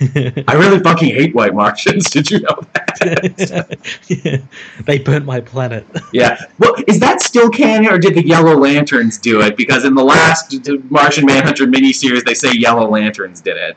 [0.00, 2.10] I really fucking hate white Martians.
[2.10, 3.78] Did you know that?
[4.08, 4.38] yeah.
[4.84, 5.86] they burnt my planet.
[6.12, 6.40] yeah.
[6.58, 9.56] Well, is that still canon, or did the Yellow Lanterns do it?
[9.56, 10.54] Because in the last
[10.90, 13.76] Martian Manhunter miniseries, they say Yellow Lanterns did it.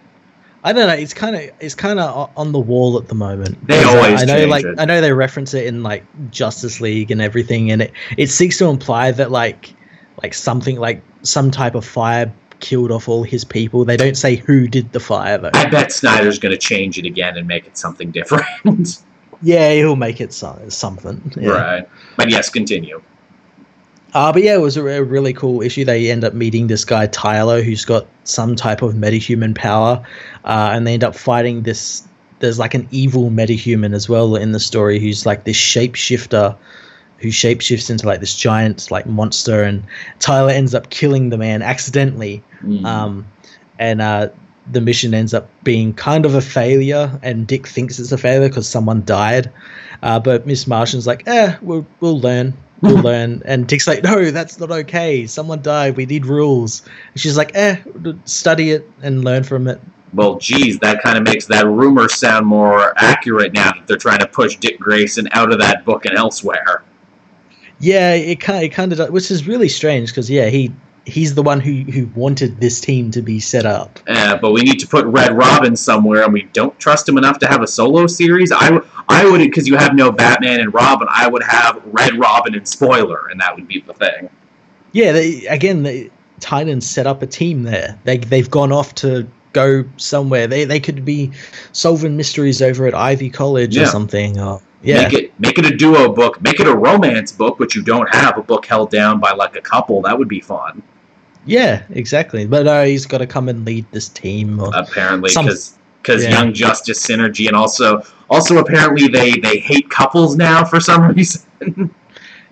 [0.64, 0.94] I don't know.
[0.94, 3.66] It's kind of it's kind of on the wall at the moment.
[3.68, 4.80] They always I know, like it.
[4.80, 8.60] I know they reference it in like Justice League and everything, and it it seeks
[8.60, 9.74] to imply that like
[10.22, 12.32] like something like some type of fire
[12.62, 13.84] killed off all his people.
[13.86, 15.52] They don't say who did the fire though.
[15.54, 18.46] I bet Snyder's going to change it again and make it something different.
[19.42, 21.32] yeah, he'll make it so, something.
[21.36, 21.50] Yeah.
[21.50, 21.90] Right.
[22.18, 23.02] But yes, continue.
[24.14, 25.86] Uh, but yeah, it was a, a really cool issue.
[25.86, 30.06] They end up meeting this guy Tyler, who's got some type of metahuman power,
[30.44, 32.08] uh, and they end up fighting this.
[32.40, 36.58] There's like an evil metahuman as well in the story, who's like this shapeshifter,
[37.22, 39.84] who shapeshifts into like this giant like monster, and
[40.20, 42.44] Tyler ends up killing the man accidentally.
[42.64, 42.86] Mm.
[42.86, 43.28] Um,
[43.80, 44.30] and uh,
[44.72, 48.48] the mission ends up being kind of a failure, and Dick thinks it's a failure
[48.50, 49.52] because someone died.
[50.04, 52.56] Uh, but Miss Martian's like, eh, we'll, we'll learn.
[52.82, 53.42] We'll learn.
[53.46, 55.28] And Dick's like, no, that's not okay.
[55.28, 55.98] Someone died.
[55.98, 56.84] We need rules.
[57.12, 57.82] And she's like, eh,
[58.26, 59.80] study it and learn from it.
[60.14, 64.20] well, geez, that kind of makes that rumor sound more accurate now that they're trying
[64.20, 66.84] to push Dick Grayson out of that book and elsewhere.
[67.82, 70.72] Yeah, it kind, it kind of, which is really strange because yeah, he
[71.06, 74.00] he's the one who who wanted this team to be set up.
[74.08, 77.40] Uh, but we need to put Red Robin somewhere, and we don't trust him enough
[77.40, 78.52] to have a solo series.
[78.52, 78.80] I
[79.10, 82.68] I would, because you have no Batman and Robin, I would have Red Robin and
[82.68, 84.30] Spoiler, and that would be the thing.
[84.94, 88.00] Yeah, they, again, the Titans set up a team there.
[88.04, 90.48] They they've gone off to go somewhere.
[90.48, 91.32] They they could be
[91.72, 94.40] solving mysteries over at Ivy College or something.
[94.40, 96.42] Or yeah, Make it make it a duo book.
[96.42, 99.56] Make it a romance book, but you don't have a book held down by like
[99.56, 100.02] a couple.
[100.02, 100.82] That would be fun.
[101.46, 102.46] yeah, exactly.
[102.46, 104.60] But uh, he's got to come and lead this team.
[104.60, 106.32] Or, Apparently, because because yeah.
[106.32, 111.94] Young Justice synergy, and also also apparently they they hate couples now for some reason.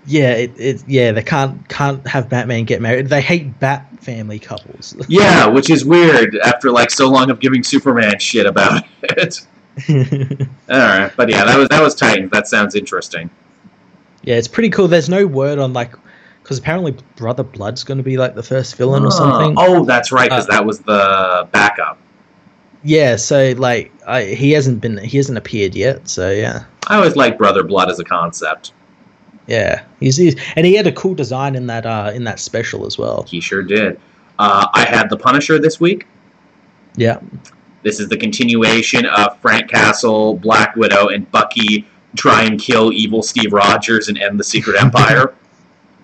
[0.05, 3.07] yeah, it, it yeah they can't can't have Batman get married.
[3.07, 4.95] They hate Bat family couples.
[5.09, 9.45] yeah, which is weird after like so long of giving Superman shit about it.
[9.89, 9.95] All
[10.69, 12.31] right, but yeah, that was that was Titans.
[12.31, 13.29] That sounds interesting.
[14.23, 14.87] yeah, it's pretty cool.
[14.87, 15.93] There's no word on like
[16.43, 19.55] because apparently Brother Blood's going to be like the first villain or something.
[19.57, 21.97] Oh, that's right, because Uh, that was the backup.
[22.83, 26.07] Yeah, so like I, he hasn't been he hasn't appeared yet.
[26.09, 26.63] So yeah.
[26.87, 28.73] I always like Brother Blood as a concept.
[29.47, 32.85] Yeah, he's, he's and he had a cool design in that uh in that special
[32.85, 33.23] as well.
[33.27, 33.99] He sure did.
[34.39, 36.07] Uh, I had the Punisher this week.
[36.95, 37.19] Yeah,
[37.81, 43.21] This is the continuation of Frank Castle, Black Widow, and Bucky try and kill evil
[43.23, 45.33] Steve Rogers and end the Secret Empire.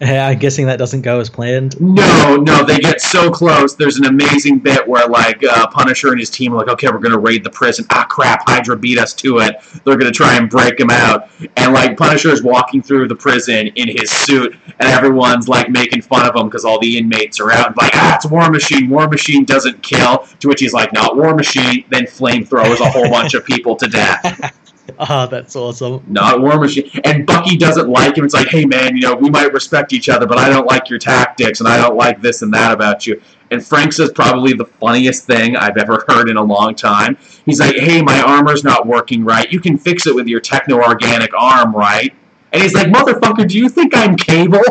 [0.02, 1.80] I'm guessing that doesn't go as planned.
[1.80, 3.76] No, no, they get so close.
[3.76, 7.00] There's an amazing bit where like uh, Punisher and his team are like, okay, we're
[7.00, 7.86] gonna raid the prison.
[7.92, 9.56] Ah, crap, Hydra beat us to it.
[9.86, 11.30] They're gonna try and break him out.
[11.56, 16.02] And like Punisher is walking through the prison in his suit, and everyone's like making
[16.02, 17.68] fun of him because all the inmates are out.
[17.68, 18.90] And like, ah, it's War Machine.
[18.90, 20.28] War Machine doesn't kill.
[20.40, 21.86] To which he's like, not War Machine.
[21.90, 24.60] Then flamethrowers a whole bunch of people to death.
[24.98, 26.04] Oh, that's awesome.
[26.08, 26.90] not War Machine.
[27.04, 28.26] And Bucky doesn't like him.
[28.26, 30.90] It's like, hey man, you know, we might respect each other, but I don't like
[30.90, 33.22] your tactics, and I don't like this and that about you.
[33.52, 37.18] And Frank says probably the funniest thing I've ever heard in a long time.
[37.46, 39.52] He's like, hey, my armor's not working right.
[39.52, 42.14] You can fix it with your techno organic arm, right?
[42.52, 44.62] And he's like, motherfucker, do you think I'm cable?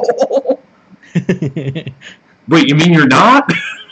[2.49, 3.49] Wait, you mean you're not?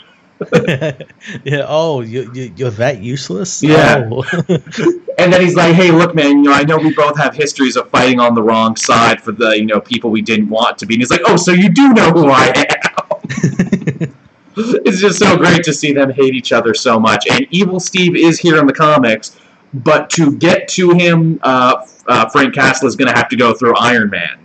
[1.43, 1.65] yeah.
[1.67, 3.61] Oh, you, you you're that useless.
[3.63, 4.09] Yeah.
[4.11, 4.23] Oh.
[5.19, 6.43] And then he's like, "Hey, look, man.
[6.43, 9.31] You know, I know we both have histories of fighting on the wrong side for
[9.31, 11.69] the you know people we didn't want to be." And he's like, "Oh, so you
[11.69, 14.15] do know who I am."
[14.57, 17.25] it's just so great to see them hate each other so much.
[17.29, 19.39] And Evil Steve is here in the comics,
[19.73, 23.53] but to get to him, uh, uh, Frank Castle is going to have to go
[23.53, 24.42] through Iron Man.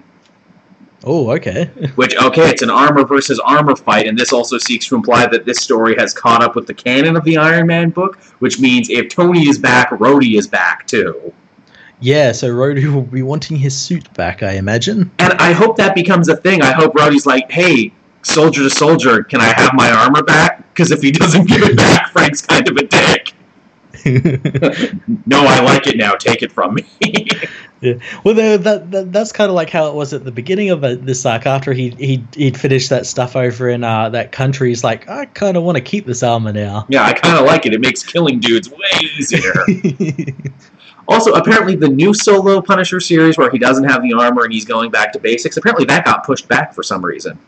[1.04, 1.64] Oh, okay.
[1.94, 5.44] Which, okay, it's an armor versus armor fight, and this also seeks to imply that
[5.44, 8.90] this story has caught up with the canon of the Iron Man book, which means
[8.90, 11.32] if Tony is back, Rhodey is back too.
[12.00, 12.32] Yeah.
[12.32, 15.10] So Rhodey will be wanting his suit back, I imagine.
[15.18, 16.62] And I hope that becomes a thing.
[16.62, 17.92] I hope Rhodey's like, hey,
[18.22, 20.72] soldier to soldier, can I have my armor back?
[20.72, 23.32] Because if he doesn't give it back, Frank's kind of a dick.
[25.26, 26.14] No, I like it now.
[26.14, 26.84] Take it from me.
[27.80, 31.24] Well, that, that that's kind of like how it was at the beginning of this
[31.24, 31.46] arc.
[31.46, 35.26] After he he he'd finished that stuff over in uh, that country, he's like, I
[35.26, 36.86] kind of want to keep this armor now.
[36.88, 37.72] yeah, I kind of like it.
[37.72, 38.78] It makes killing dudes way
[39.16, 39.54] easier.
[41.08, 44.64] also, apparently, the new solo Punisher series where he doesn't have the armor and he's
[44.64, 47.38] going back to basics, apparently that got pushed back for some reason.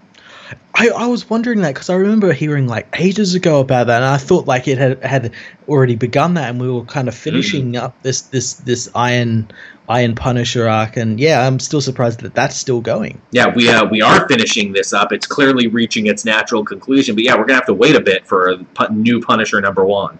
[0.74, 4.04] I, I was wondering that because I remember hearing like ages ago about that, and
[4.04, 5.32] I thought like it had had
[5.68, 9.50] already begun that, and we were kind of finishing up this this this Iron
[9.88, 13.20] Iron Punisher arc, and yeah, I'm still surprised that that's still going.
[13.32, 15.12] Yeah, we uh, we are finishing this up.
[15.12, 18.26] It's clearly reaching its natural conclusion, but yeah, we're gonna have to wait a bit
[18.26, 20.18] for pu- new Punisher number one.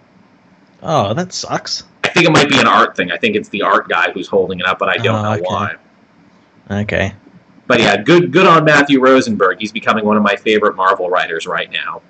[0.83, 1.83] Oh, that sucks.
[2.03, 3.11] I think it might be an art thing.
[3.11, 5.31] I think it's the art guy who's holding it up, but I don't Oh, know
[5.33, 5.41] okay.
[5.43, 5.75] why.
[6.69, 7.13] Okay.
[7.71, 9.61] But yeah, good good on Matthew Rosenberg.
[9.61, 12.01] He's becoming one of my favorite Marvel writers right now.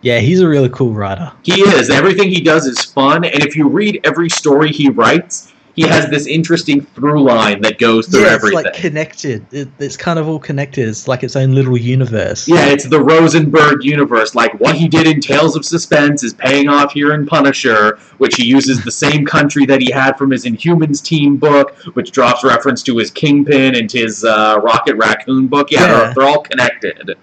[0.00, 1.30] Yeah, he's a really cool writer.
[1.42, 1.90] He is.
[1.90, 6.06] Everything he does is fun, and if you read every story he writes, he has
[6.10, 8.58] this interesting through line that goes through yeah, everything.
[8.58, 9.46] it's like connected.
[9.52, 10.88] It, it's kind of all connected.
[10.88, 12.48] It's like its own little universe.
[12.48, 14.34] yeah, it's the Rosenberg universe.
[14.34, 18.36] Like what he did in Tales of Suspense is paying off here in Punisher, which
[18.36, 22.44] he uses the same country that he had from his Inhumans team book, which drops
[22.44, 25.70] reference to his Kingpin and his uh, Rocket Raccoon book.
[25.70, 25.86] Yeah, Yeah.
[25.86, 27.16] They're, they're all connected.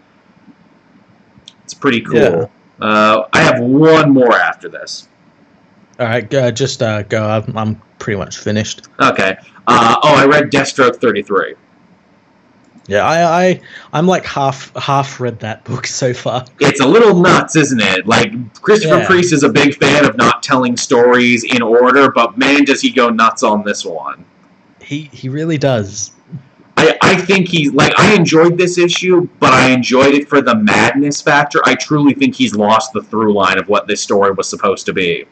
[1.64, 2.16] It's pretty cool.
[2.18, 2.48] Yeah.
[2.82, 5.08] Uh, I have one more after this.
[6.02, 7.24] All right, go, just uh, go.
[7.24, 8.88] I'm, I'm pretty much finished.
[9.00, 9.38] Okay.
[9.68, 11.54] Uh, oh, I read Deathstroke 33.
[12.88, 13.62] Yeah, I, I,
[13.94, 16.44] I'm like half half read that book so far.
[16.60, 18.08] It's a little nuts, isn't it?
[18.08, 18.34] Like,
[18.64, 19.06] Christopher Yeah.
[19.06, 22.90] Priest is a big fan of not telling stories in order, but man, does he
[22.90, 24.26] go nuts on this one.
[24.80, 26.14] He he really does.
[26.78, 30.56] I, I think he's like I enjoyed this issue, but I enjoyed it for the
[30.56, 31.62] madness factor.
[31.66, 34.94] I truly think he's lost the through line of what this story was supposed to
[34.94, 35.28] be.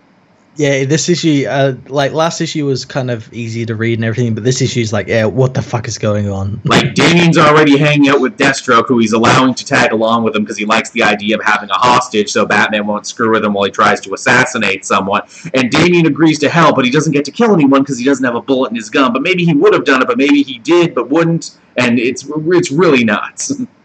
[0.55, 4.35] Yeah, this issue, uh, like last issue was kind of easy to read and everything,
[4.35, 6.59] but this issue is like, yeah, what the fuck is going on?
[6.65, 10.43] Like Damian's already hanging out with Deathstroke, who he's allowing to tag along with him
[10.43, 13.53] because he likes the idea of having a hostage, so Batman won't screw with him
[13.53, 15.21] while he tries to assassinate someone.
[15.53, 18.25] And Damian agrees to help, but he doesn't get to kill anyone because he doesn't
[18.25, 19.13] have a bullet in his gun.
[19.13, 21.57] But maybe he would have done it, but maybe he did, but wouldn't.
[21.77, 23.53] And it's it's really nuts.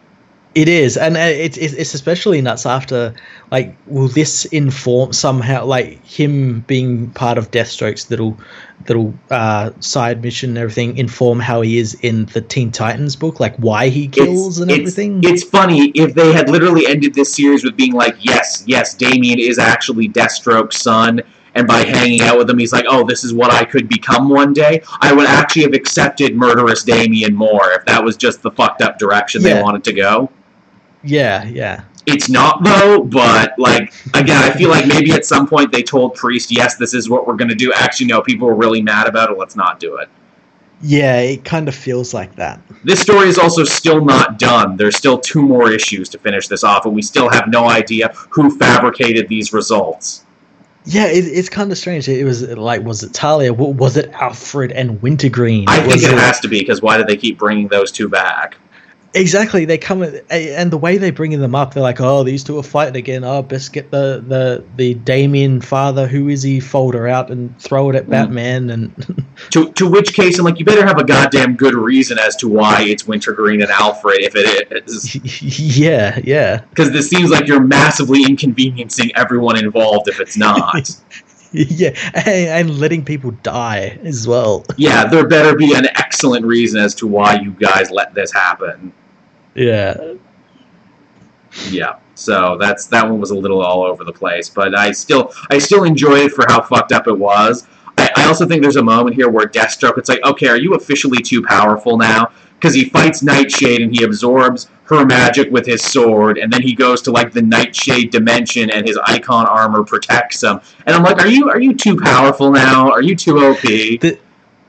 [0.55, 3.13] It is, and uh, it's it's it's especially nuts after
[3.51, 8.39] like, will this inform somehow like him being part of Deathstroke's little
[8.87, 13.41] little uh, side mission and everything inform how he is in the Teen Titans book,
[13.41, 15.21] like why he kills and it's, everything.
[15.25, 19.41] It's funny if they had literally ended this series with being like, yes, yes, Damian
[19.41, 21.21] is actually Deathstroke's son,
[21.57, 24.29] and by hanging out with him, he's like, oh, this is what I could become
[24.29, 24.83] one day.
[25.01, 28.99] I would actually have accepted murderous Damian more if that was just the fucked up
[28.99, 30.31] direction they wanted to go.
[31.05, 31.85] Yeah, yeah.
[32.07, 36.15] It's not though, but like again, I feel like maybe at some point they told
[36.15, 37.73] Priest, yes, this is what we're gonna do.
[37.73, 39.39] Actually, no, people were really mad about it.
[39.39, 40.09] Let's not do it.
[40.83, 42.61] Yeah, it kind of feels like that.
[42.83, 44.77] This story is also still not done.
[44.77, 48.09] There's still two more issues to finish this off, and we still have no idea
[48.29, 50.25] who fabricated these results.
[50.85, 52.07] Yeah, it, it's kind of strange.
[52.07, 53.55] It was like, was it Talia?
[53.55, 55.65] Was it Alfred and Wintergreen?
[55.69, 58.09] I think Was it has to be because why did they keep bringing those two
[58.09, 58.59] back?
[59.17, 59.65] Exactly.
[59.65, 62.65] They come and the way they bring them up, they're like, "Oh, these two are
[62.65, 63.23] fighting again.
[63.23, 67.91] Oh, best get the the the Damian father, who is he, folder out and throw
[67.91, 68.11] it at Mm.
[68.11, 72.19] Batman." And To to which case, I'm like, you better have a goddamn good reason
[72.19, 77.31] as to why it's Wintergreen and Alfred if it is, yeah, yeah, because this seems
[77.31, 80.91] like you're massively inconveniencing everyone involved if it's not.
[81.53, 84.65] yeah, and, and letting people die as well.
[84.77, 88.93] yeah, there better be an excellent reason as to why you guys let this happen.
[89.55, 90.15] Yeah,
[91.71, 91.99] Yeah.
[92.15, 95.59] So that's that one was a little all over the place, but I still I
[95.59, 97.67] still enjoy it for how fucked up it was.
[97.99, 100.75] I, I also think there's a moment here where Deathstroke, it's like, okay, are you
[100.75, 102.33] officially too powerful now?
[102.55, 106.75] Because he fights Nightshade and he absorbs her magic with his sword, and then he
[106.75, 110.61] goes to like the Nightshade dimension, and his icon armor protects him.
[110.87, 112.91] And I'm like, are you are you too powerful now?
[112.91, 113.63] Are you too OP?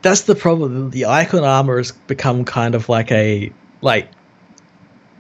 [0.02, 0.92] that's the problem.
[0.92, 3.52] The icon armor has become kind of like a
[3.82, 4.10] like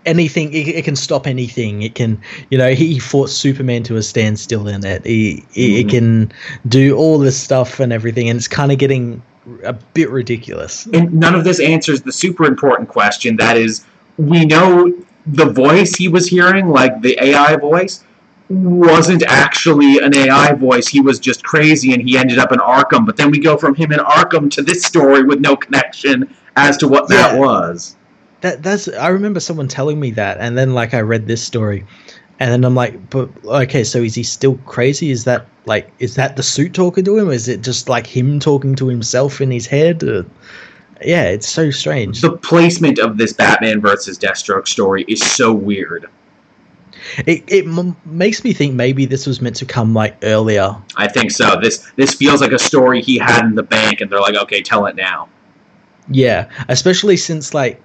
[0.05, 0.53] anything.
[0.53, 1.81] It, it can stop anything.
[1.81, 5.05] It can, you know, he fought Superman to a standstill in it.
[5.05, 5.89] He, he it mm-hmm.
[5.89, 6.33] can
[6.67, 9.21] do all this stuff and everything, and it's kind of getting
[9.63, 10.87] a bit ridiculous.
[10.87, 13.85] And none of this answers the super important question that is,
[14.17, 14.93] we know
[15.25, 18.03] the voice he was hearing, like the AI voice,
[18.49, 20.87] wasn't actually an AI voice.
[20.87, 23.05] He was just crazy and he ended up in Arkham.
[23.05, 26.77] But then we go from him in Arkham to this story with no connection as
[26.77, 27.95] to what that was.
[28.45, 28.87] That that's.
[28.87, 31.83] I remember someone telling me that, and then like I read this story,
[32.39, 35.09] and then I'm like, but okay, so is he still crazy?
[35.09, 37.31] Is that like is that the suit talking to him?
[37.31, 40.03] Is it just like him talking to himself in his head?
[40.03, 40.25] Uh,
[41.03, 42.21] yeah, it's so strange.
[42.21, 46.05] The placement of this Batman versus Deathstroke story is so weird.
[47.25, 50.75] It it m- makes me think maybe this was meant to come like earlier.
[50.97, 51.59] I think so.
[51.59, 54.61] This this feels like a story he had in the bank, and they're like, okay,
[54.61, 55.29] tell it now.
[56.11, 57.81] Yeah, especially since like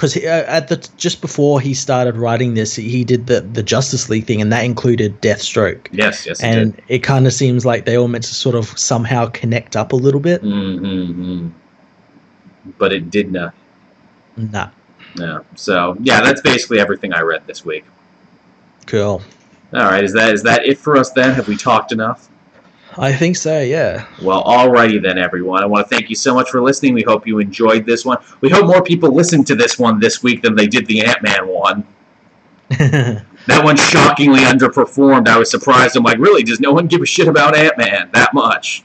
[0.00, 4.08] because uh, at the just before he started writing this, he did the the Justice
[4.08, 5.88] League thing, and that included Deathstroke.
[5.92, 8.66] Yes, yes, it and it kind of seems like they all meant to sort of
[8.78, 10.42] somehow connect up a little bit.
[10.42, 11.50] Mm-hmm.
[12.78, 13.52] But it did not.
[14.38, 14.70] Nah,
[15.16, 15.44] No.
[15.56, 17.84] So yeah, that's basically everything I read this week.
[18.86, 19.20] cool.
[19.74, 21.34] All right, is that is that it for us then?
[21.34, 22.29] Have we talked enough?
[22.98, 23.60] I think so.
[23.60, 24.06] Yeah.
[24.22, 25.62] Well, alrighty then, everyone.
[25.62, 26.94] I want to thank you so much for listening.
[26.94, 28.18] We hope you enjoyed this one.
[28.40, 31.22] We hope more people listened to this one this week than they did the Ant
[31.22, 31.86] Man one.
[33.46, 35.26] That one shockingly underperformed.
[35.26, 35.96] I was surprised.
[35.96, 36.42] I'm like, really?
[36.42, 38.84] Does no one give a shit about Ant Man that much?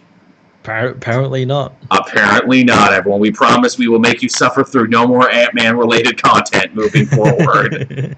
[0.63, 1.75] Apparently not.
[1.91, 3.19] Apparently not, everyone.
[3.19, 7.05] We promise we will make you suffer through no more Ant Man related content moving
[7.05, 8.17] forward.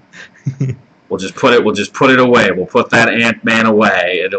[1.08, 1.62] we'll just put it.
[1.62, 2.50] We'll just put it away.
[2.52, 4.22] We'll put that Ant Man away.
[4.24, 4.30] It'll